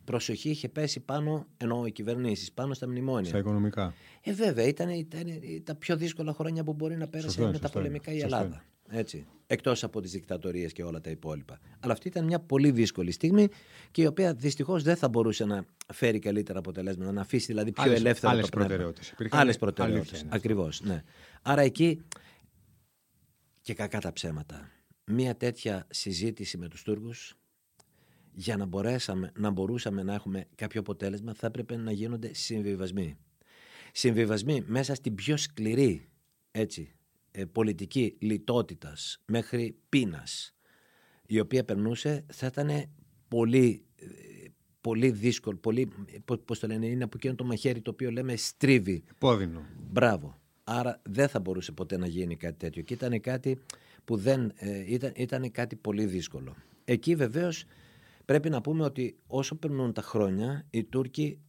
προσοχή 0.04 0.50
είχε 0.50 0.68
πέσει 0.68 1.00
πάνω, 1.00 1.46
ενώ 1.56 1.86
οι 1.86 1.92
κυβερνήσεις, 1.92 2.52
πάνω 2.52 2.74
στα 2.74 2.88
μνημόνια. 2.88 3.28
Στα 3.28 3.38
οικονομικά. 3.38 3.94
Ε, 4.22 4.32
βέβαια, 4.32 4.66
ήταν, 4.66 4.88
ήταν, 4.88 5.26
τα 5.64 5.74
πιο 5.74 5.96
δύσκολα 5.96 6.32
χρόνια 6.32 6.64
που 6.64 6.72
μπορεί 6.72 6.96
να 6.96 7.08
πέρασε 7.08 7.30
σωστό, 7.30 7.50
με 7.50 7.58
τα 7.58 7.70
πολεμικά 7.70 8.12
η 8.12 8.18
Ελλάδα. 8.20 8.64
Έτσι. 8.88 9.26
Εκτός 9.46 9.84
από 9.84 10.00
τις 10.00 10.10
δικτατορίες 10.10 10.72
και 10.72 10.82
όλα 10.82 11.00
τα 11.00 11.10
υπόλοιπα. 11.10 11.58
Αλλά 11.80 11.92
αυτή 11.92 12.08
ήταν 12.08 12.24
μια 12.24 12.40
πολύ 12.40 12.70
δύσκολη 12.70 13.10
στιγμή 13.10 13.48
και 13.90 14.02
η 14.02 14.06
οποία 14.06 14.34
δυστυχώς 14.34 14.82
δεν 14.82 14.96
θα 14.96 15.08
μπορούσε 15.08 15.44
να 15.44 15.66
φέρει 15.92 16.18
καλύτερα 16.18 16.58
αποτελέσματα, 16.58 17.12
να 17.12 17.20
αφήσει 17.20 17.46
δηλαδή 17.46 17.72
πιο 17.72 17.92
ελεύθερα 17.92 18.32
άλλες 18.32 18.48
το 18.48 18.56
προτεραιότητες. 18.58 19.14
Άλλες 19.30 19.58
προτεραιότητες. 19.58 20.24
Ακριβώς. 20.28 20.80
Ναι. 20.80 21.02
Άρα 21.42 21.60
εκεί 21.60 22.02
και 23.60 23.74
κακά 23.74 24.00
τα 24.00 24.12
ψέματα. 24.12 24.70
Μια 25.04 25.36
τέτοια 25.36 25.86
συζήτηση 25.90 26.58
με 26.58 26.68
τους 26.68 26.82
Τούρκους 26.82 27.36
για 28.32 28.56
να, 28.56 28.64
μπορέσαμε, 28.64 29.32
να 29.36 29.50
μπορούσαμε 29.50 30.02
να 30.02 30.14
έχουμε 30.14 30.46
κάποιο 30.54 30.80
αποτέλεσμα 30.80 31.34
θα 31.34 31.46
έπρεπε 31.46 31.76
να 31.76 31.92
γίνονται 31.92 32.34
συμβιβασμοί. 32.34 33.16
Συμβιβασμοί 33.92 34.64
μέσα 34.66 34.94
στην 34.94 35.14
πιο 35.14 35.36
σκληρή 35.36 36.08
έτσι, 36.50 36.80
ε, 36.82 37.01
πολιτική 37.52 38.16
λιτότητας 38.18 39.22
μέχρι 39.26 39.76
πείνας 39.88 40.54
η 41.26 41.40
οποία 41.40 41.64
περνούσε 41.64 42.24
θα 42.32 42.46
ήταν 42.46 42.70
πολύ, 43.28 43.84
ε, 43.96 44.06
πολύ 44.80 45.10
δύσκολο, 45.10 45.56
πολύ, 45.56 45.88
πώς 46.44 46.58
το 46.58 46.66
λένε, 46.66 46.86
είναι 46.86 47.04
από 47.04 47.16
εκείνο 47.16 47.34
το 47.34 47.44
μαχαίρι 47.44 47.80
το 47.80 47.90
οποίο 47.90 48.10
λέμε 48.10 48.36
στρίβει. 48.36 49.02
Πόδινο. 49.18 49.66
Μπράβο. 49.90 50.40
Άρα 50.64 51.00
δεν 51.02 51.28
θα 51.28 51.40
μπορούσε 51.40 51.72
ποτέ 51.72 51.96
να 51.96 52.06
γίνει 52.06 52.36
κάτι 52.36 52.56
τέτοιο 52.56 52.82
και 52.82 52.94
ήταν 52.94 53.20
κάτι 53.20 53.58
που 54.04 54.16
δεν, 54.16 54.52
ε, 54.54 54.92
ήταν, 54.92 55.12
ήταν 55.16 55.50
κάτι 55.50 55.76
πολύ 55.76 56.06
δύσκολο. 56.06 56.54
Εκεί 56.84 57.14
βεβαίως 57.14 57.64
πρέπει 58.24 58.50
να 58.50 58.60
πούμε 58.60 58.84
ότι 58.84 59.16
όσο 59.26 59.54
περνούν 59.54 59.92
τα 59.92 60.02
χρόνια 60.02 60.66
οι 60.70 60.84
Τούρκοι 60.84 61.40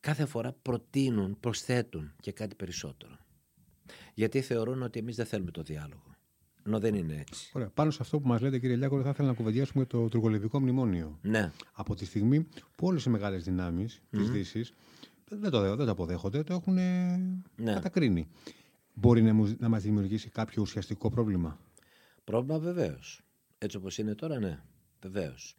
κάθε 0.00 0.26
φορά 0.26 0.56
προτείνουν, 0.62 1.40
προσθέτουν 1.40 2.12
και 2.20 2.32
κάτι 2.32 2.54
περισσότερο. 2.54 3.18
Γιατί 4.14 4.40
θεωρούν 4.40 4.82
ότι 4.82 4.98
εμείς 4.98 5.16
δεν 5.16 5.26
θέλουμε 5.26 5.50
το 5.50 5.62
διάλογο. 5.62 6.16
Ενώ 6.66 6.78
δεν 6.78 6.94
είναι 6.94 7.24
έτσι. 7.28 7.50
Ωραία. 7.52 7.68
Πάνω 7.68 7.90
σε 7.90 7.98
αυτό 8.00 8.20
που 8.20 8.28
μας 8.28 8.40
λέτε, 8.40 8.58
κύριε 8.58 8.76
Λιάκο, 8.76 9.02
θα 9.02 9.08
ήθελα 9.08 9.28
να 9.28 9.34
κουβεντιάσουμε 9.34 9.84
το 9.84 10.08
τουρκολιβικό 10.08 10.60
μνημόνιο. 10.60 11.18
Ναι. 11.22 11.52
Από 11.72 11.94
τη 11.94 12.04
στιγμή 12.04 12.46
που 12.74 12.86
όλες 12.86 13.04
οι 13.04 13.10
μεγάλες 13.10 13.44
δυνάμεις 13.44 14.00
mm-hmm. 14.00 14.16
τη 14.16 14.22
Δύσης 14.22 14.72
δεν 15.28 15.50
το, 15.50 15.76
δεν 15.76 15.86
το 15.86 15.90
αποδέχονται, 15.90 16.42
το 16.42 16.54
έχουν 16.54 16.74
ναι. 16.74 17.72
κατακρίνει. 17.72 18.28
Μπορεί 18.94 19.22
να, 19.22 19.32
να 19.58 19.68
μας 19.68 19.82
δημιουργήσει 19.82 20.28
κάποιο 20.28 20.62
ουσιαστικό 20.62 21.10
πρόβλημα; 21.10 21.58
Πρόβλημα 22.24 22.58
βεβαίως. 22.58 23.22
Έτσι 23.58 23.76
όπως 23.76 23.98
είναι 23.98 24.14
τώρα, 24.14 24.38
ναι. 24.38 24.62
Βεβαίως. 25.00 25.56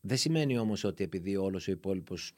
Δεν 0.00 0.16
σημαίνει 0.16 0.58
όμως 0.58 0.84
ότι 0.84 1.04
επειδή 1.04 1.36
όλος 1.36 1.68
ο 1.68 1.70
υπόλοιπος 1.70 2.32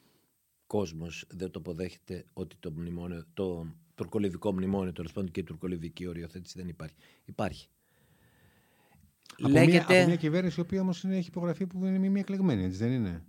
κόσμος 0.67 1.25
δεν 1.29 1.51
το 1.51 1.59
αποδέχεται 1.59 2.25
ότι 2.33 2.55
το 2.59 2.71
μνημόνιο, 2.71 3.25
το 3.33 3.67
τουρκολιβικό 3.95 4.53
μνημόνιο, 4.53 4.93
τέλος 4.93 5.11
πάντων 5.11 5.31
και 5.31 5.39
η 5.39 5.43
τουρκολιβική 5.43 6.07
οριοθέτηση 6.07 6.59
δεν 6.59 6.67
υπάρχει. 6.67 6.95
Υπάρχει. 7.25 7.67
Από, 9.39 9.49
Λέγεται... 9.49 9.71
μια, 9.71 9.99
από 9.99 10.07
μια 10.07 10.15
κυβέρνηση 10.15 10.59
η 10.59 10.63
οποία 10.63 10.81
όμως 10.81 11.03
έχει 11.03 11.27
υπογραφεί 11.27 11.67
που 11.67 11.85
είναι 11.85 12.09
μη 12.09 12.19
εκλεγμένη, 12.19 12.63
έτσι 12.63 12.77
δεν 12.77 12.91
είναι; 12.91 13.23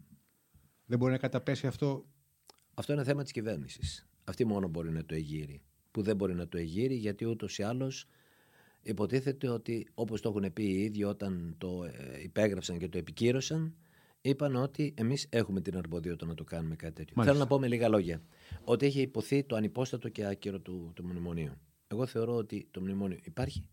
Δεν 0.87 0.99
μπορεί 0.99 1.13
να 1.13 1.19
καταπέσει 1.19 1.67
αυτό; 1.67 2.07
Αυτό 2.75 2.93
είναι 2.93 3.05
θέμα 3.05 3.23
της 3.23 3.33
κυβέρνησης. 3.33 4.09
Αυτή 4.25 4.45
μόνο 4.45 4.69
μπορεί 4.69 4.91
να 4.91 5.05
το 5.05 5.15
εγείρει. 5.15 5.63
Που 5.91 6.03
δεν 6.03 6.17
μπορεί 6.17 6.35
να 6.35 6.49
το 6.49 6.59
εγείρει 6.59 6.95
γιατί 6.95 7.25
ούτως 7.25 7.59
ή 7.59 7.63
άλλως 7.63 8.07
υποτίθεται 8.83 9.49
ότι 9.49 9.89
όπως 9.95 10.21
το 10.21 10.29
έχουν 10.29 10.53
πει 10.53 10.63
οι 10.63 10.83
ίδιοι 10.83 11.05
όταν 11.05 11.55
το 11.59 11.85
ε, 11.85 12.23
υπέγραψαν 12.23 12.79
και 12.79 12.89
το 12.89 12.99
επικύρωσαν, 12.99 13.77
είπαν 14.29 14.57
ότι 14.57 14.95
εμείς 14.97 15.27
έχουμε 15.31 15.61
την 15.61 15.77
αρμοδιότητα 15.77 16.27
να 16.27 16.35
το 16.35 16.45
κάνουμε 16.45 16.77
κάτι 16.77 16.93
τέτοιο. 16.93 17.15
Μάλιστα. 17.17 17.37
Θέλω 17.37 17.49
να 17.49 17.55
πω 17.57 17.61
με 17.61 17.69
λίγα 17.69 17.89
λόγια 17.89 18.23
ότι 18.65 18.87
έχει 18.87 19.01
υποθεί 19.01 19.45
το 19.45 19.57
ανυπόστατο 19.57 20.09
και 20.09 20.27
άκυρο 20.27 20.61
του, 20.61 20.93
του 20.95 21.05
μνημονίου. 21.05 21.53
Εγώ 21.87 22.07
θεωρώ 22.07 22.37
ότι 22.37 22.69
το 22.71 22.81
μνημόνιο 22.81 23.19
υπάρχει 23.23 23.69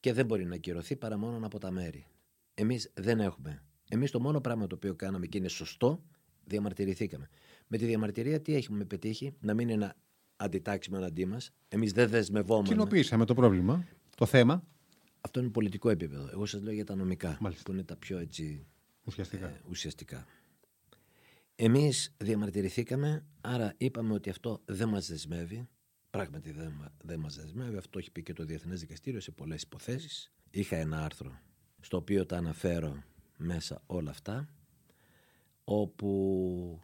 και 0.00 0.12
δεν 0.12 0.26
μπορεί 0.26 0.44
να 0.44 0.54
ακυρωθεί 0.54 0.96
παρά 0.96 1.18
μόνο 1.18 1.46
από 1.46 1.58
τα 1.58 1.70
μέρη. 1.70 2.06
Εμείς 2.54 2.90
δεν 2.94 3.20
έχουμε. 3.20 3.62
Εμείς 3.88 4.10
το 4.10 4.20
μόνο 4.20 4.40
πράγμα 4.40 4.66
το 4.66 4.74
οποίο 4.74 4.94
κάναμε 4.94 5.26
και 5.26 5.38
είναι 5.38 5.48
σωστό, 5.48 6.02
διαμαρτυρηθήκαμε. 6.44 7.28
Με 7.66 7.76
τη 7.76 7.84
διαμαρτυρία 7.84 8.40
τι 8.40 8.54
έχουμε 8.54 8.84
πετύχει, 8.84 9.34
να 9.40 9.54
μην 9.54 9.68
είναι 9.68 9.84
ένα 9.84 9.96
αντιτάξιμο 10.36 10.96
εναντί 10.98 11.26
μας. 11.26 11.52
Εμείς 11.68 11.92
δεν 11.92 12.08
δεσμευόμαστε. 12.08 12.74
Κοινοποίησαμε 12.74 13.24
το 13.24 13.34
πρόβλημα, 13.34 13.86
το 14.16 14.26
θέμα. 14.26 14.64
Αυτό 15.20 15.40
είναι 15.40 15.48
πολιτικό 15.48 15.88
επίπεδο. 15.88 16.28
Εγώ 16.32 16.46
σας 16.46 16.62
λέω 16.62 16.72
για 16.72 16.84
τα 16.84 16.94
νομικά, 16.94 17.36
Μάλιστα. 17.40 17.62
που 17.64 17.72
είναι 17.72 17.82
τα 17.82 17.96
πιο 17.96 18.18
έτσι 18.18 18.66
Ουσιαστικά. 19.10 19.48
Ε, 19.48 19.60
ουσιαστικά. 19.68 20.26
Εμείς 21.54 22.14
διαμαρτυρηθήκαμε, 22.16 23.26
άρα 23.40 23.74
είπαμε 23.76 24.14
ότι 24.14 24.30
αυτό 24.30 24.62
δεν 24.64 24.88
μας 24.88 25.06
δεσμεύει. 25.08 25.68
Πράγματι 26.10 26.50
δεν, 26.50 26.92
δεν 27.02 27.20
μας 27.20 27.36
δεσμεύει. 27.36 27.76
Αυτό 27.76 27.98
έχει 27.98 28.10
πει 28.10 28.22
και 28.22 28.32
το 28.32 28.44
Διεθνές 28.44 28.80
Δικαστήριο 28.80 29.20
σε 29.20 29.30
πολλές 29.30 29.62
υποθέσεις. 29.62 30.32
Είχα 30.50 30.76
ένα 30.76 31.04
άρθρο 31.04 31.40
στο 31.80 31.96
οποίο 31.96 32.26
τα 32.26 32.36
αναφέρω 32.36 33.02
μέσα 33.36 33.82
όλα 33.86 34.10
αυτά, 34.10 34.48
όπου 35.64 36.80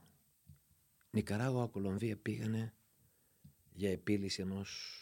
Νικαράγωα, 1.11 1.66
Κολομβία 1.66 2.16
πήγανε 2.16 2.74
για 3.72 3.90
επίλυση 3.90 4.42
ενός 4.42 5.01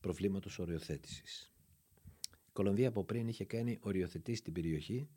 προβλήματος 0.00 0.58
οριοθέτησης. 0.58 1.52
Η 2.30 2.52
Κολομβία 2.52 2.88
από 2.88 3.04
πριν 3.04 3.28
είχε 3.28 3.44
κάνει 3.44 3.78
οριοθετήσει 3.80 4.38
στην 4.38 4.52
περιοχή 4.52 5.08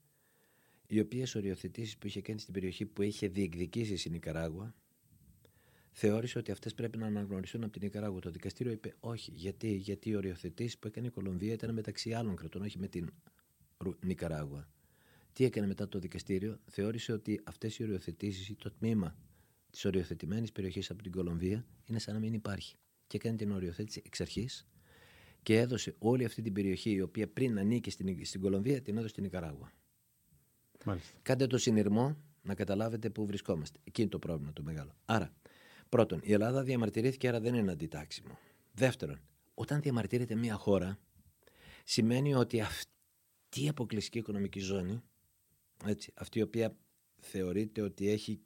οι 0.87 0.99
οποίε 0.99 1.25
οριοθετήσεις 1.35 1.97
που 1.97 2.07
είχε 2.07 2.21
κάνει 2.21 2.39
στην 2.39 2.53
περιοχή 2.53 2.85
που 2.85 3.01
είχε 3.01 3.27
διεκδικήσει 3.27 4.07
η 4.07 4.11
Νικαράγουα, 4.11 4.75
θεώρησε 5.91 6.37
ότι 6.37 6.51
αυτές 6.51 6.73
πρέπει 6.73 6.97
να 6.97 7.05
αναγνωριστούν 7.05 7.63
από 7.63 7.71
την 7.71 7.81
Νικαράγουα. 7.81 8.19
Το 8.19 8.31
δικαστήριο 8.31 8.71
είπε 8.71 8.95
όχι. 8.99 9.31
Γιατί, 9.35 9.73
γιατί 9.73 10.09
οι 10.09 10.15
οριοθετήσεις 10.15 10.77
που 10.77 10.87
έκανε 10.87 11.07
η 11.07 11.09
Κολομβία 11.09 11.53
ήταν 11.53 11.73
μεταξύ 11.73 12.13
άλλων 12.13 12.35
κρατών, 12.35 12.61
όχι 12.61 12.79
με 12.79 12.87
την 12.87 13.13
Νικαράγουα. 13.99 14.67
Τι 15.33 15.45
έκανε 15.45 15.67
μετά 15.67 15.87
το 15.87 15.99
δικαστήριο, 15.99 16.59
θεώρησε 16.65 17.11
ότι 17.11 17.41
αυτές 17.43 17.77
οι 17.77 17.83
οριοθετήσεις 17.83 18.49
ή 18.49 18.55
το 18.55 18.71
τμήμα 18.71 19.17
της 19.71 19.85
οριοθετημένης 19.85 20.51
περιοχής 20.51 20.89
από 20.89 21.03
την 21.03 21.11
Κολομβία 21.11 21.65
είναι 21.85 21.99
σαν 21.99 22.13
να 22.13 22.19
μην 22.19 22.33
υπάρχει. 22.33 22.75
Και 23.07 23.17
έκανε 23.17 23.37
την 23.37 23.51
οριοθέτηση 23.51 24.01
εξ 24.05 24.21
αρχής 24.21 24.67
και 25.43 25.57
έδωσε 25.57 25.95
όλη 25.99 26.25
αυτή 26.25 26.41
την 26.41 26.53
περιοχή, 26.53 26.91
η 26.91 27.01
οποία 27.01 27.27
πριν 27.27 27.59
ανήκε 27.59 27.89
στην, 27.91 28.25
στην 28.25 28.41
Κολομβία, 28.41 28.81
την 28.81 28.93
έδωσε 28.93 29.09
στην 29.09 29.23
Νικαράγουα. 29.23 29.71
Μάλιστα. 30.83 31.17
Κάντε 31.21 31.47
το 31.47 31.57
συνειρμό 31.57 32.17
να 32.41 32.55
καταλάβετε 32.55 33.09
πού 33.09 33.25
βρισκόμαστε. 33.25 33.79
Εκεί 33.83 34.01
είναι 34.01 34.09
το 34.09 34.19
πρόβλημα 34.19 34.53
το 34.53 34.63
μεγάλο. 34.63 34.95
Άρα, 35.05 35.33
πρώτον, 35.89 36.19
η 36.23 36.33
Ελλάδα 36.33 36.63
διαμαρτυρήθηκε, 36.63 37.27
άρα 37.27 37.39
δεν 37.39 37.53
είναι 37.55 37.71
αντιτάξιμο. 37.71 38.37
Δεύτερον, 38.73 39.19
όταν 39.53 39.81
διαμαρτύρεται 39.81 40.35
μια 40.35 40.55
χώρα, 40.55 40.99
σημαίνει 41.83 42.33
ότι 42.35 42.61
αυτή 42.61 43.63
η 43.63 43.67
αποκλειστική 43.67 44.17
οικονομική 44.17 44.59
ζώνη, 44.59 45.01
έτσι, 45.85 46.11
αυτή 46.15 46.39
η 46.39 46.41
οποία 46.41 46.75
θεωρείται 47.19 47.81
ότι 47.81 48.09
έχει 48.09 48.41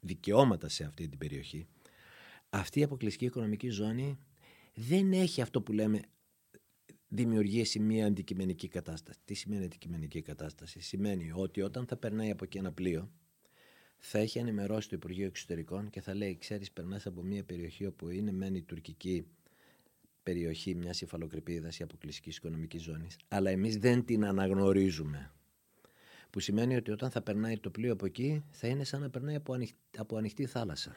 δικαιώματα 0.00 0.68
σε 0.68 0.84
αυτή 0.84 1.08
την 1.08 1.18
περιοχή, 1.18 1.66
αυτή 2.50 2.80
η 2.80 2.82
αποκλειστική 2.82 3.24
οικονομική 3.24 3.68
ζώνη 3.68 4.18
δεν 4.74 5.12
έχει 5.12 5.40
αυτό 5.40 5.62
που 5.62 5.72
λέμε 5.72 6.00
δημιουργήσει 7.14 7.78
μια 7.78 8.06
αντικειμενική 8.06 8.68
κατάσταση. 8.68 9.18
Τι 9.24 9.34
σημαίνει 9.34 9.64
αντικειμενική 9.64 10.22
κατάσταση; 10.22 10.80
Σημαίνει 10.80 11.32
ότι 11.34 11.62
όταν 11.62 11.86
θα 11.86 11.96
περνάει 11.96 12.30
από 12.30 12.44
εκεί 12.44 12.58
ένα 12.58 12.72
πλοίο, 12.72 13.10
θα 13.98 14.18
έχει 14.18 14.38
ενημερώσει 14.38 14.88
το 14.88 14.96
Υπουργείο 14.96 15.26
Εξωτερικών 15.26 15.90
και 15.90 16.00
θα 16.00 16.14
λέει: 16.14 16.36
Ξέρεις, 16.38 16.72
περνάς 16.72 17.06
από 17.06 17.22
μια 17.22 17.44
περιοχή 17.44 17.86
όπου 17.86 18.08
είναι 18.08 18.32
μεν 18.32 18.54
η 18.54 18.62
τουρκική 18.62 19.26
περιοχή 20.22 20.74
μιας 20.74 21.00
υφαλοκρηπίδας 21.00 21.78
ή 21.78 21.82
αποκλειστικής 21.82 22.36
οικονομικής 22.36 22.82
ζώνης, 22.82 23.16
αλλά 23.28 23.50
εμείς 23.50 23.76
δεν 23.76 24.04
την 24.04 24.24
αναγνωρίζουμε. 24.24 25.32
Που 26.30 26.40
σημαίνει 26.40 26.76
ότι 26.76 26.90
όταν 26.90 27.10
θα 27.10 27.22
περνάει 27.22 27.58
το 27.58 27.70
πλοίο 27.70 27.92
από 27.92 28.06
εκεί, 28.06 28.44
θα 28.50 28.68
είναι 28.68 28.84
σαν 28.84 29.00
να 29.00 29.10
περνάει 29.10 29.34
από, 29.34 29.52
ανοιχτή, 29.52 29.76
από 29.96 30.16
ανοιχτή 30.16 30.46
θάλασσα. 30.46 30.96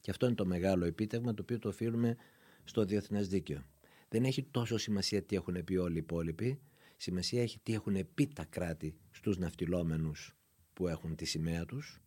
Και 0.00 0.10
αυτό 0.10 0.26
είναι 0.26 0.34
το 0.34 0.46
μεγάλο 0.46 0.84
επίτευγμα 0.84 1.34
το 1.34 1.42
οποίο 1.42 1.58
το 1.58 1.68
οφείλουμε 1.68 2.16
στο 2.64 2.84
διεθνές 2.84 3.28
δίκαιο. 3.28 3.64
Δεν 4.12 4.24
έχει 4.24 4.42
τόσο 4.42 4.78
σημασία 4.78 5.22
τι 5.22 5.36
έχουν 5.36 5.64
πει 5.64 5.76
όλοι 5.76 5.94
οι 5.94 5.98
υπόλοιποι. 5.98 6.60
Σημασία 6.96 7.42
έχει 7.42 7.58
τι 7.62 7.74
έχουν 7.74 8.08
πει 8.14 8.26
τα 8.26 8.44
κράτη 8.44 8.96
στους 9.10 9.38
ναυτιλόμενους 9.38 10.36
που 10.72 10.88
έχουν 10.88 11.16
τη 11.16 11.24
σημαία 11.24 11.64
τους. 11.64 12.00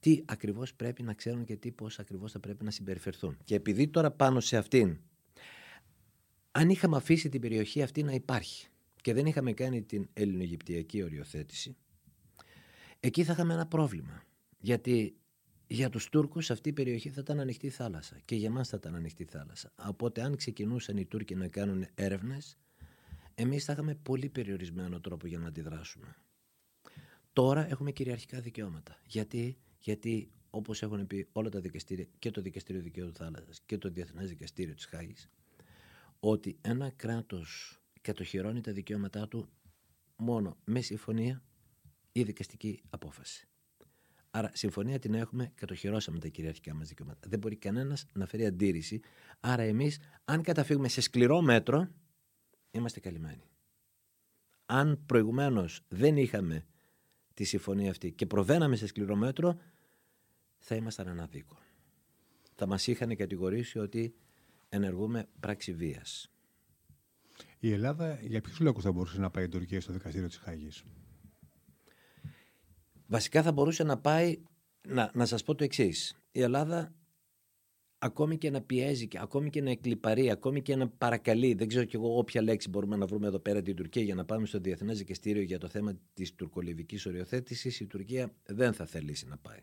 Τι 0.00 0.22
ακριβώς 0.24 0.74
πρέπει 0.74 1.02
να 1.02 1.14
ξέρουν 1.14 1.44
και 1.44 1.56
τι 1.56 1.72
πώς 1.72 1.98
ακριβώς 1.98 2.32
θα 2.32 2.40
πρέπει 2.40 2.64
να 2.64 2.70
συμπεριφερθούν. 2.70 3.38
Και 3.44 3.54
επειδή 3.54 3.88
τώρα 3.88 4.10
πάνω 4.10 4.40
σε 4.40 4.56
αυτήν, 4.56 5.00
αν 6.50 6.70
είχαμε 6.70 6.96
αφήσει 6.96 7.28
την 7.28 7.40
περιοχή 7.40 7.82
αυτή 7.82 8.02
να 8.02 8.12
υπάρχει 8.12 8.68
και 9.02 9.12
δεν 9.12 9.26
είχαμε 9.26 9.52
κάνει 9.52 9.82
την 9.82 10.08
ελληνογυπτιακή 10.12 11.02
οριοθέτηση, 11.02 11.76
εκεί 13.00 13.24
θα 13.24 13.32
είχαμε 13.32 13.54
ένα 13.54 13.66
πρόβλημα. 13.66 14.22
Γιατί 14.58 15.16
για 15.66 15.90
τους 15.90 16.08
Τούρκους 16.08 16.50
αυτή 16.50 16.68
η 16.68 16.72
περιοχή 16.72 17.10
θα 17.10 17.20
ήταν 17.20 17.40
ανοιχτή 17.40 17.70
θάλασσα 17.70 18.18
και 18.24 18.34
για 18.34 18.50
μας 18.50 18.68
θα 18.68 18.76
ήταν 18.76 18.94
ανοιχτή 18.94 19.24
θάλασσα. 19.24 19.72
Οπότε 19.88 20.22
αν 20.22 20.36
ξεκινούσαν 20.36 20.96
οι 20.96 21.04
Τούρκοι 21.04 21.34
να 21.34 21.48
κάνουν 21.48 21.86
έρευνες, 21.94 22.58
εμείς 23.34 23.64
θα 23.64 23.72
είχαμε 23.72 23.94
πολύ 23.94 24.28
περιορισμένο 24.28 25.00
τρόπο 25.00 25.26
για 25.26 25.38
να 25.38 25.46
αντιδράσουμε. 25.46 26.16
Τώρα 27.32 27.68
έχουμε 27.68 27.92
κυριαρχικά 27.92 28.40
δικαιώματα. 28.40 29.00
Γιατί, 29.06 29.58
Γιατί 29.78 30.30
όπως 30.50 30.82
έχουν 30.82 31.06
πει 31.06 31.28
όλα 31.32 31.48
τα 31.48 31.60
δικαστήρια 31.60 32.06
και 32.18 32.30
το 32.30 32.40
Δικαστήριο 32.40 32.82
Δικαίου 32.82 33.06
του 33.06 33.14
Θάλασσας 33.14 33.60
και 33.66 33.78
το 33.78 33.88
Διεθνές 33.88 34.28
Δικαστήριο 34.28 34.74
της 34.74 34.84
Χάγης, 34.84 35.30
ότι 36.20 36.58
ένα 36.60 36.90
κράτος 36.90 37.80
κατοχυρώνει 38.00 38.60
τα 38.60 38.72
δικαιώματά 38.72 39.28
του 39.28 39.48
μόνο 40.16 40.56
με 40.64 40.80
συμφωνία 40.80 41.42
ή 42.12 42.22
δικαστική 42.22 42.82
απόφαση. 42.90 43.48
Άρα, 44.36 44.50
συμφωνία 44.54 44.98
την 44.98 45.14
έχουμε, 45.14 45.52
κατοχυρώσαμε 45.54 46.18
τα 46.18 46.28
κυριαρχικά 46.28 46.74
μας 46.74 46.88
δικαιώματα. 46.88 47.28
Δεν 47.28 47.38
μπορεί 47.38 47.56
κανένας 47.56 48.06
να 48.12 48.26
φέρει 48.26 48.46
αντίρρηση. 48.46 49.00
Άρα, 49.40 49.62
εμείς, 49.62 49.98
αν 50.24 50.42
καταφύγουμε 50.42 50.88
σε 50.88 51.00
σκληρό 51.00 51.40
μέτρο, 51.40 51.88
είμαστε 52.70 53.00
καλυμμένοι. 53.00 53.50
Αν 54.66 55.02
προηγουμένως 55.06 55.84
δεν 55.88 56.16
είχαμε 56.16 56.66
τη 57.34 57.44
συμφωνία 57.44 57.90
αυτή 57.90 58.12
και 58.12 58.26
προβαίναμε 58.26 58.76
σε 58.76 58.86
σκληρό 58.86 59.16
μέτρο, 59.16 59.58
θα 60.58 60.74
ήμασταν 60.74 61.08
αναδίκο. 61.08 61.58
Θα 62.54 62.66
μας 62.66 62.86
είχαν 62.86 63.16
κατηγορήσει 63.16 63.78
ότι 63.78 64.14
ενεργούμε 64.68 65.28
πράξη 65.40 65.72
βίας. 65.72 66.30
Η 67.58 67.72
Ελλάδα 67.72 68.18
για 68.22 68.40
ποιους 68.40 68.60
λόγους 68.60 68.82
θα 68.82 68.92
μπορούσε 68.92 69.20
να 69.20 69.30
πάει 69.30 69.44
η 69.44 69.48
Τουρκία 69.48 69.80
στο 69.80 69.92
δικαστήριο 69.92 70.28
της 70.28 70.36
Χάγης; 70.36 70.84
Βασικά 73.06 73.42
θα 73.42 73.52
μπορούσε 73.52 73.82
να 73.82 73.98
πάει, 73.98 74.38
να, 74.88 75.10
να 75.14 75.26
σας 75.26 75.42
πω 75.42 75.54
το 75.54 75.64
εξής. 75.64 76.16
Η 76.32 76.40
Ελλάδα 76.40 76.94
ακόμη 77.98 78.38
και 78.38 78.50
να 78.50 78.60
πιέζει, 78.60 79.08
ακόμη 79.14 79.50
και 79.50 79.62
να 79.62 79.70
εκλυπαρεί, 79.70 80.30
ακόμη 80.30 80.62
και 80.62 80.76
να 80.76 80.88
παρακαλεί, 80.88 81.54
δεν 81.54 81.68
ξέρω 81.68 81.84
κι 81.84 81.96
εγώ 81.96 82.18
όποια 82.18 82.42
λέξη 82.42 82.68
μπορούμε 82.68 82.96
να 82.96 83.06
βρούμε 83.06 83.26
εδώ 83.26 83.38
πέρα 83.38 83.62
την 83.62 83.76
Τουρκία 83.76 84.02
για 84.02 84.14
να 84.14 84.24
πάμε 84.24 84.46
στο 84.46 84.58
Διεθνές 84.58 84.98
Δικαστήριο 84.98 85.42
για 85.42 85.58
το 85.58 85.68
θέμα 85.68 85.98
της 86.14 86.34
τουρκολιβικής 86.34 87.06
οριοθέτησης, 87.06 87.80
η 87.80 87.86
Τουρκία 87.86 88.34
δεν 88.46 88.72
θα 88.72 88.86
θελήσει 88.86 89.26
να 89.26 89.36
πάει. 89.36 89.60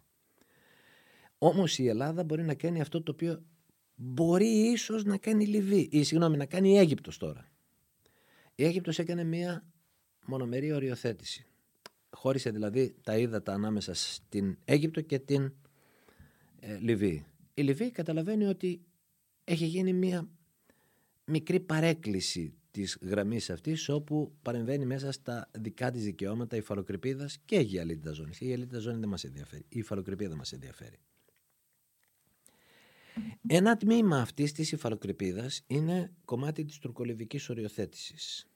Όμως 1.38 1.78
η 1.78 1.88
Ελλάδα 1.88 2.24
μπορεί 2.24 2.44
να 2.44 2.54
κάνει 2.54 2.82
αυτό 2.82 3.02
το 3.02 3.12
οποίο 3.12 3.44
μπορεί 3.96 4.48
ίσως 4.48 5.04
να 5.04 5.18
κάνει 5.18 5.44
η 5.44 5.48
Λιβύη, 5.48 5.89
ή 5.91 6.04
συγγνώμη, 6.04 6.38
να 6.38 6.46
κάνει 6.46 6.70
η 6.70 6.78
Αίγυπτος 6.78 7.18
τώρα. 7.18 7.52
Η 8.56 8.64
Αίγυπτος 8.64 9.00
έκανε 9.00 9.24
μια 9.24 9.66
μονομερή 10.26 10.72
οριοθέτηση. 10.72 11.46
Χώρισε 12.16 12.49
δηλαδή 12.49 12.95
τα 13.03 13.18
ύδατα 13.18 13.53
ανάμεσα 13.53 13.93
στην 13.93 14.57
Αίγυπτο 14.66 15.01
και 15.01 15.20
την 15.20 15.53
ε, 16.59 16.78
Λιβύη. 16.78 17.26
Η 17.53 17.61
Λιβύη 17.61 17.91
καταλαβαίνει 17.91 18.45
ότι 18.45 18.82
έχει 19.43 19.66
γίνει 19.66 19.93
μια 19.93 20.30
μικρή 21.26 21.59
παρέκκληση 21.59 22.53
της 22.72 22.97
γραμμής 23.01 23.49
αυτής 23.49 23.89
όπου 23.89 24.34
παρεμβαίνει 24.41 24.86
μέσα 24.86 25.11
στα 25.11 25.49
δικά 25.51 25.91
της 25.91 26.03
δικαιώματα 26.03 26.55
η 26.55 26.61
φαλοκρηπίδας 26.61 27.38
και 27.45 27.55
η 27.55 27.64
γυαλίτιδα 27.64 28.11
ζώνης. 28.11 28.41
Η 28.41 28.45
γυαλίτιδα 28.45 28.80
ζώνη 28.80 28.99
δεν 28.99 29.09
μας 29.09 29.24
ενδιαφέρει. 29.24 29.66
Η 29.70 29.82
φαλοκρηπίδα 29.82 30.36
μας 30.36 30.51
ενδιαφέρει. 30.51 30.97
Ένα 33.47 33.78
τμήμα 33.78 34.22
αυτής 34.22 34.51
της 34.51 34.72
υφαλοκρηπίδας 34.72 35.64
είναι 35.68 36.11
κομμάτι 36.26 36.66
της 36.66 36.78
τουρκολιβικής 36.78 37.49
οριοθέτησης 37.49 38.47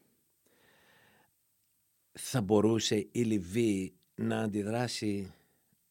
θα 2.20 2.42
μπορούσε 2.42 3.08
η 3.12 3.22
Λιβύη 3.22 3.94
να 4.16 4.40
αντιδράσει 4.40 5.34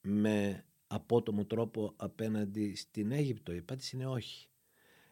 με 0.00 0.64
απότομο 0.86 1.44
τρόπο 1.44 1.92
απέναντι 1.96 2.74
στην 2.74 3.12
Αίγυπτο. 3.12 3.52
Η 3.54 3.58
απάντηση 3.58 3.96
είναι 3.96 4.06
όχι. 4.06 4.48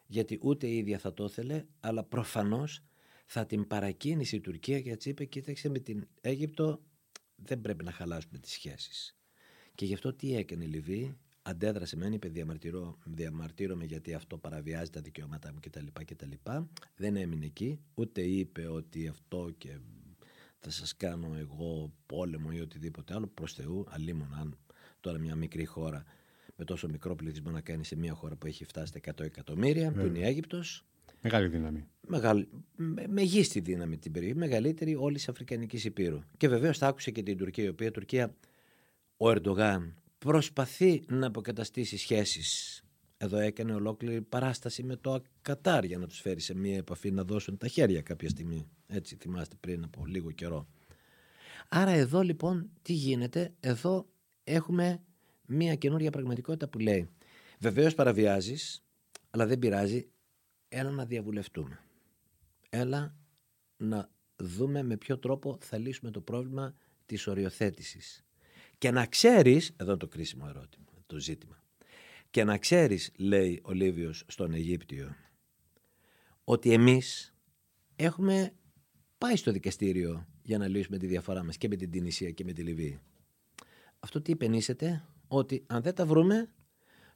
Γιατί 0.05 0.39
ούτε 0.41 0.67
η 0.67 0.77
ίδια 0.77 0.99
θα 0.99 1.13
το 1.13 1.23
ήθελε, 1.23 1.65
αλλά 1.79 2.03
προφανώς 2.03 2.83
θα 3.25 3.45
την 3.45 3.67
παρακίνησε 3.67 4.35
η 4.35 4.41
Τουρκία 4.41 4.81
και 4.81 4.91
έτσι 4.91 5.09
είπε 5.09 5.25
κοίταξε 5.25 5.69
με 5.69 5.79
την 5.79 6.07
Αίγυπτο 6.21 6.81
δεν 7.35 7.61
πρέπει 7.61 7.83
να 7.83 7.91
χαλάσουμε 7.91 8.37
τις 8.37 8.51
σχέσεις. 8.51 9.17
Και 9.75 9.85
γι' 9.85 9.93
αυτό 9.93 10.13
τι 10.13 10.35
έκανε 10.35 10.63
η 10.63 10.67
Λιβύη, 10.67 11.17
αντέδρασε 11.41 11.97
μεν, 11.97 12.13
είπε 12.13 12.31
διαμαρτύρομαι 13.05 13.85
γιατί 13.85 14.13
αυτό 14.13 14.37
παραβιάζει 14.37 14.89
τα 14.89 15.01
δικαιώματά 15.01 15.53
μου 15.53 15.59
κτλ. 16.05 16.27
Δεν 16.95 17.15
έμεινε 17.15 17.45
εκεί, 17.45 17.79
ούτε 17.93 18.21
είπε 18.21 18.67
ότι 18.67 19.07
αυτό 19.07 19.51
και 19.57 19.77
θα 20.65 20.71
σας 20.71 20.95
κάνω 20.97 21.35
εγώ 21.39 21.93
πόλεμο 22.05 22.49
ή 22.53 22.59
οτιδήποτε 22.59 23.13
άλλο 23.13 23.27
προς 23.27 23.53
Θεού, 23.53 23.85
αλλήμον 23.89 24.33
αν 24.39 24.57
τώρα 24.99 25.17
μια 25.17 25.35
μικρή 25.35 25.65
χώρα 25.65 26.03
με 26.55 26.65
τόσο 26.65 26.87
μικρό 26.87 27.15
πληθυσμό 27.15 27.51
να 27.51 27.61
κάνει 27.61 27.85
σε 27.85 27.95
μια 27.95 28.13
χώρα 28.13 28.35
που 28.35 28.47
έχει 28.47 28.65
φτάσει 28.65 28.87
στα 28.87 28.99
100 29.13 29.25
εκατομμύρια, 29.25 29.91
που 29.91 30.05
είναι 30.05 30.19
η 30.19 30.23
Αίγυπτος. 30.23 30.85
Μεγάλη 31.21 31.47
δύναμη. 31.47 31.87
Μεγάλη, 32.07 32.47
με, 32.75 33.07
μεγίστη 33.07 33.59
δύναμη 33.59 33.97
την 33.97 34.11
περιοχή, 34.11 34.35
μεγαλύτερη 34.35 34.95
όλης 34.95 35.17
της 35.17 35.29
Αφρικανικής 35.29 35.85
Υπήρου. 35.85 36.19
Και 36.37 36.47
βεβαίως 36.47 36.77
θα 36.77 36.87
άκουσε 36.87 37.11
και 37.11 37.23
την 37.23 37.37
Τουρκία, 37.37 37.63
η 37.63 37.67
οποία 37.67 37.91
Τουρκία, 37.91 38.35
ο 39.17 39.29
Ερντογάν, 39.29 39.95
προσπαθεί 40.17 41.03
να 41.07 41.27
αποκαταστήσει 41.27 41.97
σχέσεις 41.97 42.83
εδώ 43.17 43.37
έκανε 43.37 43.73
ολόκληρη 43.73 44.21
παράσταση 44.21 44.83
με 44.83 44.95
το 44.95 45.21
Κατάρ 45.41 45.83
για 45.83 45.97
να 45.97 46.07
τους 46.07 46.19
φέρει 46.19 46.39
σε 46.39 46.55
μια 46.55 46.77
επαφή 46.77 47.11
να 47.11 47.23
δώσουν 47.23 47.57
τα 47.57 47.67
χέρια 47.67 48.01
κάποια 48.01 48.29
στιγμή. 48.29 48.69
Έτσι 48.87 49.15
θυμάστε 49.15 49.55
πριν 49.59 49.83
από 49.83 50.05
λίγο 50.05 50.31
καιρό. 50.31 50.67
Άρα 51.69 51.91
εδώ 51.91 52.21
λοιπόν 52.21 52.69
τι 52.81 52.93
γίνεται, 52.93 53.53
εδώ 53.59 54.09
έχουμε 54.43 55.03
μια 55.45 55.75
καινούρια 55.75 56.11
πραγματικότητα 56.11 56.67
που 56.67 56.79
λέει 56.79 57.09
βεβαίως 57.59 57.95
παραβιάζεις, 57.95 58.85
αλλά 59.29 59.45
δεν 59.45 59.59
πειράζει, 59.59 60.09
έλα 60.69 60.89
να 60.89 61.05
διαβουλευτούμε. 61.05 61.79
Έλα 62.69 63.15
να 63.77 64.09
δούμε 64.35 64.83
με 64.83 64.97
ποιο 64.97 65.17
τρόπο 65.19 65.57
θα 65.61 65.77
λύσουμε 65.77 66.11
το 66.11 66.21
πρόβλημα 66.21 66.73
της 67.05 67.27
οριοθέτησης. 67.27 68.25
Και 68.77 68.91
να 68.91 69.05
ξέρεις, 69.05 69.73
εδώ 69.75 69.97
το 69.97 70.07
κρίσιμο 70.07 70.45
ερώτημα, 70.49 70.85
το 71.05 71.19
ζήτημα, 71.19 71.63
και 72.35 72.43
να 72.43 72.57
ξέρεις, 72.57 73.11
λέει 73.17 73.61
ο 73.63 73.71
Λίβιος 73.71 74.23
στον 74.27 74.53
Αιγύπτιο, 74.53 75.15
ότι 76.43 76.71
εμείς 76.71 77.35
έχουμε 77.95 78.53
πάει 79.17 79.35
στο 79.35 79.51
δικαστήριο 79.51 80.27
για 80.41 80.57
να 80.57 80.67
λύσουμε 80.67 80.97
τη 80.97 81.07
διαφορά 81.07 81.43
μας 81.43 81.57
και 81.57 81.67
με 81.67 81.75
την 81.75 81.91
Τινησία 81.91 82.31
και 82.31 82.43
με 82.43 82.51
τη 82.51 82.61
Λιβύη. 82.61 82.99
Αυτό 83.99 84.21
τι 84.21 84.31
υπενήσεται, 84.31 85.05
ότι 85.27 85.63
αν 85.67 85.81
δεν 85.81 85.93
τα 85.93 86.05
βρούμε, 86.05 86.49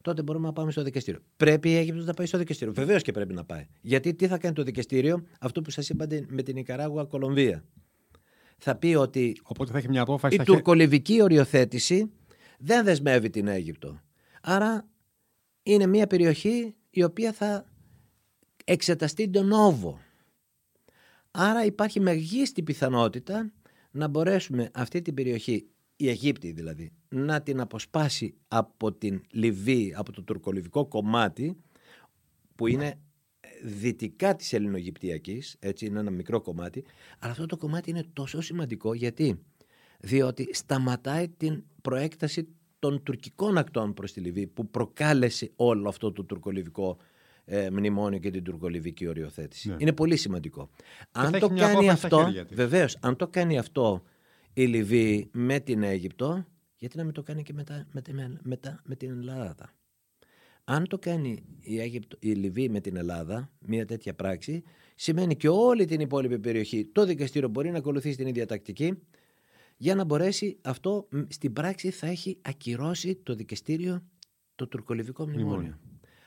τότε 0.02 0.22
μπορούμε 0.22 0.48
να 0.48 0.54
πάμε 0.54 0.72
στο 0.72 0.84
δικαστήριο. 0.84 1.22
Πρέπει 1.38 1.70
η 1.70 1.76
Αίγυπτος 1.76 2.06
να 2.06 2.14
πάει 2.14 2.26
στο 2.26 2.38
δικαστήριο. 2.38 2.74
Βεβαίως 2.74 3.02
και 3.02 3.12
πρέπει 3.12 3.34
να 3.34 3.46
πάει. 3.46 3.68
Γιατί 3.82 4.14
τι 4.14 4.28
θα 4.28 4.38
κάνει 4.38 4.56
το 4.56 4.64
δικαστήριο, 4.64 5.26
αυτό 5.40 5.62
που 5.62 5.72
σας 5.72 5.90
είπατε 5.90 6.26
με 6.30 6.44
την 6.44 6.58
Ικαράγουα 6.58 7.06
Κολομβία. 7.06 7.64
Θα 8.58 8.76
πει 8.76 8.96
ότι 8.96 9.40
Οπότε 9.44 9.72
θα 9.72 9.78
έχει 9.78 9.90
μια 9.90 10.02
απόφαση 10.02 10.36
η 10.36 10.44
τουρκολιβική 10.44 11.22
οριοθέτηση 11.22 12.12
δεν 12.60 12.84
δεσμεύει 12.84 13.30
την 13.30 13.48
Αίγυπτο. 13.48 14.02
Άρα 14.42 14.89
είναι 15.74 15.88
μια 15.88 16.08
περιοχή 16.08 16.76
η 16.90 17.04
οποία 17.04 17.34
θα 17.34 17.66
εξεταστεί 18.66 19.30
τον 19.30 19.52
όβο. 19.52 20.00
Άρα 21.32 21.66
υπάρχει 21.66 22.00
μεγίστη 22.00 22.64
πιθανότητα 22.64 23.52
να 23.92 24.08
μπορέσουμε 24.08 24.70
αυτή 24.74 25.02
την 25.02 25.14
περιοχή, 25.14 25.68
η 25.96 26.10
Αιγύπτη 26.10 26.52
δηλαδή, 26.52 26.92
να 27.10 27.42
την 27.42 27.60
αποσπάσει 27.60 28.34
από 28.48 28.94
την 28.94 29.22
Λιβύη, 29.32 29.94
από 29.98 30.12
το 30.12 30.24
τουρκολιβικό 30.24 30.88
κομμάτι 30.88 31.58
που 32.56 32.68
είναι 32.68 33.00
δυτικά 33.64 34.36
της 34.36 34.54
Ελληνογυπτιακής, 34.54 35.56
έτσι 35.60 35.86
είναι 35.86 36.00
ένα 36.00 36.12
μικρό 36.12 36.42
κομμάτι, 36.42 36.84
αλλά 37.20 37.32
αυτό 37.32 37.46
το 37.46 37.58
κομμάτι 37.58 37.90
είναι 37.90 38.04
τόσο 38.14 38.42
σημαντικό 38.42 38.94
γιατί; 38.94 39.40
Διότι 40.00 40.50
σταματάει 40.54 41.30
την 41.30 41.64
προέκταση 41.82 42.48
των 42.80 43.04
τουρκικών 43.04 43.58
ακτών 43.58 43.94
προς 43.94 44.12
τη 44.12 44.20
Λιβύη 44.20 44.48
που 44.48 44.70
προκάλεσε 44.70 45.52
όλο 45.56 45.90
αυτό 45.90 46.12
το 46.12 46.24
τουρκολιβικό 46.24 46.98
ε, 47.46 47.70
μνημόνιο 47.70 48.20
και 48.20 48.32
την 48.32 48.44
τουρκολιβική 48.44 49.08
οριοθέτηση. 49.08 49.70
Ναι. 49.70 49.76
Είναι 49.78 49.94
πολύ 49.94 50.18
σημαντικό. 50.18 50.70
αν 51.12 51.40
το 51.40 51.50
κάνει 51.50 51.90
αυτό, 51.90 52.28
βεβαίως, 52.50 52.98
αν 53.02 53.16
το 53.16 53.28
κάνει 53.28 53.58
αυτό 53.58 54.04
η 54.54 54.66
Λιβύη 54.66 55.30
με 55.34 55.60
την 55.60 55.84
Αίγυπτο, 55.84 56.46
γιατί 56.76 56.98
να 56.98 57.04
μην 57.04 57.14
το 57.14 57.24
κάνει 57.24 57.44
και 57.44 57.54
μετά, 57.54 57.88
μετά 58.42 58.82
με 58.84 58.96
την 58.96 59.10
Ελλάδα; 59.10 59.74
Αν 60.64 60.88
το 60.88 61.00
κάνει 61.00 61.44
η, 61.60 61.80
Αίγυπτο, 61.80 62.18
η 62.20 62.32
Λιβύη 62.32 62.68
με 62.72 62.80
την 62.80 62.96
Ελλάδα, 62.96 63.52
μια 63.60 63.86
τέτοια 63.86 64.14
πράξη, 64.14 64.64
σημαίνει 64.96 65.36
και 65.36 65.50
όλη 65.50 65.86
την 65.86 66.00
υπόλοιπη 66.00 66.40
περιοχή 66.40 66.86
το 66.86 67.06
δικαστήριο 67.06 67.50
μπορεί 67.50 67.72
να 67.72 67.78
ακολουθήσει 67.78 68.18
την 68.18 68.28
ίδια 68.28 68.46
τακτική 68.46 69.00
για 69.82 69.96
να 69.96 70.04
μπορέσει 70.04 70.58
αυτό 70.62 71.08
στην 71.28 71.54
πράξη 71.54 71.90
θα 71.92 72.08
έχει 72.08 72.38
ακυρώσει 72.42 73.16
το 73.16 73.36
δικαστήριο 73.36 74.04
το 74.56 74.68
τουρκολιβικό 74.68 75.28
μνημόνιο. 75.28 75.80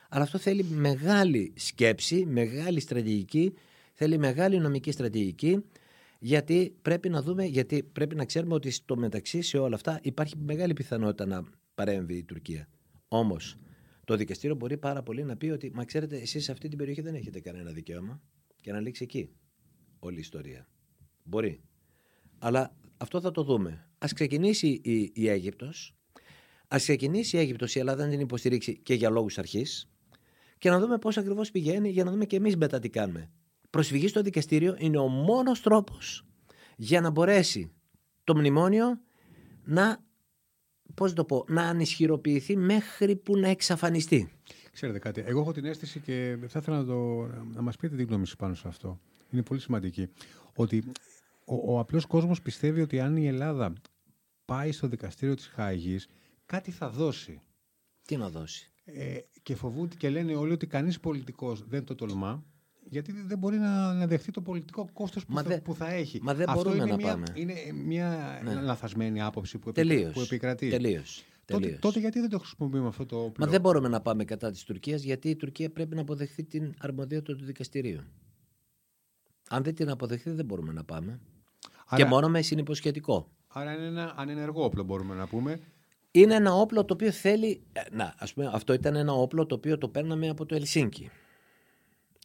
Αλλά 0.09 0.23
αυτό 0.23 0.37
θέλει 0.37 0.63
μεγάλη 0.63 1.53
σκέψη, 1.55 2.25
μεγάλη 2.25 2.79
στρατηγική, 2.79 3.53
θέλει 3.93 4.17
μεγάλη 4.17 4.59
νομική 4.59 4.91
στρατηγική 4.91 5.63
γιατί 6.19 6.75
πρέπει 6.81 7.09
να 7.09 7.21
δούμε, 7.21 7.45
γιατί 7.45 7.83
πρέπει 7.83 8.15
να 8.15 8.25
ξέρουμε 8.25 8.53
ότι 8.53 8.69
στο 8.71 8.97
μεταξύ 8.97 9.41
σε 9.41 9.57
όλα 9.57 9.75
αυτά 9.75 9.99
υπάρχει 10.01 10.37
μεγάλη 10.37 10.73
πιθανότητα 10.73 11.25
να 11.25 11.43
παρέμβει 11.75 12.15
η 12.15 12.23
Τουρκία. 12.23 12.67
Όμως 13.07 13.57
το 14.05 14.15
δικαστήριο 14.15 14.55
μπορεί 14.55 14.77
πάρα 14.77 15.03
πολύ 15.03 15.23
να 15.23 15.37
πει 15.37 15.49
ότι, 15.49 15.71
μα 15.73 15.85
ξέρετε, 15.85 16.17
εσείς 16.17 16.43
σε 16.43 16.51
αυτή 16.51 16.67
την 16.67 16.77
περιοχή 16.77 17.01
δεν 17.01 17.15
έχετε 17.15 17.39
κανένα 17.39 17.71
δικαίωμα 17.71 18.21
και 18.61 18.71
να 18.71 18.79
λήξει 18.79 19.03
εκεί 19.03 19.29
όλη 19.99 20.17
η 20.17 20.19
ιστορία. 20.19 20.67
Μπορεί. 21.23 21.61
Αλλά 22.39 22.75
αυτό 23.03 23.21
θα 23.21 23.31
το 23.31 23.43
δούμε. 23.43 23.87
Α 23.97 24.07
ξεκινήσει 24.15 24.67
η, 24.83 25.11
η 25.13 25.29
Αίγυπτος, 25.29 25.95
ας 26.67 26.81
ξεκινήσει 26.81 27.35
η 27.35 27.39
Αίγυπτος, 27.39 27.75
η 27.75 27.79
Ελλάδα 27.79 28.03
να 28.03 28.09
την 28.09 28.19
υποστηρίξει 28.19 28.77
και 28.77 28.93
για 28.93 29.09
λόγους 29.09 29.37
αρχής 29.37 29.89
και 30.57 30.69
να 30.69 30.79
δούμε 30.79 30.97
πώς 30.97 31.17
ακριβώς 31.17 31.51
πηγαίνει 31.51 31.89
για 31.89 32.03
να 32.03 32.11
δούμε 32.11 32.25
και 32.25 32.35
εμείς 32.35 32.57
μετά 32.57 32.79
τι 32.79 32.89
κάνουμε. 32.89 33.31
Προσφυγή 33.69 34.07
στο 34.07 34.21
δικαστήριο 34.21 34.75
είναι 34.79 34.97
ο 34.97 35.07
μόνος 35.07 35.61
τρόπος 35.61 36.25
για 36.75 37.01
να 37.01 37.09
μπορέσει 37.09 37.71
το 38.23 38.35
μνημόνιο 38.35 38.99
να 39.63 40.03
πώς 40.93 41.13
το 41.13 41.25
πω, 41.25 41.45
να 41.47 41.63
ανισχυροποιηθεί 41.63 42.57
μέχρι 42.57 43.15
που 43.15 43.37
να 43.37 43.47
εξαφανιστεί. 43.47 44.31
Ξέρετε 44.71 44.99
κάτι, 44.99 45.23
εγώ 45.25 45.39
έχω 45.39 45.51
την 45.51 45.65
αίσθηση 45.65 45.99
και 45.99 46.37
θα 46.47 46.59
ήθελα 46.59 46.77
να, 46.77 46.85
το, 46.85 47.27
να 47.53 47.61
μας 47.61 47.75
πείτε 47.77 47.95
την 47.95 48.07
γνώμη 48.07 48.25
πάνω 48.37 48.53
σε 48.53 48.67
αυτό. 48.67 48.99
Είναι 49.31 49.43
πολύ 49.43 49.59
σημαντική. 49.59 50.07
Ότι 50.55 50.83
ο, 51.45 51.73
ο 51.73 51.79
απλός 51.79 52.05
κόσμος 52.05 52.41
πιστεύει 52.41 52.81
ότι 52.81 52.99
αν 52.99 53.17
η 53.17 53.27
Ελλάδα 53.27 53.73
πάει 54.45 54.71
στο 54.71 54.87
δικαστήριο 54.87 55.35
της 55.35 55.47
Χάγης, 55.47 56.07
κάτι 56.45 56.71
θα 56.71 56.89
δώσει. 56.89 57.41
Τι 58.01 58.17
να 58.17 58.29
δώσει; 58.29 58.71
Ε, 58.85 59.17
και 59.41 59.55
φοβούνται 59.55 59.95
και 59.95 60.09
λένε 60.09 60.35
όλοι 60.35 60.51
ότι 60.51 60.67
κανείς 60.67 60.99
πολιτικός 60.99 61.67
δεν 61.67 61.83
το 61.83 61.95
τολμά 61.95 62.43
γιατί 62.89 63.11
δεν 63.11 63.37
μπορεί 63.37 63.57
να, 63.57 63.93
να 63.93 64.07
δεχτεί 64.07 64.31
το 64.31 64.41
πολιτικό 64.41 64.89
κόστος 64.93 65.25
που, 65.25 65.39
θα, 65.39 65.61
που 65.61 65.75
θα 65.75 65.91
έχει. 65.91 66.19
Μα 66.21 66.33
δεν 66.33 66.49
Αυτό 66.49 66.63
μπορούμε 66.63 66.81
είναι 66.81 66.91
να 66.91 66.97
μια, 66.97 67.07
πάμε. 67.07 67.25
Είναι 67.33 67.53
μια 67.85 68.39
ναι. 68.43 68.53
λαθασμένη 68.53 69.21
άποψη 69.21 69.57
που, 69.57 69.71
Τελείως. 69.71 70.13
που 70.13 70.21
επικρατεί. 70.21 70.69
Τελείως. 70.69 71.23
Τότε, 71.45 71.77
τότε 71.81 71.99
γιατί 71.99 72.19
δεν 72.19 72.29
το 72.29 72.39
χρησιμοποιούμε 72.39 72.87
αυτό 72.87 73.05
το 73.05 73.15
όπλο; 73.15 73.45
Μα 73.45 73.51
δεν 73.51 73.61
μπορούμε 73.61 73.87
να 73.87 74.01
πάμε 74.01 74.25
κατά 74.25 74.51
της 74.51 74.63
Τουρκίας 74.63 75.03
γιατί 75.03 75.29
η 75.29 75.35
Τουρκία 75.35 75.69
πρέπει 75.69 75.95
να 75.95 76.01
αποδεχθεί 76.01 76.43
την 76.43 76.73
αρμοδιότητα 76.77 77.37
του 77.37 77.45
δικαστηρίου. 77.45 78.01
Αν 79.49 79.63
δεν 79.63 79.75
την 79.75 79.89
αποδεχθεί, 79.89 80.29
δεν 80.29 80.45
μπορούμε 80.45 80.73
να 80.73 80.83
πάμε. 80.83 81.19
Άρα, 81.87 82.03
και 82.03 82.09
μόνο 82.09 82.29
με 82.29 82.41
συνυποσχετικό. 82.41 83.31
Άρα 83.47 83.73
είναι 83.73 83.85
ένα 83.85 84.13
ανενεργό 84.17 84.63
όπλο, 84.63 84.83
μπορούμε 84.83 85.15
να 85.15 85.27
πούμε. 85.27 85.59
Είναι 86.11 86.35
ένα 86.35 86.53
όπλο 86.53 86.85
το 86.85 86.93
οποίο 86.93 87.11
θέλει. 87.11 87.63
Ε, 87.71 87.81
να, 87.91 88.15
ας 88.17 88.33
πούμε, 88.33 88.49
αυτό 88.53 88.73
ήταν 88.73 88.95
ένα 88.95 89.13
όπλο 89.13 89.45
το 89.45 89.55
οποίο 89.55 89.77
το 89.77 89.89
παίρναμε 89.89 90.29
από 90.29 90.45
το 90.45 90.55
Ελσίνκι. 90.55 91.09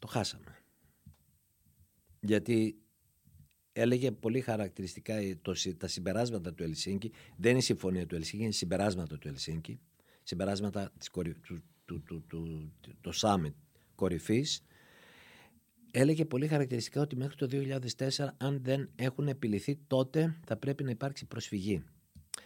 Το 0.01 0.07
χάσαμε. 0.07 0.57
Γιατί 2.21 2.79
έλεγε 3.73 4.11
πολύ 4.11 4.41
χαρακτηριστικά 4.41 5.15
το, 5.43 5.53
τα 5.77 5.87
συμπεράσματα 5.87 6.55
του 6.55 6.63
Ελσίνκη. 6.63 7.13
Δεν 7.37 7.51
είναι 7.51 7.61
η 7.61 7.63
συμφωνία 7.63 8.07
του 8.07 8.15
Ελσίνκη, 8.15 8.45
είναι 8.45 8.53
συμπεράσματα 8.53 9.19
του 9.19 9.29
Ελσίνκη. 9.29 9.81
Συμπεράσματα 10.23 10.93
της, 10.99 11.11
του, 11.43 11.63
του, 11.85 12.03
του, 12.03 12.25
του, 12.27 12.73
το 13.01 13.13
summit 13.15 13.55
κορυφής. 13.95 14.65
Έλεγε 16.01 16.25
πολύ 16.25 16.47
χαρακτηριστικά 16.47 17.01
ότι 17.01 17.17
μέχρι 17.17 17.37
το 17.37 17.49
2004 17.97 18.29
αν 18.37 18.61
δεν 18.63 18.91
έχουν 18.97 19.29
επιληθεί 19.29 19.79
τότε 19.87 20.37
θα 20.47 20.57
πρέπει 20.57 20.85
να 20.85 20.91
υπάρξει 20.91 21.27
προσφυγή. 21.27 21.83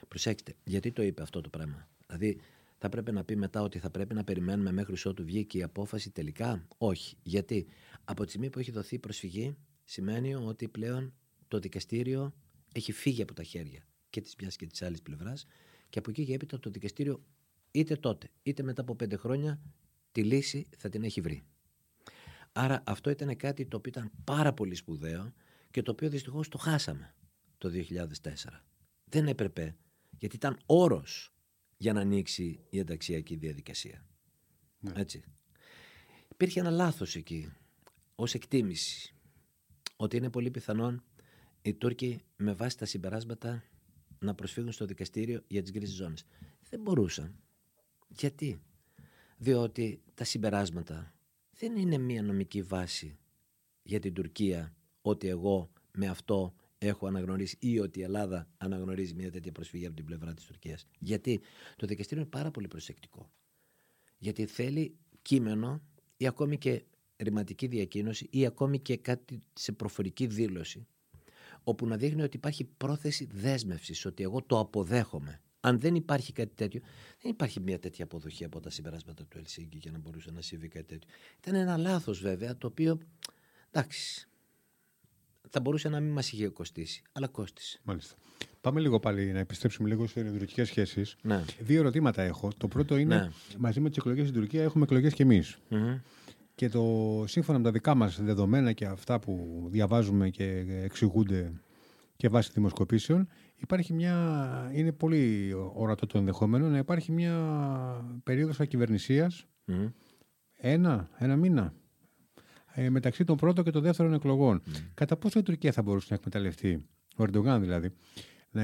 Προσέξτε, 0.08 0.54
γιατί 0.64 0.92
το 0.92 1.02
είπε 1.02 1.22
αυτό 1.22 1.40
το 1.40 1.48
πράγμα; 1.48 1.88
Δηλαδή 2.06 2.40
θα 2.78 2.88
πρέπει 2.88 3.12
να 3.12 3.24
πει 3.24 3.36
μετά 3.36 3.62
ότι 3.62 3.78
θα 3.78 3.90
πρέπει 3.90 4.14
να 4.14 4.24
περιμένουμε 4.24 4.72
μέχρι 4.72 4.94
ότου 5.04 5.24
βγει 5.24 5.44
και 5.44 5.58
η 5.58 5.62
απόφαση 5.62 6.10
τελικά; 6.10 6.66
Όχι. 6.78 7.16
Γιατί; 7.22 7.66
Από 8.04 8.22
τη 8.22 8.28
στιγμή 8.28 8.50
που 8.50 8.58
έχει 8.58 8.70
δοθεί 8.70 8.98
προσφυγή, 8.98 9.56
σημαίνει 9.84 10.34
ότι 10.34 10.68
πλέον 10.68 11.14
το 11.48 11.58
δικαστήριο 11.58 12.34
έχει 12.74 12.92
φύγει 12.92 13.22
από 13.22 13.34
τα 13.34 13.42
χέρια 13.42 13.86
και 14.10 14.20
της 14.20 14.36
μιας 14.40 14.56
και 14.56 14.66
της 14.66 14.82
άλλης 14.82 15.02
πλευράς 15.02 15.46
και 15.88 15.98
από 15.98 16.10
εκεί 16.10 16.24
και 16.24 16.34
έπειτα 16.34 16.58
το 16.60 16.70
δικαστήριο 16.70 17.22
είτε 17.70 17.96
τότε 17.96 18.30
είτε 18.42 18.62
μετά 18.62 18.80
από 18.80 18.94
πέντε 18.94 19.16
χρόνια 19.16 19.60
τη 20.12 20.24
λύση 20.24 20.66
θα 20.76 20.88
την 20.88 21.02
έχει 21.02 21.20
βρει. 21.20 21.42
Άρα 22.52 22.82
αυτό 22.86 23.10
ήταν 23.10 23.36
κάτι 23.36 23.66
το 23.66 23.76
οποίο 23.76 23.92
ήταν 23.94 24.10
πάρα 24.24 24.52
πολύ 24.52 24.74
σπουδαίο 24.74 25.32
και 25.70 25.82
το 25.82 25.90
οποίο 25.90 26.08
δυστυχώς 26.08 26.48
το 26.48 26.58
χάσαμε 26.58 27.14
το 27.58 27.70
2004. 27.90 28.06
Δεν 29.04 29.26
έπρεπε 29.26 29.76
γιατί 30.18 30.36
ήταν 30.36 30.58
όρος 30.66 31.34
για 31.76 31.92
να 31.92 32.00
ανοίξει 32.00 32.60
η 32.70 32.78
ενταξιακή 32.78 33.36
διαδικασία. 33.36 34.04
Ναι. 34.80 34.92
Έτσι. 34.96 35.22
Υπήρχε 36.28 36.60
ένα 36.60 36.70
λάθος 36.70 37.16
εκεί 37.16 37.52
ως 38.14 38.34
εκτίμηση 38.34 39.14
ότι 39.96 40.16
είναι 40.16 40.30
πολύ 40.30 40.50
πιθανόν 40.50 41.04
οι 41.62 41.74
Τούρκοι 41.74 42.22
με 42.36 42.52
βάση 42.52 42.78
τα 42.78 42.84
συμπεράσματα 42.84 43.62
να 44.18 44.34
προσφύγουν 44.34 44.72
στο 44.72 44.84
δικαστήριο 44.84 45.42
για 45.46 45.62
τις 45.62 45.70
γκρίζες 45.70 45.94
ζώνες. 45.94 46.24
Δεν 46.68 46.80
μπορούσαν. 46.80 47.34
Γιατί; 48.08 48.62
Διότι 49.36 50.02
τα 50.14 50.24
συμπεράσματα 50.24 51.14
δεν 51.62 51.76
είναι 51.76 51.98
μια 51.98 52.22
νομική 52.22 52.62
βάση 52.62 53.18
για 53.82 54.00
την 54.00 54.14
Τουρκία 54.14 54.74
ότι 55.02 55.28
εγώ 55.28 55.70
με 55.92 56.06
αυτό 56.06 56.54
έχω 56.78 57.06
αναγνωρίσει 57.06 57.56
ή 57.60 57.78
ότι 57.78 57.98
η 57.98 58.02
Ελλάδα 58.02 58.48
αναγνωρίζει 58.58 59.14
μια 59.14 59.30
τέτοια 59.30 59.52
προσφυγή 59.52 59.86
από 59.86 59.96
την 59.96 60.04
πλευρά 60.04 60.34
της 60.34 60.44
Τουρκίας. 60.44 60.86
Γιατί 60.98 61.40
το 61.76 61.86
δικαστήριο 61.86 62.22
είναι 62.22 62.30
πάρα 62.30 62.50
πολύ 62.50 62.68
προσεκτικό. 62.68 63.30
Γιατί 64.18 64.46
θέλει 64.46 64.96
κείμενο 65.22 65.82
ή 66.16 66.26
ακόμη 66.26 66.58
και 66.58 66.84
ρηματική 67.16 67.66
διακοίνωση 67.66 68.28
ή 68.30 68.46
ακόμη 68.46 68.78
και 68.78 68.96
κάτι 68.96 69.38
σε 69.52 69.72
προφορική 69.72 70.26
δήλωση 70.26 70.86
όπου 71.62 71.86
να 71.86 71.96
δείχνει 71.96 72.22
ότι 72.22 72.36
υπάρχει 72.36 72.64
πρόθεση 72.64 73.28
δέσμευσης, 73.32 74.04
ότι 74.04 74.22
εγώ 74.22 74.42
το 74.42 74.58
αποδέχομαι. 74.58 75.40
Αν 75.64 75.80
δεν 75.80 75.94
υπάρχει 75.94 76.32
κάτι 76.32 76.54
τέτοιο, 76.54 76.80
δεν 77.22 77.30
υπάρχει 77.30 77.60
μια 77.60 77.78
τέτοια 77.78 78.04
αποδοχή 78.04 78.44
από 78.44 78.60
τα 78.60 78.70
συμπεράσματα 78.70 79.24
του 79.24 79.38
Ελσίγκη 79.38 79.78
για 79.78 79.90
να 79.90 79.98
μπορούσε 79.98 80.30
να 80.30 80.40
συμβεί 80.40 80.68
κάτι 80.68 80.84
τέτοιο. 80.84 81.08
Ήταν 81.38 81.54
ένα 81.54 81.76
λάθος 81.76 82.20
βέβαια, 82.20 82.56
το 82.56 82.66
οποίο, 82.66 82.98
εντάξει, 83.70 84.28
θα 85.48 85.60
μπορούσε 85.60 85.88
να 85.88 86.00
μην 86.00 86.12
μας 86.12 86.32
είχε 86.32 86.48
κοστίσει, 86.48 87.02
αλλά 87.12 87.28
κόστησε. 87.28 87.80
Μάλιστα. 87.82 88.14
Πάμε 88.60 88.80
λίγο 88.80 89.00
πάλι 89.00 89.32
να 89.32 89.38
επιστρέψουμε 89.38 89.88
λίγο 89.88 90.06
στι 90.06 90.20
ενδοτικέ 90.20 90.64
σχέσεις. 90.64 91.16
Ναι. 91.22 91.44
Δύο 91.58 91.80
ερωτήματα 91.80 92.22
έχω. 92.22 92.50
Το 92.56 92.68
πρώτο 92.68 92.96
είναι, 92.96 93.16
ναι. 93.16 93.28
μαζί 93.58 93.80
με 93.80 93.88
τις 93.88 93.98
εκλογές 93.98 94.28
στην 94.28 94.40
Τουρκία 94.40 94.62
έχουμε 94.62 94.84
εκλογές 94.84 95.14
κι 95.14 95.22
εμει 95.22 95.42
Και 96.54 96.68
το, 96.68 97.24
σύμφωνα 97.26 97.58
με 97.58 97.64
τα 97.64 97.70
δικά 97.70 97.94
μας 97.94 98.22
δεδομένα 98.22 98.72
και 98.72 98.84
αυτά 98.84 99.18
που 99.18 99.64
διαβάζουμε 99.70 100.30
και 100.30 100.64
εξηγούνται 100.82 101.52
και 102.16 102.28
βάσει 102.28 102.50
δημοσκοπήσεων, 102.54 103.28
υπάρχει 103.62 103.92
μια, 103.92 104.70
είναι 104.74 104.92
πολύ 104.92 105.52
ορατό 105.74 106.06
το 106.06 106.18
ενδεχόμενο 106.18 106.68
να 106.68 106.78
υπάρχει 106.78 107.12
μια 107.12 108.20
περίοδος 108.24 108.60
ακυβερνησίας, 108.60 109.46
ένα, 110.56 111.10
ένα 111.18 111.36
μήνα, 111.36 111.74
ε, 112.74 112.90
μεταξύ 112.90 113.24
των 113.24 113.36
πρώτων 113.36 113.64
και 113.64 113.70
των 113.70 113.82
δεύτερων 113.82 114.14
εκλογών. 114.14 114.62
Κατά 114.94 115.16
πόσο 115.16 115.38
η 115.38 115.42
Τουρκία 115.42 115.72
θα 115.72 115.82
μπορούσε 115.82 116.06
να 116.10 116.16
εκμεταλλευτεί, 116.16 116.86
ο 117.16 117.22
Ερντογάν 117.22 117.60
δηλαδή, 117.60 117.92
να, 118.50 118.62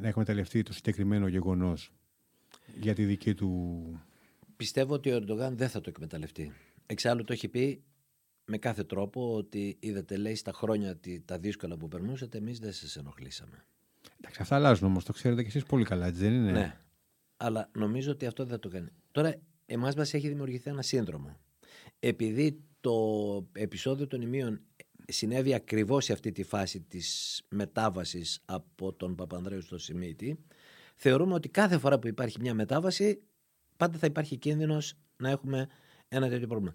να 0.00 0.08
εκμεταλλευτεί 0.08 0.62
το 0.62 0.72
συγκεκριμένο 0.72 1.28
γεγονός 1.28 1.92
για 2.80 2.94
τη 2.94 3.04
δική 3.04 3.34
του. 3.34 3.82
Πιστεύω 4.56 4.94
ότι 4.94 5.10
ο 5.10 5.16
Ερντογάν 5.16 5.56
δεν 5.56 5.68
θα 5.68 5.80
το 5.80 5.90
εκμεταλλευτεί. 5.90 6.52
Εξάλλου 6.86 7.24
το 7.24 7.32
έχει 7.32 7.48
πει 7.48 7.82
με 8.44 8.58
κάθε 8.58 8.84
τρόπο 8.84 9.34
ότι 9.34 9.76
είδατε 9.80 10.16
λέει 10.16 10.34
στα 10.34 10.52
χρόνια 10.52 10.98
τα 11.24 11.38
δύσκολα 11.38 11.76
που 11.76 11.88
περνούσατε 11.88 12.38
εμείς 12.38 12.58
δεν 12.58 12.72
σας 12.72 12.96
ενοχλήσαμε. 12.96 13.64
Εντάξει, 14.20 14.42
αυτά 14.42 14.54
αλλάζουν 14.54 14.86
όμως, 14.86 15.04
το 15.04 15.12
ξέρετε 15.12 15.42
και 15.42 15.48
εσείς 15.48 15.64
πολύ 15.64 15.84
καλά, 15.84 16.06
έτσι 16.06 16.20
δεν 16.20 16.32
είναι; 16.32 16.50
Ναι, 16.50 16.76
αλλά 17.36 17.70
νομίζω 17.72 18.10
ότι 18.10 18.26
αυτό 18.26 18.44
δεν 18.44 18.58
το 18.58 18.68
κάνει. 18.68 18.88
Τώρα, 19.10 19.34
εμάς 19.66 19.94
μας 19.94 20.14
έχει 20.14 20.28
δημιουργηθεί 20.28 20.70
ένα 20.70 20.82
σύνδρομο. 20.82 21.36
Επειδή 21.98 22.62
το 22.80 23.48
επεισόδιο 23.52 24.06
των 24.06 24.20
ημείων 24.20 24.60
συνέβη 25.08 25.54
ακριβώς 25.54 26.04
σε 26.04 26.12
αυτή 26.12 26.32
τη 26.32 26.42
φάση 26.42 26.80
της 26.80 27.42
μετάβασης 27.48 28.42
από 28.44 28.92
τον 28.92 29.14
Παπανδρέου 29.14 29.60
στο 29.62 29.78
Σιμίτη, 29.78 30.44
θεωρούμε 30.94 31.34
ότι 31.34 31.48
κάθε 31.48 31.78
φορά 31.78 31.98
που 31.98 32.06
υπάρχει 32.06 32.40
μια 32.40 32.54
μετάβαση, 32.54 33.22
πάντα 33.76 33.98
θα 33.98 34.06
υπάρχει 34.06 34.36
κίνδυνος 34.36 34.94
να 35.16 35.30
έχουμε 35.30 35.68
ένα 36.08 36.28
τέτοιο 36.28 36.46
πρόβλημα. 36.46 36.74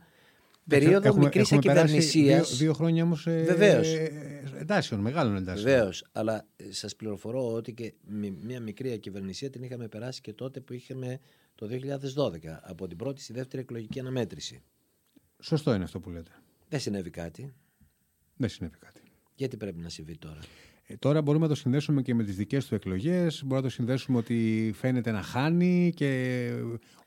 Περίοδος 0.68 1.16
μικρής 1.16 1.52
ακυβερνησίας. 1.52 2.50
Δύο, 2.50 2.58
δύο 2.58 2.74
χρόνια 2.74 3.04
όμως. 3.04 3.28
Ε, 3.28 4.42
εντάσεων, 4.60 5.02
μεγάλων 5.02 5.36
εντάσεων. 5.36 5.66
Βεβαίως. 5.66 6.06
Αλλά 6.12 6.46
ε, 6.56 6.72
σας 6.72 6.96
πληροφορώ 6.96 7.54
ότι 7.54 7.74
και 7.74 7.94
μια 8.42 8.60
μικρή 8.60 8.92
ακυβερνησία 8.92 9.50
την 9.50 9.64
είχαμε 9.64 9.88
περάσει 9.88 10.22
και 10.22 10.34
τότε 10.34 10.60
που 10.60 10.74
είχαμε 10.74 11.20
το 11.56 11.68
2012, 12.16 12.38
από 12.62 12.88
την 12.88 12.98
πρώτη 12.98 13.22
στη 13.22 13.34
δεύτερη 13.34 13.62
εκλογική 13.62 14.00
αναμέτρηση. 14.00 14.62
Σωστό 15.40 15.74
είναι 15.74 15.84
αυτό 15.84 16.00
που 16.00 16.10
λέτε. 16.10 16.32
Δεν 16.70 16.80
συνέβη 16.80 17.10
κάτι. 17.10 17.54
Δεν 18.36 18.50
συνέβη 18.50 18.78
κάτι. 18.78 19.02
Γιατί 19.36 19.58
πρέπει 19.58 19.80
να 19.80 19.90
συμβεί 19.90 20.18
τώρα; 20.18 20.40
Ε, 20.88 20.96
τώρα 20.96 21.22
μπορούμε 21.22 21.44
να 21.44 21.54
το 21.54 21.60
συνδέσουμε 21.60 22.02
και 22.02 22.14
με 22.14 22.24
τις 22.24 22.36
δικές 22.36 22.66
του 22.66 22.76
εκλογές, 22.76 23.42
μπορούμε 23.42 23.56
να 23.56 23.62
το 23.62 23.70
συνδέσουμε 23.70 24.18
ότι 24.18 24.72
φαίνεται 24.76 25.12
να 25.12 25.22
χάνει 25.22 25.92
και 25.96 26.52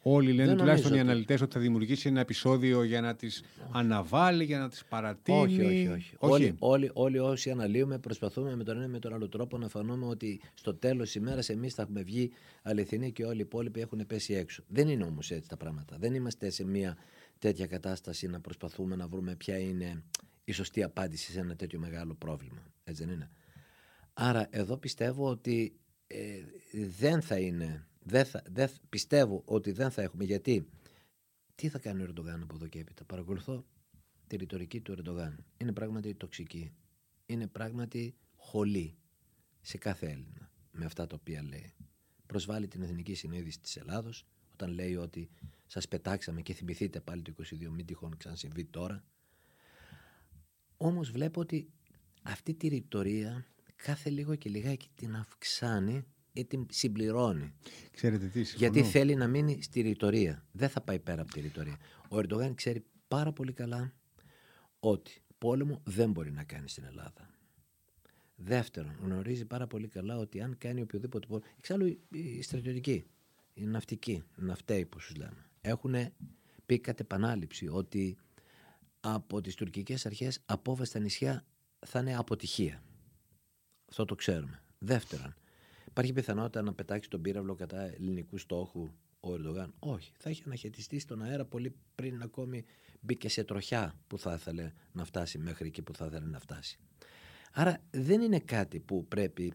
όλοι 0.03 0.33
λένε 0.33 0.49
Δεν 0.49 0.57
τουλάχιστον 0.57 0.95
οι 0.95 1.01
αναλυτές 1.01 1.41
ότι 1.41 1.53
θα 1.53 1.61
δημιουργήσει 1.61 2.09
ένα 2.09 2.21
επεισόδιο 2.21 2.83
για 2.83 3.01
να 3.01 3.15
τις 3.15 3.43
αναβάλει, 3.71 4.45
για 4.45 4.59
να 4.59 4.69
τις 4.69 4.85
παρατείνει. 4.85 5.39
Όχι, 5.39 5.63
όχι, 5.63 5.89
όχι. 5.89 6.17
Όλοι, 6.19 6.55
όλοι, 6.59 6.91
όλοι 6.93 7.19
όσοι 7.19 7.51
αναλύουμε 7.51 7.99
προσπαθούμε 7.99 8.57
με 8.57 8.65
τον 8.65 8.77
ένα 8.77 8.85
ή 8.85 8.89
με 8.89 8.99
τον 8.99 9.15
άλλο 9.15 9.29
τρόπο 9.29 9.59
να 9.59 9.69
φανούμε 9.69 10.07
ότι 10.07 10.41
στο 10.55 10.75
τέλος 10.75 11.05
της 11.05 11.15
ημέρας 11.15 11.49
εμείς 11.49 11.75
θα 11.75 11.83
έχουμε 11.83 12.03
βγει 12.03 12.31
αληθινοί 12.63 13.13
και 13.13 13.25
όλοι 13.25 13.39
οι 13.39 13.41
υπόλοιποι 13.41 13.81
έχουν 13.81 14.07
πέσει 14.07 14.35
έξω. 14.35 14.63
Δεν 14.69 14.89
είναι 14.89 15.05
όμως 15.05 15.31
έτσι 15.31 15.49
τα 15.49 15.57
πράγματα. 15.57 15.97
Δεν 16.01 16.15
είμαστε 16.15 16.51
σε 16.51 16.65
μια 16.65 16.97
τέτοια 17.39 17.67
κατάσταση 17.67 18.27
να 18.27 18.41
προσπαθούμε 18.41 18.97
να 18.97 19.07
βρούμε 19.07 19.35
ποια 19.35 19.59
είναι 19.59 20.03
η 20.45 20.53
σωστή 20.53 20.83
απάντηση 20.83 21.33
σε 21.33 21.41
ένα 21.41 21.57
τέτοιο 21.57 21.79
μεγάλο 21.79 22.15
πρόβλημα. 22.15 22.63
Έτσι 22.85 23.05
δεν 23.05 23.15
είναι. 23.15 23.31
Άρα 24.19 24.49
εδώ 24.51 24.77
πιστεύω 24.77 25.29
ότι 25.29 25.77
ε, 26.07 26.43
δεν 26.73 27.23
θα 27.23 27.39
είναι, 27.39 27.87
δεν 28.03 28.25
θα, 28.25 28.43
δεν, 28.47 28.71
πιστεύω 28.89 29.43
ότι 29.45 29.73
δεν 29.73 29.91
θα 29.91 30.03
έχουμε. 30.03 30.25
Γιατί, 30.25 30.69
τι 31.55 31.69
θα 31.69 31.79
κάνει 31.79 32.03
ο 32.03 32.05
Ερντογάν 32.05 32.43
από 32.43 32.55
εδώ 32.55 32.67
και 32.67 32.79
έπειτα; 32.79 33.05
Παρακολουθώ 33.05 33.67
τη 34.27 34.37
ρητορική 34.37 34.81
του 34.81 34.93
Ερντογάν. 34.93 35.45
Είναι 35.57 35.73
πράγματι 35.73 36.15
τοξική. 36.15 36.73
Είναι 37.27 37.47
πράγματι 37.47 38.15
χολή 38.37 38.97
σε 39.61 39.79
κάθε 39.79 40.07
Έλληνα 40.07 40.51
με 40.71 40.85
αυτά 40.85 41.07
τα 41.07 41.17
οποία 41.21 41.43
λέει. 41.43 41.75
Προσβάλλει 42.27 42.69
την 42.69 42.83
εθνική 42.83 43.15
συνείδηση 43.15 43.61
της 43.61 43.77
Ελλάδος 43.77 44.27
όταν 44.53 44.71
λέει 44.71 44.97
ότι 44.97 45.31
σας 45.67 45.89
πετάξαμε 45.89 46.43
και 46.43 46.53
θυμηθείτε 46.53 47.01
πάλι 47.01 47.23
το 47.23 47.33
22 47.43 47.69
μην 47.71 47.87
τυχόν 47.87 48.17
ξανασυμβεί 48.17 48.65
τώρα. 48.65 49.05
Όμως 50.77 51.11
βλέπω 51.11 51.41
ότι 51.41 51.71
αυτή 52.23 52.55
τη 52.55 52.69
ρητορία 52.69 53.47
κάθε 53.77 54.11
λίγο 54.11 54.35
και 54.35 54.49
λιγάκι 54.49 54.89
την 54.95 55.17
αυξάνει 55.17 56.05
ή 56.33 56.45
την 56.45 56.67
συμπληρώνει. 56.71 57.53
Ξέρετε 57.91 58.27
τι, 58.27 58.43
Γιατί 58.43 58.83
θέλει 58.83 59.15
να 59.15 59.27
μείνει 59.29 59.63
στη 59.63 59.81
ρητορία. 59.81 60.47
Δεν 60.53 60.69
θα 60.69 60.81
πάει 60.81 60.99
πέρα 60.99 61.23
από 61.23 61.33
τη 61.33 61.41
ρητορία. 61.41 61.77
Ο 62.09 62.19
Ερντογάν 62.19 62.55
ξέρει 62.55 62.85
πάρα 63.09 63.33
πολύ 63.33 63.53
καλά 63.53 63.93
ότι 64.81 65.23
πόλεμο 65.39 65.81
δεν 65.85 66.11
μπορεί 66.11 66.33
να 66.33 66.45
κάνει 66.45 66.69
στην 66.69 66.85
Ελλάδα. 66.85 67.31
Δεύτερον, 68.37 68.97
γνωρίζει 69.03 69.45
πάρα 69.45 69.67
πολύ 69.67 69.89
καλά 69.89 70.19
ότι 70.19 70.41
αν 70.41 70.59
κάνει 70.59 70.81
οποιοδήποτε 70.81 71.27
πόλεμο. 71.27 71.47
Εξάλλου 71.59 71.99
οι 72.11 72.43
στρατιωτικοί, 72.43 73.05
οι 73.55 73.65
ναυτικοί, 73.65 74.13
οι 74.13 74.43
ναυτέοι, 74.43 74.87
που 74.87 75.01
σου 75.01 75.15
λέμε, 75.15 75.47
έχουν 75.61 75.95
πει 76.67 76.79
κατ' 76.79 77.01
επανάληψη 77.01 77.69
ότι 77.69 78.17
από 79.01 79.41
τις 79.41 79.55
τουρκικές 79.55 80.07
αρχές 80.07 80.43
απόβαση 80.47 80.91
στα 80.91 80.99
νησιά 80.99 81.45
θα 81.87 82.01
είναι 82.01 82.17
αποτυχία. 82.17 82.83
Αυτό 83.89 84.05
το 84.05 84.15
ξέρουμε. 84.15 84.63
Δεύτερον, 84.79 85.35
υπάρχει 85.87 86.13
πιθανότητα 86.13 86.63
να 86.63 86.73
πετάξει 86.73 87.11
τον 87.11 87.23
πύραυλο 87.23 87.55
κατά 87.55 87.81
ελληνικού 87.81 88.39
στόχου 88.39 88.89
ο 89.21 89.33
Ερντογάν; 89.35 89.75
Όχι. 89.79 90.13
Θα 90.19 90.29
έχει 90.29 90.43
αναχαιτιστεί 90.47 90.99
στον 90.99 91.23
αέρα 91.23 91.45
πολύ 91.45 91.75
πριν 91.95 92.23
ακόμη 92.23 92.65
μπήκε 93.01 93.29
σε 93.29 93.45
τροχιά 93.45 93.95
που 94.07 94.19
θα 94.19 94.35
ήθελε 94.35 94.73
να 94.93 95.05
φτάσει 95.05 95.39
μέχρι 95.39 95.67
εκεί 95.67 95.83
που 95.83 95.95
θα 95.95 96.07
ήθελε 96.07 96.27
να 96.27 96.39
φτάσει. 96.39 96.79
Άρα 97.53 97.79
δεν 97.91 98.21
είναι 98.21 98.39
κάτι 98.39 98.81
που 98.81 99.07
πρέπει. 99.07 99.53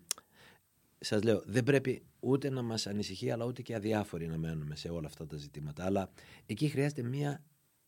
Σας 0.99 1.23
λέω, 1.23 1.43
δεν 1.45 1.63
πρέπει 1.63 2.03
ούτε 2.19 2.49
να 2.49 2.61
μας 2.61 2.87
ανησυχεί, 2.87 3.31
αλλά 3.31 3.45
ούτε 3.45 3.61
και 3.61 3.75
αδιάφοροι 3.75 4.27
να 4.27 4.37
μένουμε 4.37 4.75
σε 4.75 4.89
όλα 4.89 5.07
αυτά 5.07 5.25
τα 5.27 5.37
ζητήματα. 5.37 5.85
Αλλά 5.85 6.11
εκεί 6.45 6.67
χρειάζεται 6.67 7.03
μία 7.03 7.43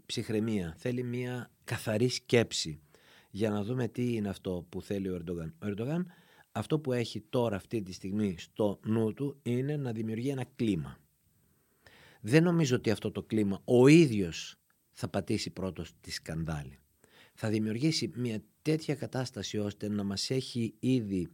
ψυχραιμία. 0.06 0.76
Θέλει 0.78 1.04
μία 1.04 1.52
καθαρή 1.64 2.08
σκέψη 2.08 2.80
για 3.30 3.50
να 3.50 3.64
δούμε 3.64 3.88
τι 3.88 4.14
είναι 4.16 4.30
αυτό 4.30 4.66
που 4.70 4.82
θέλει 4.82 5.10
ο 5.10 5.16
Ερντογάν. 5.16 5.56
Ο 5.64 5.68
Ερντογάν 5.68 6.12
αυτό 6.56 6.80
που 6.80 6.94
έχει 6.94 7.22
τώρα 7.30 7.56
αυτή 7.56 7.82
τη 7.82 7.94
στιγμή 7.94 8.36
στο 8.38 8.80
νου 8.86 9.14
του 9.14 9.40
είναι 9.44 9.78
να 9.78 9.92
δημιουργεί 9.92 10.30
ένα 10.30 10.46
κλίμα. 10.56 10.98
Δεν 12.22 12.44
νομίζω 12.44 12.76
ότι 12.76 12.92
αυτό 12.92 13.12
το 13.12 13.24
κλίμα 13.24 13.62
ο 13.66 13.88
ίδιος 13.88 14.56
θα 14.92 15.08
πατήσει 15.08 15.50
πρώτος 15.50 15.92
τη 16.02 16.12
σκανδάλη. 16.12 16.80
Θα 17.34 17.50
δημιουργήσει 17.50 18.12
μια 18.16 18.44
τέτοια 18.62 18.96
κατάσταση 18.96 19.58
ώστε 19.58 19.90
να 19.90 20.04
μας 20.04 20.30
έχει 20.30 20.74
ήδη 20.80 21.30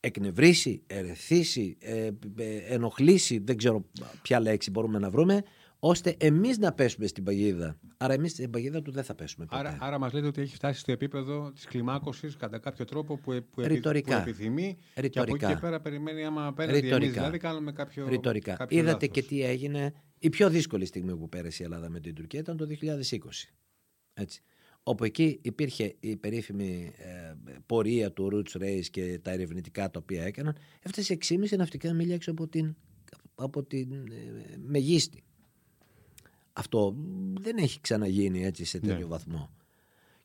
εκνευρίσει, 0.00 0.82
ερεθίσει, 0.86 1.76
ε, 1.80 2.10
ε, 2.36 2.56
ενοχλήσει, 2.56 3.38
δεν 3.38 3.56
ξέρω 3.56 3.86
ποια 4.22 4.40
λέξη 4.40 4.70
μπορούμε 4.70 4.98
να 4.98 5.10
βρούμε, 5.10 5.42
ώστε 5.78 6.16
εμείς 6.18 6.58
να 6.58 6.72
πέσουμε 6.72 7.06
στην 7.06 7.24
παγίδα. 7.24 7.78
Άρα 7.96 8.12
εμείς 8.12 8.30
στην 8.30 8.50
παγίδα 8.50 8.82
του 8.82 8.90
δεν 8.90 9.04
θα 9.04 9.14
πέσουμε 9.14 9.46
ποτέ. 9.46 9.60
Άρα, 9.60 9.78
άρα 9.80 9.98
μας 9.98 10.12
λέτε 10.12 10.26
ότι 10.26 10.40
έχει 10.40 10.54
φτάσει 10.54 10.80
στο 10.80 10.92
επίπεδο 10.92 11.52
της 11.52 11.64
κλιμάκωσης 11.64 12.36
κατά 12.36 12.58
κάποιο 12.58 12.84
τρόπο 12.84 13.16
που, 13.16 13.44
που, 13.50 13.62
Ρητορικά. 13.62 14.22
που 14.22 14.28
επιθυμεί. 14.28 14.76
Ρητορικά. 14.96 15.36
Και 15.36 15.44
από 15.44 15.52
εκεί 15.52 15.54
και 15.54 15.60
πέρα 15.66 15.80
περιμένει 15.80 16.24
άμα 16.24 16.46
απέναντι 16.46 16.88
εμείς 16.88 17.12
δηλαδή 17.12 17.38
κάνουμε 17.38 17.72
κάποιο. 17.72 18.08
Ρητορικά. 18.08 18.54
Κάποιο 18.54 18.78
Είδατε 18.78 18.92
λάθος. 18.92 19.08
και 19.08 19.22
τι 19.22 19.42
έγινε. 19.42 19.92
Η 20.18 20.28
πιο 20.28 20.50
δύσκολη 20.50 20.84
στιγμή 20.84 21.16
που 21.16 21.28
πέρασε 21.28 21.62
η 21.62 21.64
Ελλάδα 21.64 21.90
με 21.90 22.00
την 22.00 22.14
Τουρκία 22.14 22.40
ήταν 22.40 22.56
το 22.56 22.66
2020. 22.66 22.88
Έτσι. 24.14 24.42
Όπου 24.82 25.04
εκεί 25.04 25.38
υπήρχε 25.42 25.96
η 26.00 26.16
περίφημη 26.16 26.92
ε, 26.96 27.34
πορεία 27.66 28.12
του 28.12 28.30
Roots 28.32 28.62
Race 28.62 28.86
και 28.90 29.18
τα 29.22 29.30
ερευνητικά 29.30 29.90
τα 29.90 29.98
οποία 30.02 30.22
έκαναν. 30.22 30.56
Έφτασε 30.82 31.18
6,5 31.28 31.56
ναυτικά 31.56 31.92
μίλια 31.92 32.14
έξω 32.14 32.30
από 32.30 32.48
την, 32.48 32.76
από 33.34 33.64
την 33.64 33.92
ε, 33.92 34.56
μεγίστη. 34.56 35.22
Αυτό 36.58 36.96
δεν 37.40 37.56
έχει 37.56 37.80
ξαναγίνει 37.80 38.44
έτσι 38.44 38.64
σε 38.64 38.78
τέτοιο 38.78 38.98
ναι. 38.98 39.04
βαθμό. 39.04 39.50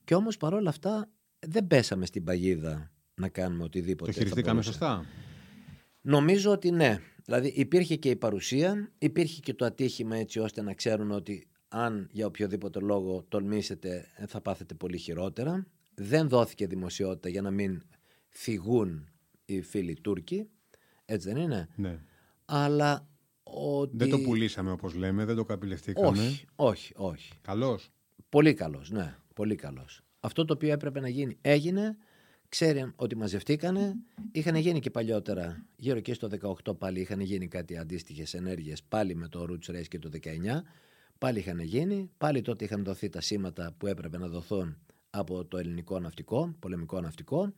Και 0.04 0.16
όμως 0.16 0.38
παρόλα 0.38 0.70
αυτά 0.70 1.10
δεν 1.40 1.68
πέσαμε 1.68 2.06
στην 2.06 2.24
παγίδα 2.24 2.92
να 3.16 3.30
κάνουμε 3.30 3.64
οτιδήποτε. 3.64 4.12
Το 4.12 4.18
χειριστήκαμε 4.18 4.62
σωστά; 4.62 5.06
Νομίζω 6.02 6.52
ότι 6.52 6.72
ναι. 6.72 7.00
Δηλαδή 7.26 7.48
υπήρχε 7.48 7.96
και 7.96 8.10
η 8.10 8.16
παρουσία, 8.16 8.92
υπήρχε 8.98 9.40
και 9.40 9.54
το 9.54 9.66
ατύχημα 9.66 10.16
έτσι 10.16 10.40
ώστε 10.40 10.62
να 10.62 10.74
ξέρουν 10.74 11.12
ότι 11.12 11.48
αν 11.68 12.08
για 12.12 12.26
οποιοδήποτε 12.26 12.80
λόγο 12.80 13.26
τολμήσετε 13.28 14.06
θα 14.28 14.42
πάθετε 14.42 14.74
πολύ 14.74 14.98
χειρότερα. 14.98 15.66
Δεν 15.94 16.30
δόθηκε 16.30 16.68
δημοσιότητα 16.68 17.30
για 17.30 17.42
να 17.42 17.52
μην 17.52 17.84
φυγούν 18.30 19.10
οι 19.46 19.62
φίλοι 19.62 19.94
Τούρκοι. 20.02 20.50
Έτσι 21.06 21.28
δεν 21.32 21.42
είναι; 21.42 21.68
Ναι. 21.76 22.00
Αλλά 22.46 23.08
ότι... 23.54 23.98
Δεν 23.98 24.10
το 24.10 24.20
πουλήσαμε 24.20 24.72
όπως 24.72 24.94
λέμε, 24.94 25.26
δεν 25.26 25.36
το 25.36 25.46
καπηλευτήκαμε. 25.46 26.08
Όχι, 26.08 26.46
όχι, 26.56 26.94
όχι. 26.96 27.32
Καλός. 27.42 27.90
Πολύ 28.30 28.54
καλός, 28.54 28.92
ναι. 28.92 29.16
Πολύ 29.34 29.56
καλός. 29.56 30.02
Αυτό 30.20 30.46
το 30.46 30.54
οποίο 30.54 30.72
έπρεπε 30.72 31.00
να 31.00 31.08
γίνει 31.08 31.38
έγινε. 31.42 31.98
Ξέρει 32.50 32.92
ότι 32.96 33.16
μαζευτήκανε. 33.16 33.96
Είχαν 34.32 34.56
γίνει 34.56 34.80
και 34.80 34.90
παλιότερα, 34.90 35.66
γύρω 35.76 36.00
και 36.00 36.14
στο 36.14 36.30
18 36.66 36.78
πάλι 36.78 37.00
είχαν 37.00 37.20
γίνει 37.20 37.48
κάτι 37.48 37.78
αντίστοιχες 37.78 38.34
ενέργειες 38.34 38.84
πάλι 38.84 39.16
με 39.16 39.28
το 39.28 39.46
Roots 39.50 39.72
Race 39.72 39.88
και 39.88 40.00
το 40.00 40.10
19. 40.24 40.28
Πάλι 41.18 41.40
είχαν 41.40 41.60
γίνει. 41.60 42.10
Πάλι 42.18 42.42
τότε 42.42 42.66
είχαν 42.66 42.84
δοθεί 42.84 43.10
τα 43.10 43.22
σήματα 43.22 43.76
που 43.78 43.88
έπρεπε 43.88 44.18
να 44.18 44.28
δοθούν 44.28 44.78
από 45.10 45.46
το 45.46 45.58
ελληνικό 45.58 46.00
ναυτικό, 46.00 46.56
πολεμικό 46.60 47.02
ναυτικό. 47.02 47.54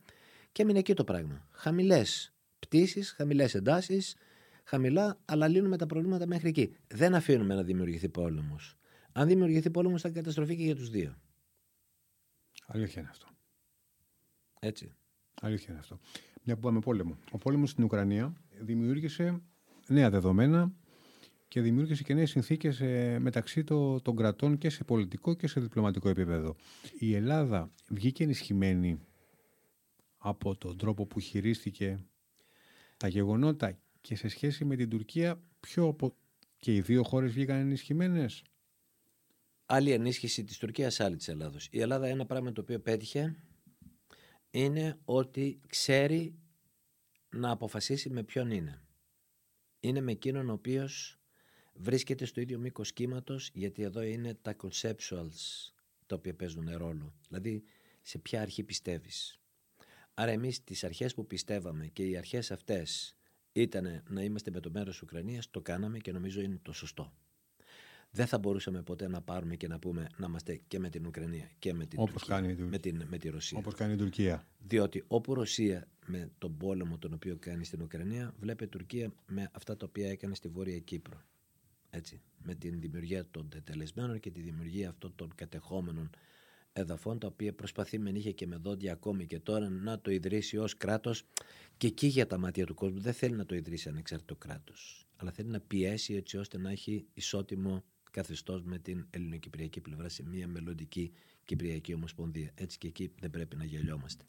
Και 0.52 0.62
έμεινε 0.62 0.78
εκεί 0.78 0.94
το 0.94 1.04
πράγμα. 1.04 1.46
Χαμηλές 1.50 2.32
πτήσεις, 2.58 3.10
χαμηλές 3.10 3.54
εντάσεις, 3.54 4.14
χαμηλά, 4.66 5.18
αλλά 5.24 5.48
λύνουμε 5.48 5.76
τα 5.76 5.86
προβλήματα 5.86 6.26
μέχρι 6.26 6.48
εκεί. 6.48 6.76
Δεν 6.86 7.14
αφήνουμε 7.14 7.54
να 7.54 7.62
δημιουργηθεί 7.62 8.08
πόλεμος. 8.08 8.76
Αν 9.12 9.28
δημιουργηθεί 9.28 9.70
πόλεμος, 9.70 10.02
θα 10.02 10.08
καταστροφεί 10.10 10.56
και 10.56 10.62
για 10.62 10.76
τους 10.76 10.90
δύο. 10.90 11.16
Αλήθεια 12.66 13.00
είναι 13.00 13.10
αυτό. 13.10 13.26
Έτσι. 14.60 14.94
Αλήθεια 15.40 15.66
είναι 15.70 15.78
αυτό. 15.78 15.98
Μια 16.42 16.54
που 16.54 16.60
πάμε 16.60 16.78
πόλεμο. 16.80 17.18
Ο 17.30 17.38
πόλεμος 17.38 17.70
στην 17.70 17.84
Ουκρανία 17.84 18.32
δημιούργησε 18.60 19.40
νέα 19.88 20.10
δεδομένα 20.10 20.72
και 21.48 21.60
δημιούργησε 21.60 22.02
και 22.02 22.14
νέες 22.14 22.30
συνθήκες 22.30 22.80
ε, 22.80 23.18
μεταξύ 23.18 23.64
το, 23.64 24.00
των 24.00 24.16
κρατών 24.16 24.58
και 24.58 24.70
σε 24.70 24.84
πολιτικό 24.84 25.34
και 25.34 25.46
σε 25.46 25.60
διπλωματικό 25.60 26.08
επίπεδο. 26.08 26.56
Η 26.98 27.14
Ελλάδα 27.14 27.70
βγήκε 27.88 28.22
ενισχυμένη 28.22 29.00
από 30.18 30.56
τον 30.56 30.76
τρόπο 30.76 31.06
που 31.06 31.20
χειρίστηκε 31.20 31.98
τα 32.96 33.08
γεγονότα 33.08 33.78
και 34.06 34.16
σε 34.16 34.28
σχέση 34.28 34.64
με 34.64 34.76
την 34.76 34.88
Τουρκία 34.88 35.42
πιο 35.60 35.96
και 36.56 36.74
οι 36.74 36.80
δύο 36.80 37.02
χώρες 37.02 37.32
βγήκαν 37.32 37.56
ενισχυμένες; 37.56 38.42
Άλλη 39.66 39.92
ενίσχυση 39.92 40.44
της 40.44 40.58
Τουρκίας, 40.58 41.00
άλλη 41.00 41.16
της 41.16 41.28
Ελλάδος. 41.28 41.68
Η 41.70 41.80
Ελλάδα 41.80 42.06
ένα 42.06 42.26
πράγμα 42.26 42.52
το 42.52 42.60
οποίο 42.60 42.80
πέτυχε 42.80 43.36
είναι 44.50 44.98
ότι 45.04 45.60
ξέρει 45.66 46.38
να 47.30 47.50
αποφασίσει 47.50 48.10
με 48.10 48.22
ποιον 48.22 48.50
είναι. 48.50 48.82
Είναι 49.80 50.00
με 50.00 50.12
εκείνον 50.12 50.50
ο 50.50 50.52
οποίος 50.52 51.18
βρίσκεται 51.74 52.24
στο 52.24 52.40
ίδιο 52.40 52.58
μήκος 52.58 52.92
κύματος, 52.92 53.50
γιατί 53.54 53.82
εδώ 53.82 54.02
είναι 54.02 54.34
τα 54.34 54.56
conceptuals 54.62 55.72
τα 56.06 56.16
οποία 56.16 56.34
παίζουν 56.34 56.76
ρόλο. 56.76 57.14
Δηλαδή, 57.28 57.64
σε 58.02 58.18
ποια 58.18 58.40
αρχή 58.40 58.62
πιστεύεις. 58.62 59.40
Άρα, 60.14 60.30
εμείς 60.30 60.64
τις 60.64 60.84
αρχές 60.84 61.14
που 61.14 61.26
πιστεύαμε 61.26 61.86
και 61.86 62.06
οι 62.06 62.16
αρχές 62.16 62.50
αυτές 62.50 63.16
ήταν 63.60 64.02
να 64.08 64.22
είμαστε 64.22 64.50
με 64.50 64.60
το 64.60 64.70
μέρος 64.72 64.92
της 64.92 65.02
Ουκρανίας, 65.02 65.50
το 65.50 65.60
κάναμε 65.60 65.98
και 65.98 66.12
νομίζω 66.12 66.40
είναι 66.40 66.58
το 66.62 66.72
σωστό. 66.72 67.12
Δεν 68.10 68.26
θα 68.26 68.38
μπορούσαμε 68.38 68.82
ποτέ 68.82 69.08
να 69.08 69.20
πάρουμε 69.20 69.56
και 69.56 69.68
να 69.68 69.78
πούμε 69.78 70.08
να 70.16 70.26
είμαστε 70.26 70.60
και 70.68 70.78
με 70.78 70.88
την 70.88 71.06
Ουκρανία 71.06 71.50
και 71.58 71.74
με 71.74 71.86
την, 71.86 72.00
Όπως 72.00 72.12
Τουρκία, 72.12 72.34
κάνει 72.34 72.52
η 72.52 72.62
με, 72.62 72.78
την, 72.78 73.02
με 73.08 73.18
τη 73.18 73.28
Ρωσία. 73.28 73.58
Όπως 73.58 73.74
κάνει 73.74 73.92
η 73.92 73.96
Τουρκία. 73.96 74.46
Διότι 74.58 75.04
όπου 75.06 75.34
Ρωσία 75.34 75.88
με 76.06 76.30
τον 76.38 76.56
πόλεμο 76.56 76.98
τον 76.98 77.12
οποίο 77.12 77.36
κάνει 77.36 77.64
στην 77.64 77.82
Ουκρανία 77.82 78.34
βλέπει 78.38 78.64
η 78.64 78.68
Τουρκία 78.68 79.12
με 79.26 79.50
αυτά 79.52 79.76
τα 79.76 79.86
οποία 79.88 80.10
έκανε 80.10 80.34
στη 80.34 80.48
Βόρεια 80.48 80.78
Κύπρο. 80.78 81.22
Έτσι, 81.90 82.20
με 82.42 82.54
την 82.54 82.80
δημιουργία 82.80 83.26
των 83.30 83.48
τετελεσμένων 83.48 84.20
και 84.20 84.30
τη 84.30 84.40
δημιουργία 84.40 84.88
αυτών 84.88 85.12
των 85.16 85.34
κατεχόμενων 85.34 86.10
εδαφών 86.76 87.18
τα 87.18 87.26
οποία 87.26 87.54
προσπαθεί 87.54 87.98
με 87.98 88.10
νύχια 88.10 88.32
και 88.32 88.46
με 88.46 88.56
δόντια 88.56 88.92
ακόμη 88.92 89.26
και 89.26 89.38
τώρα 89.38 89.68
να 89.68 90.00
το 90.00 90.10
ιδρύσει 90.10 90.56
ως 90.56 90.76
κράτος 90.76 91.22
και 91.76 91.86
εκεί 91.86 92.06
για 92.06 92.26
τα 92.26 92.38
μάτια 92.38 92.66
του 92.66 92.74
κόσμου 92.74 93.00
δεν 93.00 93.12
θέλει 93.12 93.34
να 93.34 93.46
το 93.46 93.54
ιδρύσει 93.54 93.88
ανεξάρτητο 93.88 94.36
κράτος 94.36 95.06
αλλά 95.16 95.30
θέλει 95.30 95.48
να 95.48 95.60
πιέσει 95.60 96.14
έτσι 96.14 96.36
ώστε 96.36 96.58
να 96.58 96.70
έχει 96.70 97.06
ισότιμο 97.14 97.84
καθεστώς 98.10 98.62
με 98.62 98.78
την 98.78 99.06
ελληνοκυπριακή 99.10 99.80
πλευρά 99.80 100.08
σε 100.08 100.22
μια 100.22 100.48
μελλοντική 100.48 101.12
Κυπριακή 101.44 101.94
Ομοσπονδία. 101.94 102.50
Έτσι 102.54 102.78
και 102.78 102.86
εκεί 102.86 103.12
δεν 103.20 103.30
πρέπει 103.30 103.56
να 103.56 103.64
γελιόμαστε. 103.64 104.24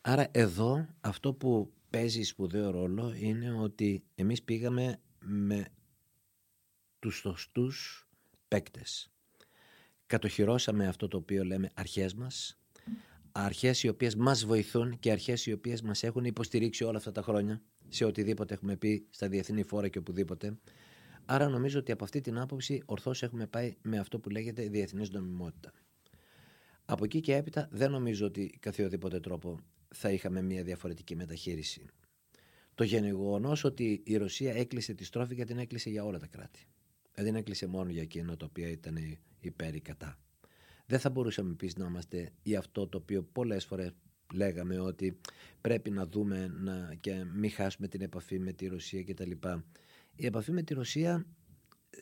Άρα 0.00 0.28
εδώ 0.30 0.88
αυτό 1.00 1.34
που 1.34 1.72
παίζει 1.90 2.22
σπουδαίο 2.22 2.70
ρόλο 2.70 3.14
είναι 3.14 3.52
ότι 3.52 4.04
εμείς 4.14 4.42
πήγαμε 4.42 5.00
με 5.24 5.68
τους 6.98 7.16
σωστούς 7.16 8.08
παίκτες. 8.48 9.10
Κατοχυρώσαμε 10.06 10.86
αυτό 10.86 11.08
το 11.08 11.16
οποίο 11.16 11.44
λέμε 11.44 11.70
αρχές 11.74 12.14
μας, 12.14 12.58
αρχές 13.32 13.82
οι 13.82 13.88
οποίες 13.88 14.14
μας 14.14 14.44
βοηθούν 14.44 14.98
και 14.98 15.10
αρχές 15.10 15.46
οι 15.46 15.52
οποίες 15.52 15.82
μας 15.82 16.02
έχουν 16.02 16.24
υποστηρίξει 16.24 16.84
όλα 16.84 16.98
αυτά 16.98 17.12
τα 17.12 17.22
χρόνια 17.22 17.62
σε 17.88 18.04
οτιδήποτε 18.04 18.54
έχουμε 18.54 18.76
πει 18.76 19.06
στα 19.10 19.28
διεθνή 19.28 19.62
φόρα 19.62 19.88
και 19.88 19.98
οπουδήποτε. 19.98 20.58
Άρα 21.24 21.48
νομίζω 21.48 21.78
ότι 21.78 21.92
από 21.92 22.04
αυτή 22.04 22.20
την 22.20 22.38
άποψη 22.38 22.82
ορθώς 22.86 23.22
έχουμε 23.22 23.46
πάει 23.46 23.76
με 23.82 23.98
αυτό 23.98 24.18
που 24.18 24.28
λέγεται 24.28 24.68
διεθνής 24.68 25.10
νομιμότητα. 25.10 25.72
Από 26.84 27.04
εκεί 27.04 27.20
και 27.20 27.34
έπειτα 27.34 27.68
δεν 27.70 27.90
νομίζω 27.90 28.26
ότι 28.26 28.58
καθιοδήποτε 28.60 29.20
τρόπο 29.20 29.58
θα 29.94 30.10
είχαμε 30.10 30.42
μια 30.42 30.62
διαφορετική 30.62 31.16
μεταχείριση. 31.16 31.86
Το 32.74 32.84
γεγονός 32.84 33.64
ότι 33.64 34.02
η 34.04 34.16
Ρωσία 34.16 34.54
έκλεισε 34.54 34.94
τη 34.94 35.04
στρόφη 35.04 35.34
και 35.34 35.44
την 35.44 35.58
έκλεισε 35.58 35.90
για 35.90 36.04
όλα 36.04 36.18
τα 36.18 36.26
κράτη. 36.26 36.66
Δεν 37.20 37.34
έκλεισε 37.34 37.66
μόνο 37.66 37.90
για 37.90 38.02
εκείνο 38.02 38.36
το 38.36 38.44
οποίο 38.44 38.68
ήταν 38.68 39.18
υπέρ 39.40 39.74
ή 39.74 39.80
κατά. 39.80 40.18
Δεν 40.86 40.98
θα 40.98 41.10
μπορούσαμε 41.10 41.50
επίση 41.50 41.78
να 41.78 41.86
είμαστε 41.86 42.32
ή 42.42 42.56
αυτό 42.56 42.86
το 42.86 42.98
οποίο 42.98 43.22
πολλές 43.22 43.64
φορές 43.64 43.92
λέγαμε 44.32 44.78
ότι 44.78 45.18
πρέπει 45.60 45.90
να 45.90 46.06
δούμε 46.06 46.46
να, 46.46 46.94
και 47.00 47.24
μην 47.34 47.50
χάσουμε 47.50 47.88
την 47.88 48.00
επαφή 48.00 48.38
με 48.38 48.52
τη 48.52 48.66
Ρωσία 48.66 49.04
κτλ. 49.04 49.30
Η 50.16 50.26
επαφή 50.26 50.52
με 50.52 50.62
τη 50.62 50.74
Ρωσία 50.74 51.26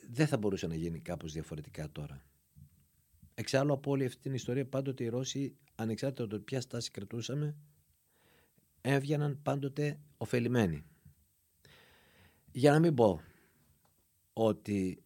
δεν 0.09 0.27
θα 0.27 0.37
μπορούσε 0.37 0.67
να 0.67 0.75
γίνει 0.75 0.99
κάπως 0.99 1.33
διαφορετικά 1.33 1.91
τώρα. 1.91 2.23
Εξάλλου 3.35 3.73
από 3.73 3.91
όλη 3.91 4.05
αυτή 4.05 4.21
την 4.21 4.33
ιστορία 4.33 4.65
πάντοτε 4.65 5.03
οι 5.03 5.07
Ρώσοι 5.07 5.55
ανεξάρτητα 5.75 6.23
από 6.23 6.31
το 6.31 6.39
ποια 6.39 6.61
στάση 6.61 6.91
κρατούσαμε 6.91 7.55
έβγαιναν 8.81 9.39
πάντοτε 9.43 9.99
ωφελημένοι. 10.17 10.83
Για 12.51 12.71
να 12.71 12.79
μην 12.79 12.93
πω 12.93 13.21
ότι 14.33 15.03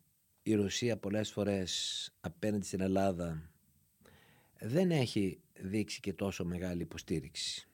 η 0.50 0.56
Ρωσία 0.56 0.97
πολλές 0.97 1.32
φορές 1.32 2.12
απέναντι 2.20 2.66
στην 2.66 2.82
Ελλάδα 2.82 3.52
δεν 4.60 4.91
έχει 4.91 5.41
δείξει 5.54 6.00
και 6.00 6.14
τόσο 6.14 6.45
μεγάλη 6.45 6.82
υποστήριξη. 6.82 7.68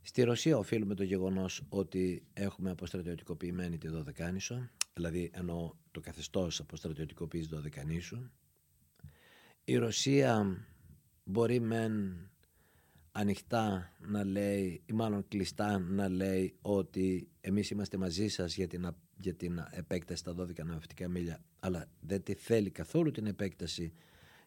Στη 0.00 0.22
Ρωσία 0.22 0.58
οφείλουμε 0.58 0.94
το 0.94 1.02
γεγονός 1.02 1.62
ότι 1.68 2.26
έχουμε 2.32 2.70
αποστρατιωτικοποιημένη 2.70 3.78
τη 3.78 3.88
Δωδεκάνησο, 3.88 4.70
δηλαδή 4.94 5.30
ενώ 5.34 5.78
το 5.90 6.00
καθεστώς 6.00 6.60
αποστρατιωτικοποίηση 6.60 7.48
Δωδεκανήσου. 7.48 8.30
Η 9.64 9.76
Ρωσία 9.76 10.64
μπορεί 11.24 11.60
μεν 11.60 12.26
ανοιχτά 13.12 13.92
να 13.98 14.24
λέει 14.24 14.82
ή 14.86 14.92
μάλλον 14.92 15.28
κλειστά 15.28 15.78
να 15.78 16.08
λέει 16.08 16.56
ότι 16.60 17.28
εμείς 17.40 17.70
είμαστε 17.70 17.96
μαζί 17.96 18.28
σας 18.28 18.54
για 18.56 18.66
την, 18.66 18.94
για 19.22 19.34
την 19.34 19.66
επέκταση 19.70 20.20
στα 20.20 20.34
12 20.38 20.64
ναυτικά 20.64 21.08
μίλια 21.08 21.42
αλλά 21.60 21.88
δεν 22.00 22.22
τη 22.22 22.34
θέλει 22.34 22.70
καθόλου 22.70 23.10
την 23.10 23.26
επέκταση 23.26 23.92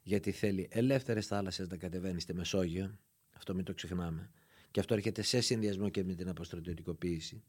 γιατί 0.04 0.32
θέλει 0.32 0.68
ελεύθερες 0.72 1.28
θάλασσες 1.28 1.68
να 1.68 1.78
κατεβαίνει 1.78 2.20
στη 2.22 2.34
Μεσόγειο. 2.34 2.98
Αυτό 3.36 3.56
μην 3.56 3.64
το 3.66 3.74
ξεχνάμε. 3.74 4.30
Και 4.72 4.80
αυτό 4.80 4.94
έρχεται 4.94 5.22
σε 5.22 5.42
συνδυασμό 5.42 5.90
και 5.90 6.04
με 6.04 6.14
την 6.14 6.30
αποστρατιωτικοποίηση. 6.30 7.44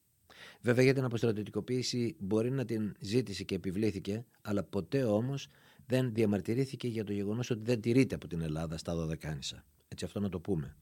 Βέβαια 0.60 0.84
για 0.84 0.94
την 0.94 1.04
αποστρατιωτικοποίηση 1.04 2.16
μπορεί 2.18 2.50
να 2.50 2.64
την 2.64 2.94
ζήτησε 3.00 3.44
και 3.44 3.54
επιβλήθηκε 3.54 4.24
αλλά 4.42 4.62
ποτέ 4.62 5.04
όμως 5.04 5.48
δεν 5.86 6.14
διαμαρτυρήθηκε 6.14 6.88
για 6.88 7.04
το 7.04 7.12
γεγονός 7.12 7.50
ότι 7.50 7.60
δεν 7.64 7.80
τηρείται 7.80 8.14
από 8.14 8.26
την 8.26 8.40
Ελλάδα 8.40 8.76
στα 8.76 8.94
Δωδεκάνησα 8.94 9.64
έτσι 9.88 10.04
αυτό 10.04 10.20
να 10.20 10.28
το 10.28 10.40
πούμε. 10.40 10.76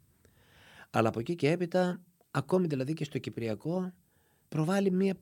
Αλλά 0.91 1.09
από 1.09 1.21
εκεί 1.21 1.35
και 1.35 1.51
έπειτα, 1.51 2.01
ακόμη 2.31 2.67
δηλαδή 2.67 2.93
και 2.93 3.05
στο 3.05 3.19
Κυπριακό, 3.19 3.93
προβάλλει 4.49 4.91
μια 4.91 5.15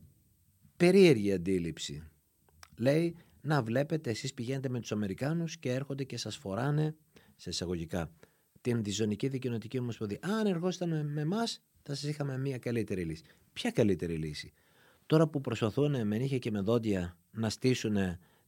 περίεργη 0.82 1.32
αντίληψη. 1.32 2.02
Λέει, 2.76 3.16
να 3.40 3.62
βλέπετε 3.62 4.10
εσείς 4.10 4.34
πηγαίνετε 4.34 4.68
με 4.68 4.80
τους 4.80 4.92
Αμερικάνους 4.92 5.56
και 5.58 5.72
έρχονται 5.72 6.04
και 6.04 6.16
σας 6.16 6.36
φοράνε, 6.36 6.94
σε 7.36 7.50
εισαγωγικά, 7.50 8.10
την 8.60 8.82
διζωνική 8.82 9.28
δικαιωτική 9.28 9.78
ομοσπονδία. 9.78 10.18
Αν 10.20 10.46
εργόσασταν 10.46 11.06
με 11.12 11.20
εμάς, 11.20 11.62
θα 11.82 11.94
σας 11.94 12.10
είχαμε 12.10 12.38
μια 12.38 12.58
καλύτερη 12.58 13.04
λύση. 13.04 13.22
Ποια 13.52 13.70
καλύτερη 13.70 14.14
λύση; 14.14 14.52
Τώρα 15.06 15.28
που 15.28 15.40
προσπαθούν 15.40 16.06
με 16.06 16.18
νύχια 16.18 16.38
και 16.38 16.50
με 16.50 16.60
δόντια 16.60 17.16
να 17.30 17.50
στήσουν 17.50 17.96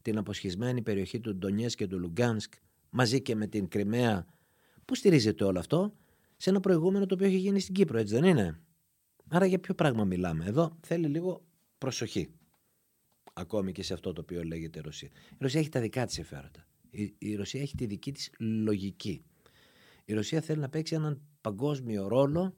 την 0.02 0.18
αποσχισμένη 0.18 0.82
περιοχή 0.82 1.20
του 1.20 1.36
Ντονιές 1.36 1.74
και 1.74 1.86
του 1.86 1.98
Λουγκάνσκ 1.98 2.52
μαζί 2.90 3.22
και 3.22 3.34
με 3.34 3.46
την 3.46 3.68
Κρυμαία, 3.68 4.26
πού 4.84 4.94
στηρίζεται 4.94 5.44
όλο 5.44 5.58
αυτό, 5.58 5.94
σε 6.36 6.50
ένα 6.50 6.60
προηγούμενο 6.60 7.06
το 7.06 7.14
οποίο 7.14 7.26
έχει 7.26 7.36
γίνει 7.36 7.60
στην 7.60 7.74
Κύπρο, 7.74 7.98
έτσι 7.98 8.14
δεν 8.14 8.24
είναι; 8.24 8.60
Άρα 9.28 9.46
για 9.46 9.58
ποιο 9.58 9.74
πράγμα 9.74 10.04
μιλάμε; 10.04 10.44
Εδώ 10.44 10.78
θέλει 10.80 11.06
λίγο 11.06 11.44
προσοχή. 11.84 12.30
Ακόμη 13.32 13.72
και 13.72 13.82
σε 13.82 13.94
αυτό 13.94 14.12
το 14.12 14.20
οποίο 14.20 14.44
λέγεται 14.44 14.80
Ρωσία. 14.80 15.08
Η 15.32 15.36
Ρωσία 15.38 15.60
έχει 15.60 15.68
τα 15.68 15.80
δικά 15.80 16.06
της 16.06 16.18
εφαίρετα. 16.18 16.66
Η, 16.90 17.14
η 17.18 17.34
Ρωσία 17.34 17.60
έχει 17.60 17.76
τη 17.76 17.86
δική 17.86 18.12
της 18.12 18.30
λογική. 18.38 19.24
Η 20.04 20.12
Ρωσία 20.14 20.40
θέλει 20.40 20.60
να 20.60 20.68
παίξει 20.68 20.94
έναν 20.94 21.22
παγκόσμιο 21.40 22.08
ρόλο, 22.08 22.56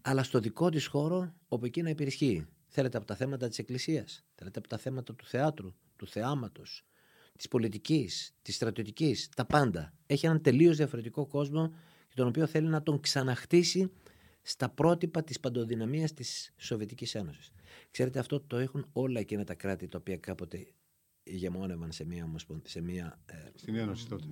αλλά 0.00 0.22
στο 0.22 0.40
δικό 0.40 0.68
της 0.70 0.86
χώρο 0.86 1.34
όπου 1.48 1.64
εκεί 1.64 1.82
να 1.82 1.90
υπερισχύει. 1.90 2.46
Θέλετε 2.68 2.96
από 2.96 3.06
τα 3.06 3.14
θέματα 3.16 3.48
της 3.48 3.58
Εκκλησίας, 3.58 4.24
θέλετε 4.34 4.58
από 4.58 4.68
τα 4.68 4.78
θέματα 4.78 5.14
του 5.14 5.26
θεάτρου, 5.26 5.74
του 5.96 6.06
θεάματος, 6.06 6.84
της 7.36 7.48
πολιτικής, 7.48 8.34
της 8.42 8.54
στρατιωτικής, 8.54 9.28
τα 9.36 9.46
πάντα. 9.46 9.94
Έχει 10.06 10.26
έναν 10.26 10.42
τελείως 10.42 10.76
διαφορετικό 10.76 11.26
κόσμο 11.26 11.68
και 12.08 12.14
τον 12.14 12.26
οποίο 12.26 12.46
θέλει 12.46 12.68
να 12.68 12.82
τον 12.82 13.00
ξαναχτίσει 13.00 13.92
στα 14.42 14.68
πρότυπα 14.68 15.22
της 15.22 15.40
παντοδυναμίας 15.40 16.12
της 16.12 16.54
Σοβιετικής 16.56 17.14
Ένωσης. 17.14 17.52
Ξέρετε 17.90 18.18
αυτό 18.18 18.40
το 18.40 18.56
έχουν 18.56 18.86
όλα 18.92 19.20
εκείνα 19.20 19.44
τα 19.44 19.54
κράτη 19.54 19.88
τα 19.88 19.98
οποία 19.98 20.16
κάποτε 20.16 20.66
ηγεμόνευαν 21.22 21.92
σε 21.92 22.04
μια, 22.04 22.32
σε 22.64 22.80
μια 22.80 23.20
ε, 23.26 23.34
Στην 23.54 23.74
Ένωση 23.74 24.08
τότε. 24.08 24.24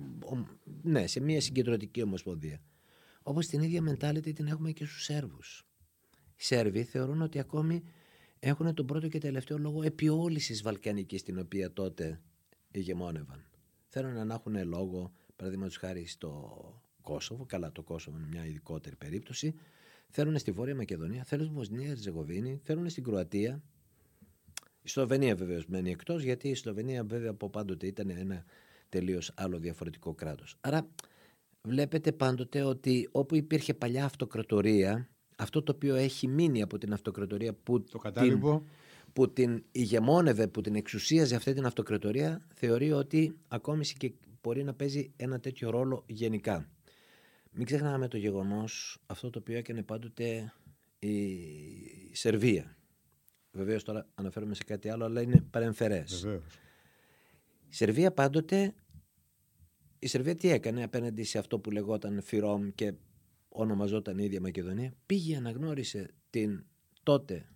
ναι, 0.81 1.07
σε 1.07 1.19
μια 1.19 1.41
συγκεντρωτική 1.41 2.01
ομοσπονδία. 2.01 2.61
Όπως 3.23 3.47
την 3.47 3.61
ίδια 3.61 3.83
mentality 3.89 4.33
την 4.33 4.47
έχουμε 4.47 4.71
και 4.71 4.85
στους 4.85 5.03
Σέρβους. 5.03 5.65
Οι 6.35 6.43
Σέρβοι 6.43 6.83
θεωρούν 6.83 7.21
ότι 7.21 7.39
ακόμη 7.39 7.83
έχουν 8.39 8.73
τον 8.73 8.85
πρώτο 8.85 9.07
και 9.07 9.17
τελευταίο 9.19 9.57
λόγο 9.57 9.83
επί 9.83 10.09
όλης 10.09 10.45
της 10.45 10.61
Βαλκανικής 10.61 11.23
την 11.23 11.39
οποία 11.39 11.73
τότε 11.73 12.21
ηγεμόνευαν. 12.71 13.49
Θέλουν 13.87 14.27
να 14.27 14.33
έχουν 14.33 14.67
λόγο, 14.67 15.11
παραδείγματος 15.35 15.77
χάρη 15.77 16.05
στο 16.05 16.81
Κόσοβο, 17.01 17.45
καλά 17.45 17.71
το 17.71 17.83
Κόσοβο 17.83 18.17
είναι 18.17 18.27
μια 18.27 18.45
ειδικότερη 18.45 18.95
περίπτωση, 18.95 19.55
θέλουν 20.09 20.37
στη 20.37 20.51
Βόρεια 20.51 20.75
Μακεδονία, 20.75 21.23
θέλουν 21.23 21.45
στη 21.45 21.55
Βοσνία 21.55 21.89
Ερζεγοβίνη, 21.89 22.59
θέλουν 22.63 22.89
στην 22.89 23.03
Κροατία. 23.03 23.61
Η 24.81 24.89
Σλοβενία 24.89 25.35
βεβαίως 25.35 25.65
μένει 25.65 25.91
εκτός, 25.91 26.23
γιατί 26.23 26.49
η 26.49 26.55
Σλοβενία 26.55 27.03
βέβαια 27.03 27.29
από 27.29 27.49
πάντοτε 27.49 27.87
ήταν 27.87 28.09
ένα 28.09 28.45
τελείως 28.89 29.31
άλλο 29.35 29.57
διαφορετικό 29.57 30.13
κράτος. 30.13 30.57
Άρα 30.61 30.87
βλέπετε 31.67 32.11
πάντοτε 32.11 32.61
ότι 32.61 33.09
όπου 33.11 33.35
υπήρχε 33.35 33.73
παλιά 33.73 34.05
αυτοκρατορία, 34.05 35.09
αυτό 35.37 35.63
το 35.63 35.71
οποίο 35.75 35.95
έχει 35.95 36.27
μείνει 36.27 36.61
από 36.61 36.77
την 36.77 36.93
αυτοκρατορία 36.93 37.53
που, 37.53 37.83
το 37.83 38.01
την, 38.13 38.41
που 39.13 39.33
την 39.33 39.63
ηγεμόνευε, 39.71 40.47
που 40.47 40.61
την 40.61 40.75
εξουσίαζε 40.75 41.35
αυτή 41.35 41.53
την 41.53 41.65
αυτοκρατορία, 41.65 42.47
θεωρεί 42.53 42.91
ότι 42.91 43.37
ακόμη 43.47 43.85
και 43.85 44.13
μπορεί 44.41 44.63
να 44.63 44.73
παίζει 44.73 45.11
ένα 45.15 45.39
τέτοιο 45.39 45.69
ρόλο 45.69 46.03
γενικά. 46.07 46.69
Μην 47.59 47.67
ξεχνάμε 47.67 48.07
το 48.07 48.17
γεγονός 48.17 48.97
αυτό 49.05 49.29
το 49.29 49.39
οποίο 49.39 49.57
έκανε 49.57 49.83
πάντοτε 49.83 50.53
η 50.99 51.15
Σερβία. 52.11 52.77
Βεβαίως 53.51 53.83
τώρα 53.83 54.07
αναφέρομαι 54.15 54.53
σε 54.53 54.63
κάτι 54.63 54.89
άλλο, 54.89 55.05
αλλά 55.05 55.21
είναι 55.21 55.41
παρεμφερές. 55.51 56.23
Η 57.69 57.73
Σερβία 57.73 58.11
πάντοτε, 58.11 58.73
η 59.99 60.07
Σερβία 60.07 60.35
τι 60.35 60.49
έκανε 60.49 60.83
απέναντι 60.83 61.23
σε 61.23 61.37
αυτό 61.37 61.59
που 61.59 61.71
λεγόταν 61.71 62.21
Φιρόμ 62.21 62.69
και 62.75 62.93
ονομαζόταν 63.49 64.17
η 64.17 64.23
ίδια 64.23 64.41
Μακεδονία, 64.41 64.93
πήγε 65.05 65.35
αναγνώρισε 65.37 66.13
την 66.29 66.65
τότε 67.03 67.49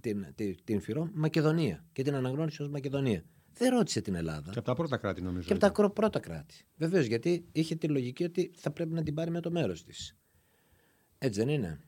την, 0.00 0.26
την, 0.34 0.56
την 0.64 0.80
Φιρόμ 0.80 1.10
Μακεδονία 1.12 1.84
και 1.92 2.02
την 2.02 2.14
αναγνώρισε 2.14 2.62
ως 2.62 2.68
Μακεδονία. 2.68 3.24
Δεν 3.54 3.70
ρώτησε 3.74 4.00
την 4.00 4.14
Ελλάδα. 4.14 4.50
Και 4.50 4.58
από 4.58 4.68
τα 4.68 4.74
πρώτα 4.74 4.96
κράτη, 4.96 5.22
νομίζω. 5.22 5.46
Και 5.46 5.52
από 5.52 5.72
τα 5.72 5.90
πρώτα 5.90 6.20
κράτη. 6.20 6.54
Βεβαίως, 6.76 7.06
γιατί 7.06 7.44
είχε 7.52 7.74
τη 7.74 7.88
λογική 7.88 8.24
ότι 8.24 8.50
θα 8.56 8.70
πρέπει 8.70 8.92
να 8.92 9.02
την 9.02 9.14
πάρει 9.14 9.30
με 9.30 9.40
το 9.40 9.50
μέρος 9.50 9.84
της. 9.84 10.16
Έτσι 11.18 11.40
δεν 11.40 11.48
είναι. 11.48 11.80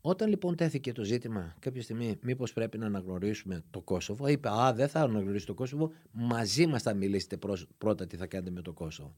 Όταν 0.00 0.28
λοιπόν 0.28 0.56
τέθηκε 0.56 0.92
το 0.92 1.04
ζήτημα 1.04 1.56
κάποια 1.58 1.82
στιγμή, 1.82 2.18
μήπως 2.20 2.52
πρέπει 2.52 2.78
να 2.78 2.86
αναγνωρίσουμε 2.86 3.64
το 3.70 3.80
Κόσοβο, 3.80 4.26
είπε 4.26 4.48
Α, 4.48 4.72
δεν 4.74 4.88
θα 4.88 5.00
αναγνωρίσει 5.00 5.46
το 5.46 5.54
Κόσοβο, 5.54 5.92
μαζί 6.10 6.66
μας 6.66 6.82
θα 6.82 6.94
μιλήσετε 6.94 7.38
πρώτα 7.78 8.06
τι 8.06 8.16
θα 8.16 8.26
κάνετε 8.26 8.50
με 8.50 8.62
το 8.62 8.72
Κόσοβο. 8.72 9.14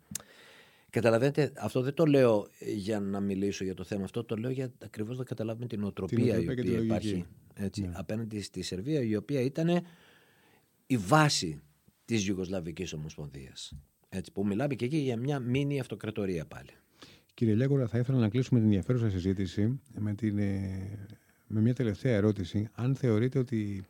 Καταλαβαίνετε, 0.91 1.53
αυτό 1.57 1.81
δεν 1.81 1.95
το 1.95 2.07
λέω 2.07 2.49
για 2.59 3.01
να 3.01 3.21
μιλήσω 3.21 3.65
για 3.65 3.75
το 3.75 3.85
θέμα 3.85 4.05
αυτό, 4.05 4.25
το 4.25 4.37
λέω 4.37 4.51
για 4.51 4.73
ακριβώς 4.79 5.19
να 5.19 5.25
καταλάβουμε 5.25 5.67
την 5.67 5.85
οτροπία 5.85 6.39
η 6.39 6.49
οποία 6.49 6.79
υπάρχει 6.79 7.27
έτσι, 7.55 7.83
ναι. 7.83 7.93
απέναντι 7.95 8.41
στη 8.41 8.63
Σερβία, 8.63 9.03
η 9.03 9.17
οποία 9.17 9.41
ήταν 9.41 9.83
η 10.87 10.97
βάση 10.97 11.61
της 12.11 12.27
Ιουγκοσλαβικής 12.27 12.93
Ομοσπονδίας. 12.93 13.73
Που 14.33 14.47
μιλάμε 14.47 14.75
και 14.75 14.85
εκεί 14.85 14.97
για 14.97 15.17
μια 15.17 15.39
μίνι 15.39 15.81
αυτοκρατορία 15.81 16.47
πάλι. 16.47 16.71
Κύριε 17.35 17.55
Λέγκορα, 17.55 17.87
θα 17.87 17.99
ήθελα 17.99 18.19
να 18.19 18.29
κλείσουμε 18.29 18.61
την 18.61 18.69
ενδιαφέρουσα 18.69 19.11
συζήτηση 19.11 19.81
με, 19.99 20.15
την, 20.15 20.39
ε, 20.39 21.09
με 21.47 21.61
μια 21.61 21.75
τελευταία 21.75 22.15
ερώτηση. 22.15 22.69
Αν 22.73 22.95
θεωρείτε 22.97 23.39
ότι 23.39 23.85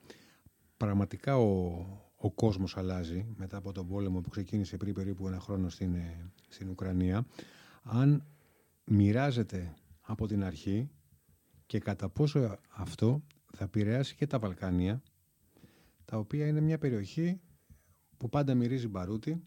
πραγματικά 0.76 1.38
ο, 1.38 1.84
ο 2.16 2.30
κόσμος 2.30 2.76
αλλάζει 2.76 3.26
μετά 3.36 3.56
από 3.56 3.72
τον 3.72 3.86
πόλεμο 3.86 4.20
που 4.20 4.28
ξεκίνησε 4.28 4.76
πριν 4.76 4.94
περίπου 4.94 5.26
ένα 5.26 5.40
χρόνο 5.40 5.68
στην, 5.68 5.94
ε, 5.94 6.30
στην 6.48 6.68
Ουκρανία, 6.68 7.26
αν 7.82 8.26
μοιράζεται 8.84 9.74
από 10.00 10.26
την 10.26 10.44
αρχή 10.44 10.90
και 11.66 11.78
κατά 11.78 12.08
πόσο 12.08 12.58
αυτό 12.68 13.22
θα 13.52 13.64
επηρεάσει 13.64 14.14
και 14.14 14.26
τα 14.26 14.38
Βαλκάνια, 14.38 15.02
τα 16.04 16.18
οποία 16.18 16.46
είναι 16.46 16.60
μια 16.60 16.78
περιοχή 16.78 17.40
που 18.20 18.28
πάντα 18.28 18.54
μυρίζει 18.54 18.88
μπαρούτι 18.88 19.42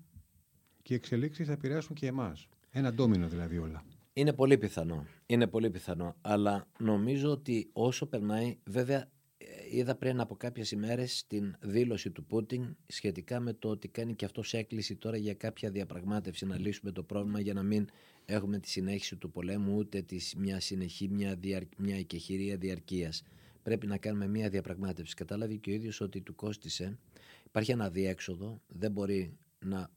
και 0.82 0.94
οι 0.94 0.96
εξελίξεις 0.96 1.48
θα 1.48 1.54
επηρεάσουν 1.54 1.96
και 1.96 2.08
εμάς. 2.08 2.48
Ένα 2.70 2.94
ντόμινο 2.94 3.28
δηλαδή 3.28 3.58
όλα. 3.58 3.84
Είναι 4.14 4.34
πολύ 4.34 4.58
πιθανό. 4.58 5.06
Είναι 5.26 5.48
πολύ 5.48 5.70
πιθανό. 5.70 6.16
Αλλά 6.22 6.68
νομίζω 6.80 7.32
ότι 7.32 7.70
όσο 7.74 8.06
περνάει, 8.06 8.58
βέβαια 8.64 9.12
ε, 9.38 9.46
είδα 9.70 9.96
πριν 9.96 10.20
από 10.20 10.36
κάποιες 10.36 10.72
ημέρες 10.72 11.26
την 11.28 11.56
δήλωση 11.60 12.12
του 12.12 12.26
Πούτιν 12.26 12.76
σχετικά 12.88 13.40
με 13.40 13.54
το 13.54 13.70
ότι 13.70 13.88
κάνει 13.88 14.16
και 14.16 14.26
αυτός 14.26 14.54
έκκληση 14.54 14.96
τώρα 14.96 15.18
για 15.18 15.34
κάποια 15.34 15.70
διαπραγμάτευση 15.70 16.46
να 16.46 16.60
λύσουμε 16.60 16.92
το 16.92 17.04
πρόβλημα 17.04 17.40
για 17.40 17.54
να 17.54 17.64
μην 17.64 17.88
έχουμε 18.26 18.60
τη 18.60 18.70
συνέχιση 18.70 19.16
του 19.16 19.32
πολέμου 19.32 19.76
ούτε 19.76 20.02
της, 20.02 20.36
μια 20.38 20.60
συνεχή, 20.60 21.10
μια, 21.10 21.36
διαρ, 21.36 21.64
μια 21.78 21.98
εκεχηρία 21.98 22.58
διαρκείας. 22.58 23.24
Πρέπει 23.64 23.88
να 23.88 23.98
κάνουμε 23.98 24.28
μια 24.28 24.50
διαπραγμάτευση. 24.50 25.16
Κατάλαβε 25.16 25.56
και 25.56 25.70
ο 25.70 25.74
ίδιος 25.74 26.02
ότι 26.02 26.22
του 26.22 26.36
κόστησε. 26.36 26.98
Υπάρχει 27.54 27.72
ένα 27.72 27.90
διέξοδο, 27.90 28.62
δεν 28.68 28.92
μπορεί 28.92 29.38
να 29.60 29.90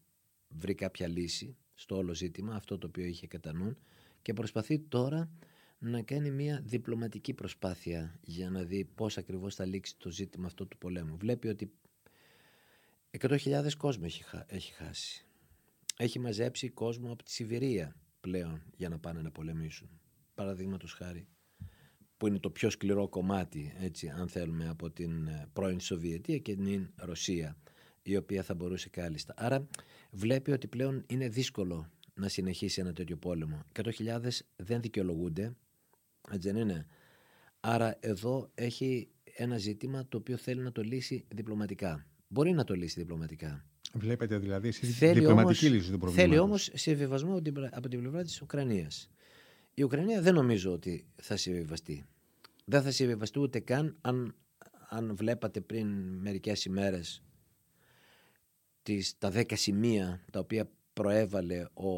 βρει 0.49 0.75
κάποια 0.75 1.09
λύση 1.09 1.57
στο 1.75 1.97
όλο 1.97 2.15
ζήτημα, 2.15 2.55
αυτό 2.55 2.79
το 2.79 2.87
οποίο 2.87 3.05
είχε 3.05 3.27
κατά 3.27 3.53
νου 3.53 3.77
και 4.23 4.33
προσπαθεί 4.33 4.79
τώρα 4.79 5.31
να 5.79 6.03
κάνει 6.03 6.31
μια 6.31 6.63
διπλωματική 6.65 7.35
προσπάθεια 7.35 8.19
για 8.23 8.51
να 8.51 8.63
δει 8.63 8.85
πώς 8.85 9.19
ακριβώς 9.19 9.55
θα 9.55 9.65
λήξει 9.65 9.97
το 9.99 10.11
ζήτημα 10.11 10.47
αυτό 10.47 10.67
του 10.67 10.79
πολέμου. 10.79 11.17
Βλέπει 11.17 11.49
ότι 11.49 11.73
100.000 13.19 13.73
κόσμο 13.79 14.05
έχει, 14.07 14.25
έχει 14.47 14.73
χάσει. 14.73 15.27
Έχει 15.97 16.19
μαζέψει 16.19 16.69
κόσμο 16.69 17.13
από 17.13 17.23
τη 17.23 17.31
Σιβηρία 17.31 17.97
πλέον 18.21 18.63
για 18.77 18.89
να 18.89 18.99
πάνε 18.99 19.23
να 19.23 19.31
πολεμήσουν. 19.31 20.01
Παραδείγματος 20.35 20.93
χάρη 20.93 21.27
που 22.17 22.27
είναι 22.27 22.39
το 22.39 22.51
πιο 22.51 22.71
σκληρό 22.71 23.09
κομμάτι, 23.09 23.73
έτσι, 23.81 24.09
αν 24.09 24.29
θέλουμε, 24.29 24.69
από 24.69 24.91
την 24.91 25.27
ε, 25.27 25.49
πρώην 25.53 25.81
Σοβιετία 25.81 26.39
και 26.39 26.55
την 26.55 26.89
Ρωσία, 26.97 27.57
η 28.03 28.17
οποία 28.17 28.43
θα 28.43 28.55
μπορούσε 28.55 28.89
κάλλιστα. 28.89 29.35
Άρα 29.37 29.67
βλέπει 30.11 30.51
ότι 30.51 30.67
πλέον 30.67 31.05
είναι 31.07 31.29
δύσκολο 31.29 31.91
να 32.15 32.29
συνεχίσει 32.29 32.81
ένα 32.81 32.93
τέτοιο 32.93 33.17
πόλεμο. 33.17 33.63
100.000 33.83 34.21
δεν 34.57 34.81
δικαιολογούνται, 34.81 35.57
έτσι 36.33 36.51
δεν 36.51 36.61
είναι; 36.61 36.87
Άρα 37.61 37.97
εδώ 38.01 38.51
έχει 38.55 39.09
ένα 39.37 39.59
ζήτημα 39.59 40.07
το 40.09 40.17
οποίο 40.17 40.37
θέλει 40.37 40.61
να 40.61 40.73
το 40.73 40.83
λύσει 40.83 41.25
διπλωματικά. 41.29 42.07
Μπορεί 42.29 42.53
να 42.53 42.65
το 42.65 42.75
λύσει 42.75 43.01
διπλωματικά. 43.01 43.65
Βλέπετε 43.93 44.39
δηλαδή 44.39 44.73
θέλει 44.73 45.21
διπλωματική 45.21 45.67
όμως, 45.67 45.77
λύση 45.77 45.91
του 45.91 45.99
προβλήματος. 45.99 46.15
Θέλει 46.15 46.39
όμως 46.39 46.71
συμβιβασμό 46.75 47.43
από 47.71 47.89
την 47.89 48.01
πλευρά 48.01 48.23
της 48.23 48.43
Ουκρανίας. 48.43 49.11
Η 49.79 49.83
Ουκρανία 49.83 50.21
δεν 50.23 50.35
νομίζω 50.35 50.73
ότι 50.73 51.07
θα 51.17 51.37
συμβιβαστεί. 51.37 52.07
Δεν 52.65 52.83
θα 52.83 52.91
συμβιβαστεί 52.91 53.39
ούτε 53.39 53.61
καν 53.61 53.97
αν, 54.01 54.35
αν 54.89 55.17
βλέπατε 55.17 55.61
πριν 55.61 55.89
μερικές 56.19 56.65
ημέρες 56.65 57.23
τις, 58.83 59.19
τα 59.19 59.31
δέκα 59.31 59.57
σημεία 59.57 60.25
τα 60.33 60.39
οποία 60.39 60.71
προέβαλε 60.93 61.65
ο 61.75 61.91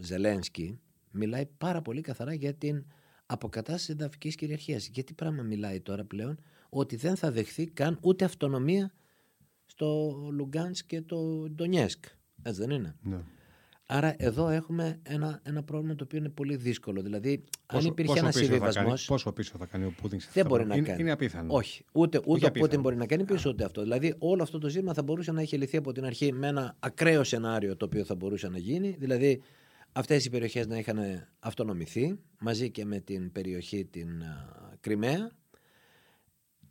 Ζελένσκι 0.00 0.80
μιλάει 1.10 1.46
πάρα 1.46 1.82
πολύ 1.82 2.00
καθαρά 2.00 2.34
για 2.34 2.54
την 2.54 2.86
αποκατάσταση 3.26 3.92
εδαφικής 3.92 4.34
κυριαρχίας. 4.34 4.88
Γιατί 4.88 5.14
πράγμα 5.14 5.42
μιλάει 5.42 5.80
τώρα 5.80 6.04
πλέον; 6.04 6.38
Ότι 6.68 6.96
δεν 6.96 7.16
θα 7.16 7.30
δεχθεί 7.30 7.66
καν 7.66 7.98
ούτε 8.02 8.24
αυτονομία 8.24 8.92
στο 9.66 10.16
Λουγκάνσκ 10.32 10.86
και 10.86 11.02
το 11.02 11.50
Ντονιέσκ. 11.50 12.04
Έτσι 12.42 12.60
δεν 12.60 12.70
είναι; 12.70 12.96
Ναι. 13.02 13.24
Άρα 13.88 14.14
εδώ 14.18 14.48
έχουμε 14.48 15.00
ένα, 15.02 15.40
ένα 15.42 15.62
πρόβλημα 15.62 15.94
το 15.94 16.04
οποίο 16.04 16.18
είναι 16.18 16.28
πολύ 16.28 16.56
δύσκολο. 16.56 17.02
Δηλαδή, 17.02 17.44
πόσο, 17.66 17.86
αν 17.86 17.92
υπήρχε 17.92 18.18
ένα 18.18 18.30
συμβιβασμό. 18.30 18.94
Πόσο 19.06 19.32
πίσω 19.32 19.54
θα 19.58 19.66
κάνει 19.66 19.84
ο 19.84 19.94
Πούτιν 20.00 20.20
σε 20.20 20.28
Δεν 20.32 20.46
μπορεί 20.46 20.66
να 20.66 20.76
είναι, 20.76 20.86
κάνει. 20.86 21.00
Είναι 21.00 21.10
απίθανο. 21.10 21.54
Όχι. 21.54 21.84
Ούτε, 21.92 22.20
ούτε 22.26 22.46
ο 22.46 22.50
Πούτιν 22.50 22.80
μπορεί 22.80 22.96
να 22.96 23.06
κάνει 23.06 23.24
πίσω 23.24 23.50
ούτε 23.50 23.64
αυτό. 23.64 23.82
Δηλαδή, 23.82 24.14
όλο 24.18 24.42
αυτό 24.42 24.58
το 24.58 24.68
ζήτημα 24.68 24.94
θα 24.94 25.02
μπορούσε 25.02 25.32
να 25.32 25.40
έχει 25.40 25.56
λυθεί 25.56 25.76
από 25.76 25.92
την 25.92 26.04
αρχή 26.04 26.32
με 26.32 26.46
ένα 26.46 26.76
ακραίο 26.78 27.24
σενάριο 27.24 27.76
το 27.76 27.84
οποίο 27.84 28.04
θα 28.04 28.14
μπορούσε 28.14 28.48
να 28.48 28.58
γίνει. 28.58 28.96
Δηλαδή, 28.98 29.42
αυτές 29.92 30.24
οι 30.24 30.30
περιοχές 30.30 30.66
να 30.66 30.78
είχαν 30.78 30.98
αυτονομηθεί 31.38 32.18
μαζί 32.38 32.70
και 32.70 32.84
με 32.84 33.00
την 33.00 33.32
περιοχή 33.32 33.84
την 33.84 34.08
Κρυμαία. 34.80 35.30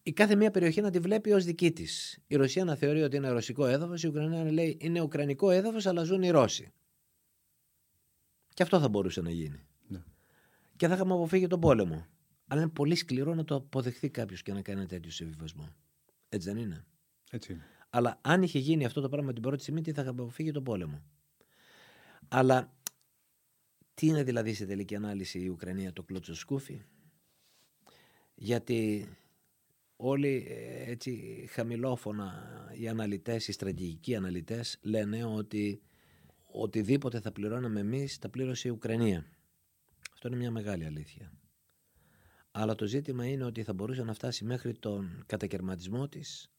Η 0.03 0.13
κάθε 0.13 0.35
μία 0.35 0.51
περιοχή 0.51 0.81
να 0.81 0.89
τη 0.89 0.99
βλέπει 0.99 1.31
ως 1.31 1.43
δική 1.43 1.71
της. 1.71 2.19
Η 2.27 2.35
Ρωσία 2.35 2.63
να 2.63 2.75
θεωρεί 2.75 3.01
ότι 3.01 3.15
είναι 3.15 3.29
ρωσικό 3.29 3.65
έδαφος, 3.65 4.03
η 4.03 4.07
Ουκρανία 4.07 4.43
να 4.43 4.51
λέει 4.51 4.77
είναι 4.81 5.01
ουκρανικό 5.01 5.49
έδαφος, 5.49 5.85
αλλά 5.85 6.03
ζουν 6.03 6.21
οι 6.21 6.29
Ρώσοι. 6.29 6.73
Και 8.55 8.63
αυτό 8.63 8.79
θα 8.79 8.89
μπορούσε 8.89 9.21
να 9.21 9.29
γίνει. 9.29 9.65
Ναι. 9.87 10.03
Και 10.75 10.87
θα 10.87 10.93
είχαμε 10.93 11.13
αποφύγει 11.13 11.47
τον 11.47 11.59
πόλεμο. 11.59 12.05
Αλλά 12.47 12.61
είναι 12.61 12.69
πολύ 12.69 12.95
σκληρό 12.95 13.33
να 13.33 13.43
το 13.43 13.55
αποδεχθεί 13.55 14.09
κάποιος 14.09 14.41
και 14.41 14.53
να 14.53 14.61
κάνει 14.61 14.79
ένα 14.79 14.87
τέτοιο 14.87 15.11
συμβιβασμό. 15.11 15.75
Έτσι 16.29 16.47
δεν 16.49 16.57
είναι; 16.57 16.85
Έτσι 17.31 17.51
είναι. 17.51 17.63
Αλλά 17.89 18.19
αν 18.21 18.43
είχε 18.43 18.59
γίνει 18.59 18.85
αυτό 18.85 19.01
το 19.01 19.09
πράγμα 19.09 19.33
την 19.33 19.41
πρώτη 19.41 19.61
στιγμή, 19.61 19.81
τι 19.81 19.91
θα 19.91 20.01
είχαμε 20.01 20.21
αποφύγει 20.21 20.51
τον 20.51 20.63
πόλεμο; 20.63 21.03
Αλλά 22.27 22.73
τι 23.93 24.07
είναι 24.07 24.23
δηλαδή 24.23 24.53
σε 24.53 24.65
τελική 24.65 24.95
ανάλυση 24.95 25.39
η 25.39 25.49
Ουκρανία 25.49 25.93
το 25.93 26.03
κλώτσο 26.03 26.35
σκούφι. 26.35 26.81
Γιατί 28.35 29.09
όλοι 29.95 30.45
ε, 30.49 30.91
έτσι 30.91 31.45
χαμηλόφωνα 31.49 32.43
οι 32.77 32.87
αναλυτές, 32.87 33.47
οι 33.47 33.51
στρατηγικοί 33.51 34.15
αναλυτές 34.15 34.79
λένε 34.81 35.25
ότι 35.25 35.81
οτιδήποτε 36.61 37.19
θα 37.19 37.31
πληρώναμε 37.31 37.79
εμείς 37.79 38.19
τα 38.19 38.29
πλήρωσε 38.29 38.67
η 38.67 38.71
Ουκρανία. 38.71 39.25
Αυτό 40.13 40.27
είναι 40.27 40.37
μια 40.37 40.51
μεγάλη 40.51 40.85
αλήθεια. 40.85 41.31
Αλλά 42.51 42.75
το 42.75 42.85
ζήτημα 42.85 43.25
είναι 43.25 43.43
ότι 43.43 43.63
θα 43.63 43.73
μπορούσε 43.73 44.03
να 44.03 44.13
φτάσει 44.13 44.45
μέχρι 44.45 44.73
τον 44.73 45.23
κατακαιρματισμό 45.25 46.07
της 46.07 46.49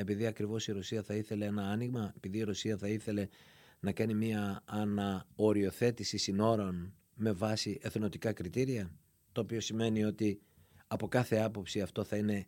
επειδή 0.00 0.26
ακριβώς 0.26 0.68
η 0.68 0.72
Ρωσία 0.72 1.02
θα 1.02 1.14
ήθελε 1.14 1.44
ένα 1.44 1.62
άνοιγμα, 1.62 2.12
επειδή 2.16 2.38
η 2.38 2.42
Ρωσία 2.42 2.76
θα 2.76 2.88
ήθελε 2.88 3.28
να 3.80 3.92
κάνει 3.92 4.14
μια 4.14 4.62
αναοριοθέτηση 4.64 6.16
συνόρων 6.16 6.94
με 7.14 7.32
βάση 7.32 7.78
εθνοτικά 7.82 8.32
κριτήρια, 8.32 8.90
το 9.32 9.40
οποίο 9.40 9.60
σημαίνει 9.60 10.04
ότι 10.04 10.40
από 10.86 11.08
κάθε 11.08 11.36
άποψη 11.36 11.80
αυτό 11.80 12.04
θα 12.04 12.16
είναι 12.16 12.46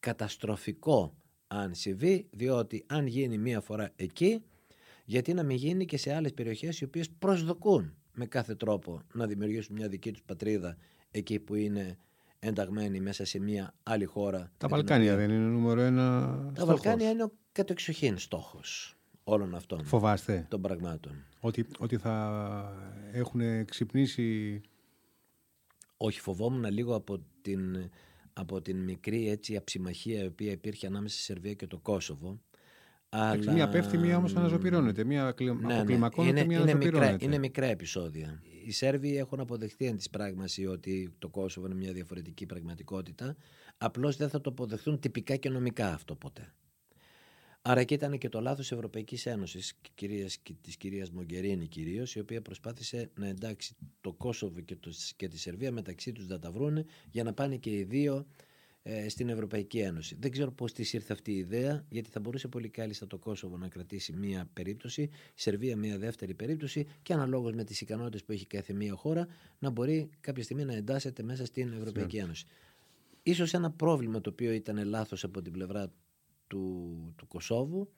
καταστροφικό 0.00 1.16
αν 1.46 1.74
συμβεί, 1.74 2.28
διότι 2.30 2.84
αν 2.86 3.06
γίνει 3.06 3.38
μία 3.38 3.60
φορά 3.60 3.92
εκεί, 3.96 4.44
γιατί 5.04 5.34
να 5.34 5.42
μην 5.42 5.56
γίνει 5.56 5.84
και 5.84 5.96
σε 5.96 6.14
άλλες 6.14 6.34
περιοχές 6.34 6.80
οι 6.80 6.84
οποίες 6.84 7.10
προσδοκούν 7.10 7.94
με 8.12 8.26
κάθε 8.26 8.54
τρόπο 8.54 9.00
να 9.12 9.26
δημιουργήσουν 9.26 9.76
μια 9.76 9.88
δική 9.88 10.12
τους 10.12 10.22
πατρίδα 10.22 10.76
εκεί 11.10 11.38
που 11.38 11.54
είναι 11.54 11.96
ενταγμένοι 12.38 13.00
μέσα 13.00 13.24
σε 13.24 13.38
μια 13.38 13.74
άλλη 13.82 14.04
χώρα. 14.04 14.52
Τα 14.58 14.68
Βαλκάνια 14.68 15.16
δεν 15.16 15.30
είναι 15.30 15.44
νούμερο 15.44 15.80
ένα 15.80 16.20
Τα 16.54 16.60
στόχος. 16.60 16.66
Βαλκάνια 16.66 17.10
είναι 17.10 17.22
ο 17.22 17.32
κατεξοχήν 17.52 18.18
στόχος 18.18 18.96
όλων 19.24 19.54
αυτών 19.54 19.84
Φοβάστε 19.84 20.46
των 20.50 20.60
πραγμάτων. 20.60 21.24
ότι, 21.40 21.66
ότι 21.78 21.96
θα 21.96 22.76
έχουν 23.12 23.64
ξυπνήσει 23.64 24.60
Όχι, 25.96 26.20
φοβόμουν 26.20 26.64
λίγο 26.64 26.94
από 26.94 27.18
την, 27.42 27.90
από 28.32 28.60
την 28.60 28.76
μικρή 28.76 29.28
έτσι 29.28 29.56
αψημαχία 29.56 30.22
η 30.22 30.26
οποία 30.26 30.52
υπήρχε 30.52 30.86
ανάμεσα 30.86 31.14
στη 31.14 31.24
Σερβία 31.24 31.54
και 31.54 31.66
το 31.66 31.78
Κόσοβο. 31.78 32.40
Εντάξει, 33.14 33.48
Αλλά... 33.48 33.52
Μία 33.52 33.68
πέφτει, 33.68 33.98
μία 33.98 34.16
όμως 34.16 34.36
αναζωπηρώνεται. 34.36 35.04
Μία 35.04 35.32
κλι... 35.32 35.54
Ναι, 35.54 35.66
ναι. 35.66 35.74
αποκλιμακώνεται, 35.74 36.38
Είναι, 36.38 36.48
μία 36.48 36.58
είναι, 36.58 36.74
μικρά, 36.74 36.88
αναζωπηρώνεται. 36.88 37.24
είναι 37.24 37.38
μικρά 37.38 37.66
επεισόδια. 37.66 38.42
Οι 38.64 38.70
Σέρβοι 38.70 39.16
έχουν 39.16 39.40
αποδεχτεί 39.40 39.86
εν 39.86 39.96
της 39.96 40.10
πράγμασης 40.10 40.68
ότι 40.68 41.14
το 41.18 41.28
Κόσοβο 41.28 41.66
είναι 41.66 41.74
μια 41.74 41.92
διαφορετική 41.92 42.46
πραγματικότητα. 42.46 43.36
Απλώς 43.78 44.16
δεν 44.16 44.28
θα 44.28 44.40
το 44.40 44.50
αποδεχτούν 44.50 44.98
τυπικά 44.98 45.36
και 45.36 45.48
νομικά 45.48 45.92
αυτό 45.92 46.14
ποτέ. 46.14 46.52
Άρα 47.62 47.80
εκεί 47.80 47.94
ήταν 47.94 48.18
και 48.18 48.28
το 48.28 48.40
λάθος 48.40 48.72
Ευρωπαϊκής 48.72 49.26
Ένωσης 49.26 49.74
και 49.80 49.90
κυρίας, 49.94 50.36
και 50.36 50.54
της 50.60 50.76
κυρίας 50.76 51.10
Μογκερίνη 51.10 51.66
κυρίως, 51.66 52.14
η 52.14 52.20
οποία 52.20 52.42
προσπάθησε 52.42 53.10
να 53.14 53.26
εντάξει 53.26 53.74
το 54.00 54.12
Κόσοβο 54.12 54.60
και, 54.60 54.76
το, 54.76 54.90
και 55.16 55.28
τη 55.28 55.38
Σερβία 55.38 55.72
μεταξύ 55.72 56.12
τους 56.12 56.26
να 56.26 56.38
τα 56.38 56.50
βρούνε 56.50 56.84
για 57.10 57.22
να 57.22 57.32
πάνε 57.32 57.56
και 57.56 57.70
οι 57.70 57.84
δύο 57.84 58.26
ε, 58.82 59.08
στην 59.08 59.28
Ευρωπαϊκή 59.28 59.78
Ένωση. 59.78 60.16
Δεν 60.20 60.30
ξέρω 60.30 60.52
πώς 60.52 60.72
της 60.72 60.92
ήρθε 60.92 61.12
αυτή 61.12 61.32
η 61.32 61.36
ιδέα, 61.36 61.84
γιατί 61.88 62.10
θα 62.10 62.20
μπορούσε 62.20 62.48
πολύ 62.48 62.68
κάλλιστα 62.68 63.06
το 63.06 63.18
Κόσοβο 63.18 63.56
να 63.56 63.68
κρατήσει 63.68 64.12
μία 64.12 64.50
περίπτωση, 64.52 65.02
η 65.02 65.10
Σερβία 65.34 65.76
μία 65.76 65.98
δεύτερη 65.98 66.34
περίπτωση 66.34 66.86
και 67.02 67.12
αναλόγως 67.12 67.52
με 67.52 67.64
τις 67.64 67.80
ικανότητες 67.80 68.24
που 68.24 68.32
έχει 68.32 68.46
κάθε 68.46 68.72
μία 68.72 68.94
χώρα 68.94 69.26
να 69.58 69.70
μπορεί 69.70 70.10
κάποια 70.20 70.42
στιγμή 70.42 70.64
να 70.64 70.74
εντάσσεται 70.74 71.22
μέσα 71.22 71.44
στην 71.44 71.72
Ευρωπαϊκή 71.72 72.16
Ένωση. 72.16 72.46
Ίσως 73.22 73.54
ένα 73.54 73.70
πρόβλημα 73.70 74.20
το 74.20 74.30
οποίο 74.30 74.52
ήταν 74.52 74.84
λάθος 74.84 75.24
από 75.24 75.42
την 75.42 75.52
πλευρά 75.52 75.92
του, 76.46 77.14
του 77.16 77.26
Κωσόβου 77.26 77.88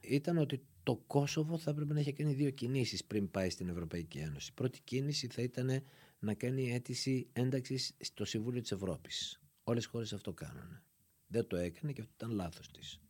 ήταν 0.00 0.38
ότι 0.38 0.60
το 0.82 1.02
Κόσοβο 1.06 1.58
θα 1.58 1.70
έπρεπε 1.70 1.92
να 1.92 2.00
έχει 2.00 2.12
κάνει 2.12 2.32
δύο 2.32 2.50
κινήσεις 2.50 3.04
πριν 3.04 3.30
πάει 3.30 3.50
στην 3.50 3.68
Ευρωπαϊκή 3.68 4.18
Ένωση. 4.18 4.48
Η 4.50 4.54
πρώτη 4.54 4.80
κίνηση 4.84 5.26
θα 5.26 5.42
ήταν 5.42 5.82
να 6.18 6.34
κάνει 6.34 6.72
αίτηση 6.72 7.26
ένταξης 7.32 7.94
στο 8.00 8.24
Συμβούλιο 8.24 8.60
της 8.60 8.72
Ευρώπης. 8.72 9.39
Όλες 9.70 9.84
οι 9.84 9.88
χώρες 9.88 10.12
αυτό 10.12 10.32
κάνουν. 10.32 10.80
Δεν 11.26 11.46
το 11.46 11.56
έκανε 11.56 11.92
και 11.92 12.00
αυτό 12.00 12.12
ήταν 12.16 12.30
λάθος 12.30 12.70
της. 12.70 13.00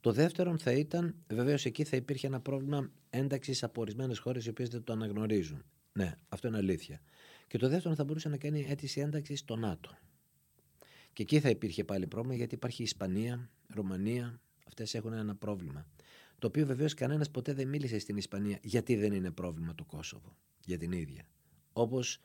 Το 0.00 0.12
δεύτερο 0.12 0.58
θα 0.58 0.72
ήταν, 0.72 1.14
βεβαίως 1.28 1.64
εκεί 1.64 1.84
θα 1.84 1.96
υπήρχε 1.96 2.26
ένα 2.26 2.40
πρόβλημα 2.40 2.90
ένταξης 3.10 3.62
από 3.62 3.80
ορισμένες 3.80 4.18
χώρες 4.18 4.46
οι 4.46 4.48
οποίες 4.48 4.68
δεν 4.68 4.84
το 4.84 4.92
αναγνωρίζουν. 4.92 5.64
Ναι, 5.92 6.18
αυτό 6.28 6.48
είναι 6.48 6.56
αλήθεια. 6.56 7.00
Και 7.46 7.58
το 7.58 7.68
δεύτερο 7.68 7.94
θα 7.94 8.04
μπορούσε 8.04 8.28
να 8.28 8.36
κάνει 8.36 8.66
αίτηση 8.68 9.00
ένταξης 9.00 9.38
στο 9.38 9.56
ΝΑΤΟ. 9.56 9.98
Και 11.12 11.22
εκεί 11.22 11.40
θα 11.40 11.48
υπήρχε 11.48 11.84
πάλι 11.84 12.06
πρόβλημα 12.06 12.36
γιατί 12.36 12.54
υπάρχει 12.54 12.82
η 12.82 12.84
Ισπανία, 12.84 13.50
Ρωμανία, 13.68 14.40
αυτές 14.66 14.94
έχουν 14.94 15.12
ένα 15.12 15.34
πρόβλημα. 15.34 15.86
Το 16.38 16.46
οποίο 16.46 16.66
βεβαίως 16.66 16.94
κανένας 16.94 17.30
ποτέ 17.30 17.52
δεν 17.52 17.68
μίλησε 17.68 17.98
στην 17.98 18.16
Ισπανία 18.16 18.58
γιατί 18.62 18.96
δεν 18.96 19.12
είναι 19.12 19.30
πρόβλημα 19.30 19.74
το 19.74 19.84
Κόσοβο 19.84 20.36
για 20.64 20.78
την 20.78 20.92
ίδια. 20.92 21.28
Όπως 21.72 22.20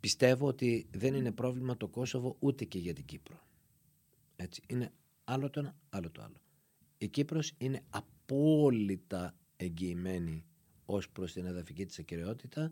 πιστεύω 0.00 0.46
ότι 0.46 0.86
δεν 0.90 1.14
είναι 1.14 1.32
πρόβλημα 1.32 1.76
το 1.76 1.88
Κόσοβο 1.88 2.36
ούτε 2.38 2.64
και 2.64 2.78
για 2.78 2.92
την 2.92 3.04
Κύπρο. 3.04 3.40
Έτσι. 4.36 4.62
Είναι 4.66 4.92
άλλο 5.24 5.50
το 5.50 5.60
ένα, 5.60 5.76
άλλο 5.88 6.10
το 6.10 6.22
άλλο. 6.22 6.40
Η 6.98 7.08
Κύπρος 7.08 7.52
είναι 7.58 7.82
απόλυτα 7.90 9.34
εγγυημένη 9.56 10.44
ως 10.84 11.08
προς 11.10 11.32
την 11.32 11.46
εδαφική 11.46 11.86
της 11.86 11.98
ακυρεότητα 11.98 12.70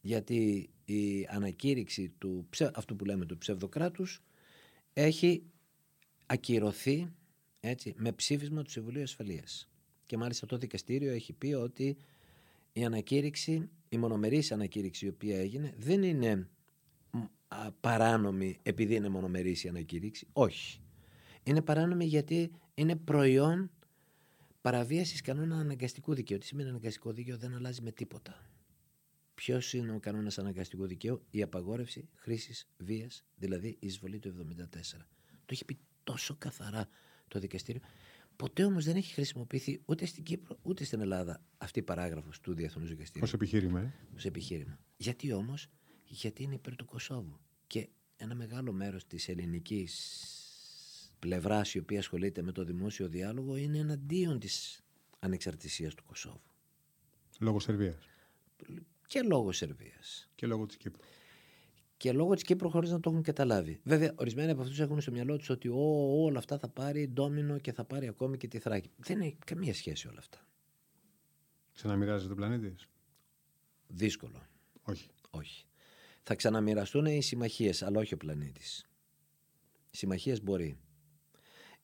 γιατί 0.00 0.70
η 0.84 1.26
ανακήρυξη 1.30 2.08
του, 2.18 2.46
ψε- 2.50 2.70
αυτού 2.78 2.96
που 2.96 3.04
λέμε 3.04 3.26
του 3.26 3.38
ψευδοκράτους 3.38 4.22
έχει 4.92 5.42
ακυρωθεί 6.26 7.12
έτσι, 7.60 7.94
με 7.96 8.12
ψήφισμα 8.12 8.62
του 8.62 8.70
Συμβουλίου 8.70 9.02
Ασφαλείας. 9.02 9.68
Και 10.06 10.16
μάλιστα 10.16 10.46
το 10.46 10.56
δικαστήριο 10.56 11.12
έχει 11.12 11.32
πει 11.32 11.52
ότι 11.52 11.96
η 12.72 12.84
ανακήρυξη, 12.84 13.68
η 13.92 13.98
μονομερής 13.98 14.52
ανακήρυξη 14.52 15.06
η 15.06 15.08
οποία 15.08 15.40
έγινε 15.40 15.74
δεν 15.76 16.02
είναι 16.02 16.48
μ, 17.10 17.18
α, 17.48 17.72
παράνομη 17.80 18.58
επειδή 18.62 18.94
είναι 18.94 19.08
μονομερής 19.08 19.64
η 19.64 19.68
ανακήρυξη. 19.68 20.26
Όχι. 20.32 20.80
Είναι 21.42 21.62
παράνομη 21.62 22.04
γιατί 22.04 22.50
είναι 22.74 22.96
προϊόν 22.96 23.70
παραβίασης 24.60 25.20
κανόνα 25.20 25.56
αναγκαστικού 25.56 26.14
δικαίου. 26.14 26.38
Τι 26.38 26.46
σημαίνει 26.46 26.68
αναγκαστικό 26.68 27.12
δίκαιο; 27.12 27.36
Δεν 27.36 27.54
αλλάζει 27.54 27.82
με 27.82 27.92
τίποτα. 27.92 28.46
Ποιος 29.34 29.72
είναι 29.72 29.92
ο 29.92 29.98
κανόνας 30.00 30.38
αναγκαστικού 30.38 30.86
δικαίου, 30.86 31.22
η 31.30 31.42
απαγόρευση 31.42 32.08
χρήσης 32.14 32.68
βίας, 32.78 33.24
δηλαδή 33.36 33.68
η 33.68 33.86
εισβολή 33.86 34.18
του 34.18 34.28
74. 34.28 35.06
Το 35.28 35.48
έχει 35.48 35.64
πει 35.64 35.78
τόσο 36.04 36.36
καθαρά 36.38 36.88
το 37.28 37.38
δικαστήριο. 37.38 37.80
Ποτέ 38.36 38.64
όμως 38.64 38.84
δεν 38.84 38.96
έχει 38.96 39.12
χρησιμοποιηθεί 39.12 39.80
ούτε 39.84 40.06
στην 40.06 40.22
Κύπρο 40.22 40.58
ούτε 40.62 40.84
στην 40.84 41.00
Ελλάδα 41.00 41.42
αυτή 41.58 41.78
η 41.78 41.82
παράγραφος 41.82 42.40
του 42.40 42.54
Διεθνούς 42.54 42.88
Δικαστηρίου 42.88 43.28
Ω 43.28 43.34
επιχείρημα. 43.34 43.80
Ε. 43.80 43.92
ως 44.16 44.24
επιχείρημα. 44.24 44.78
Γιατί 44.96 45.32
όμως, 45.32 45.68
γιατί 46.04 46.42
είναι 46.42 46.54
υπέρ 46.54 46.76
του 46.76 46.84
Κωσόβου. 46.84 47.40
Και 47.66 47.88
ένα 48.16 48.34
μεγάλο 48.34 48.72
μέρος 48.72 49.06
της 49.06 49.28
ελληνικής 49.28 49.92
πλευράς 51.18 51.74
η 51.74 51.78
οποία 51.78 51.98
ασχολείται 51.98 52.42
με 52.42 52.52
το 52.52 52.64
δημόσιο 52.64 53.08
διάλογο 53.08 53.56
είναι 53.56 53.78
εναντίον 53.78 54.38
της 54.38 54.82
ανεξαρτησίας 55.18 55.94
του 55.94 56.04
Κωσόβου. 56.04 56.40
Λόγω 57.38 57.60
Σερβίας. 57.60 58.08
Και 59.06 59.22
λόγω 59.22 59.52
Σερβίας. 59.52 60.28
Και 60.34 60.46
λόγω 60.46 60.66
της 60.66 60.76
Κύπρου. 60.76 61.00
Και 62.02 62.12
λόγω 62.12 62.34
της 62.34 62.42
Κύπρου 62.42 62.70
χωρίς 62.70 62.90
να 62.90 63.00
το 63.00 63.10
έχουν 63.10 63.22
καταλάβει. 63.22 63.80
Βέβαια, 63.82 64.14
ορισμένοι 64.16 64.50
από 64.50 64.60
αυτούς 64.60 64.80
έχουν 64.80 65.00
στο 65.00 65.10
μυαλό 65.10 65.36
τους 65.36 65.50
ότι 65.50 65.68
«Ω, 65.68 66.22
όλα 66.24 66.38
αυτά 66.38 66.58
θα 66.58 66.68
πάρει 66.68 67.08
ντόμινο 67.08 67.58
και 67.58 67.72
θα 67.72 67.84
πάρει 67.84 68.08
ακόμη 68.08 68.36
και 68.36 68.48
τη 68.48 68.58
Θράκη. 68.58 68.90
Δεν 68.96 69.20
έχει 69.20 69.36
καμία 69.46 69.74
σχέση 69.74 70.08
όλα 70.08 70.18
αυτά. 70.18 70.46
Ξαναμοιράζεται 71.74 72.28
τον 72.28 72.36
πλανήτη. 72.36 72.74
Δύσκολο. 73.86 74.46
Όχι. 74.82 75.10
Όχι. 75.30 75.64
Θα 76.22 76.34
ξαναμοιραστούν 76.34 77.06
οι 77.06 77.22
συμμαχίες, 77.22 77.82
αλλά 77.82 78.00
όχι 78.00 78.14
ο 78.14 78.16
πλανήτης. 78.16 78.88
Οι 79.90 79.96
συμμαχίες 79.96 80.42
μπορεί. 80.42 80.78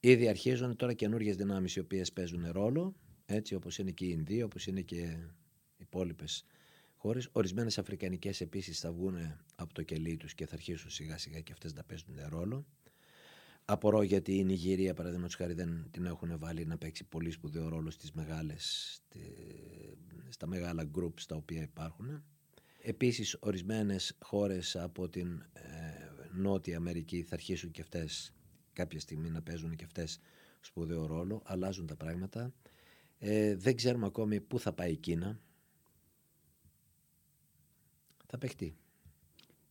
Ήδη 0.01 0.29
αρχίζουν 0.29 0.77
τώρα 0.77 0.93
καινούριε 0.93 1.33
δυνάμεις 1.33 1.77
οι 1.77 1.81
οποίες 1.81 2.13
παίζουν 2.13 2.51
ρόλο, 2.51 2.95
έτσι 3.27 3.55
όπως 3.55 3.79
είναι 3.79 3.91
και 3.91 4.05
η 4.05 4.11
Ινδία, 4.13 4.45
όπως 4.45 4.67
είναι 4.67 4.81
και 4.81 4.97
οι 4.97 5.31
υπόλοιπες 5.77 6.45
χώρες. 6.99 7.29
Ορισμένες 7.33 7.79
Αφρικανικές 7.79 8.41
επίσης 8.41 8.81
θα 8.81 8.93
βγουν 8.93 9.17
από 9.55 9.75
το 9.75 9.83
κελί 9.83 10.17
τους 10.17 10.35
και 10.35 10.47
θα 10.47 10.55
αρχίσουν 10.55 10.91
σιγά 10.91 11.19
σιγά 11.19 11.41
και 11.41 11.53
αυτές 11.53 11.75
να 11.75 11.83
παίζουν 11.83 12.15
ρόλο. 12.29 12.67
Απορώ 13.65 14.03
γιατί 14.03 14.37
η 14.37 14.45
Νιγηρία, 14.45 14.95
παραδείγματος 14.95 15.35
χάρη, 15.35 15.53
δεν 15.53 15.87
την 15.91 16.07
έχουν 16.07 16.39
βάλει 16.39 16.67
να 16.67 16.79
παίξει 16.79 17.05
πολύ 17.05 17.31
σπουδαίο 17.31 17.69
ρόλο 17.69 17.91
στις 17.91 18.13
μεγάλες, 18.13 18.99
στα 20.29 20.47
μεγάλα 20.47 20.91
groups 20.99 21.23
τα 21.27 21.37
οποία 21.37 21.63
υπάρχουν. 21.63 22.25
Επίσης, 22.83 23.37
ορισμένες 23.41 24.17
χώρες 24.21 24.77
από 24.77 25.09
την 25.09 25.43
ε, 25.53 25.63
Νότια 26.33 26.77
Αμερική 26.77 27.23
θα 27.23 27.35
αρχίσουν 27.35 27.71
και 27.71 27.81
αυτές 27.81 28.35
κάποια 28.73 29.01
στιγμή 29.01 29.31
να 29.31 29.43
παίζουν 29.43 29.77
και 29.77 29.85
αυτές 29.85 30.21
σπουδαίο 30.61 31.07
ρόλο. 31.07 31.43
Αλλάζουν 31.45 31.87
τα 31.87 31.97
πράγματα. 31.97 32.55
Ε, 33.19 33.57
δεν 33.57 33.77
ξέρουμε 33.77 34.07
ακόμη 34.07 34.41
πού 34.41 34.59
θα 34.59 34.73
πάει 34.73 34.93
η 34.93 34.97
Κίνα. 34.97 35.41
Θα 38.31 38.39
παιχτεί. 38.39 38.77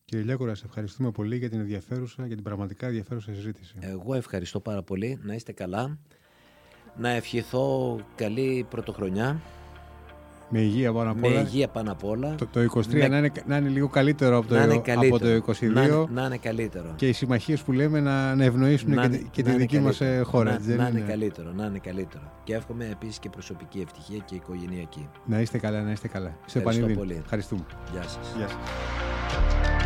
Κύριε 0.06 0.26
Λιάκορα, 0.26 0.56
σε 0.56 0.66
ευχαριστούμε 0.66 1.12
πολύ 1.12 1.38
για 1.38 1.50
την 1.50 1.60
ενδιαφέρουσα, 1.60 2.26
για 2.26 2.36
την 2.36 2.44
πραγματικά 2.44 2.88
ενδιαφέρουσα 2.88 3.34
συζήτηση. 3.34 3.76
Εγώ 3.80 4.14
ευχαριστώ 4.14 4.60
πάρα 4.60 4.84
πολύ. 4.84 5.20
Να 5.24 5.34
είστε 5.34 5.52
καλά. 5.52 5.98
Να 6.98 7.10
ευχηθώ 7.10 8.00
καλή 8.16 8.66
πρωτοχρονιά. 8.70 9.42
Με 10.50 10.60
υγεία 10.60 10.92
πάνω 10.94 11.12
απ' 11.12 11.20
Με 11.20 11.28
όλα. 11.28 11.40
υγεία 11.40 11.68
πάνω 11.68 11.92
απ' 11.92 12.04
όλα. 12.04 12.36
Το, 12.36 12.48
το 12.48 12.60
23 12.62 12.86
Με- 12.94 13.08
να, 13.08 13.18
είναι, 13.18 13.32
να 13.46 13.58
είναι 13.58 13.70
λίγο 13.70 13.88
καλύτερο 13.88 14.38
από 14.38 14.48
το, 14.48 14.56
να 14.56 14.64
είναι 14.64 14.74
από 14.74 14.82
καλύτερο. 14.82 15.42
το 15.42 15.54
22 15.54 15.72
Να, 15.74 15.84
είναι- 15.84 16.06
να 16.14 16.26
είναι 16.26 16.38
καλύτερο. 16.38 16.94
και 16.96 17.08
οι 17.08 17.12
συμμαχίες 17.14 17.62
που 17.62 17.72
λέμε 17.72 18.00
να, 18.00 18.36
να 18.36 18.44
ευνοήσουν 18.44 18.94
Να 18.94 19.02
και, 19.02 19.08
είναι- 19.08 19.18
τη- 19.18 19.24
και 19.32 19.42
να 19.42 19.48
τη 19.48 19.54
είναι 19.54 19.60
δική 19.60 19.80
μας 19.80 19.98
καλύτερο. 19.98 20.26
χώρα. 20.26 20.50
Να, 20.50 20.56
έτσι 20.56 20.68
δεν 20.68 20.78
να 20.78 20.88
είναι 20.88 21.00
είναι; 21.00 21.08
καλύτερο, 21.08 21.52
να 21.56 21.66
είναι 21.66 21.80
καλύτερο. 21.80 22.24
Και 22.44 22.54
εύχομαι 22.54 22.86
επίσης 22.92 23.20
και 23.20 23.30
προσωπική 23.30 23.80
ευτυχία 23.80 24.18
και 24.26 24.36
οικογενειακή. 24.36 25.10
Να 25.26 25.40
είστε 25.42 25.58
καλά, 25.58 25.82
να 25.82 25.92
είστε 25.92 26.08
καλά. 26.08 26.38
Σε 26.46 26.58
Ευχαριστώ 26.58 26.86
επανειδή. 26.86 27.08
πολύ. 27.08 27.20
Ευχαριστούμε. 27.24 27.62
Γεια 27.92 28.02
σας. 28.04 28.34
Γεια 28.38 28.48
σας. 28.48 29.77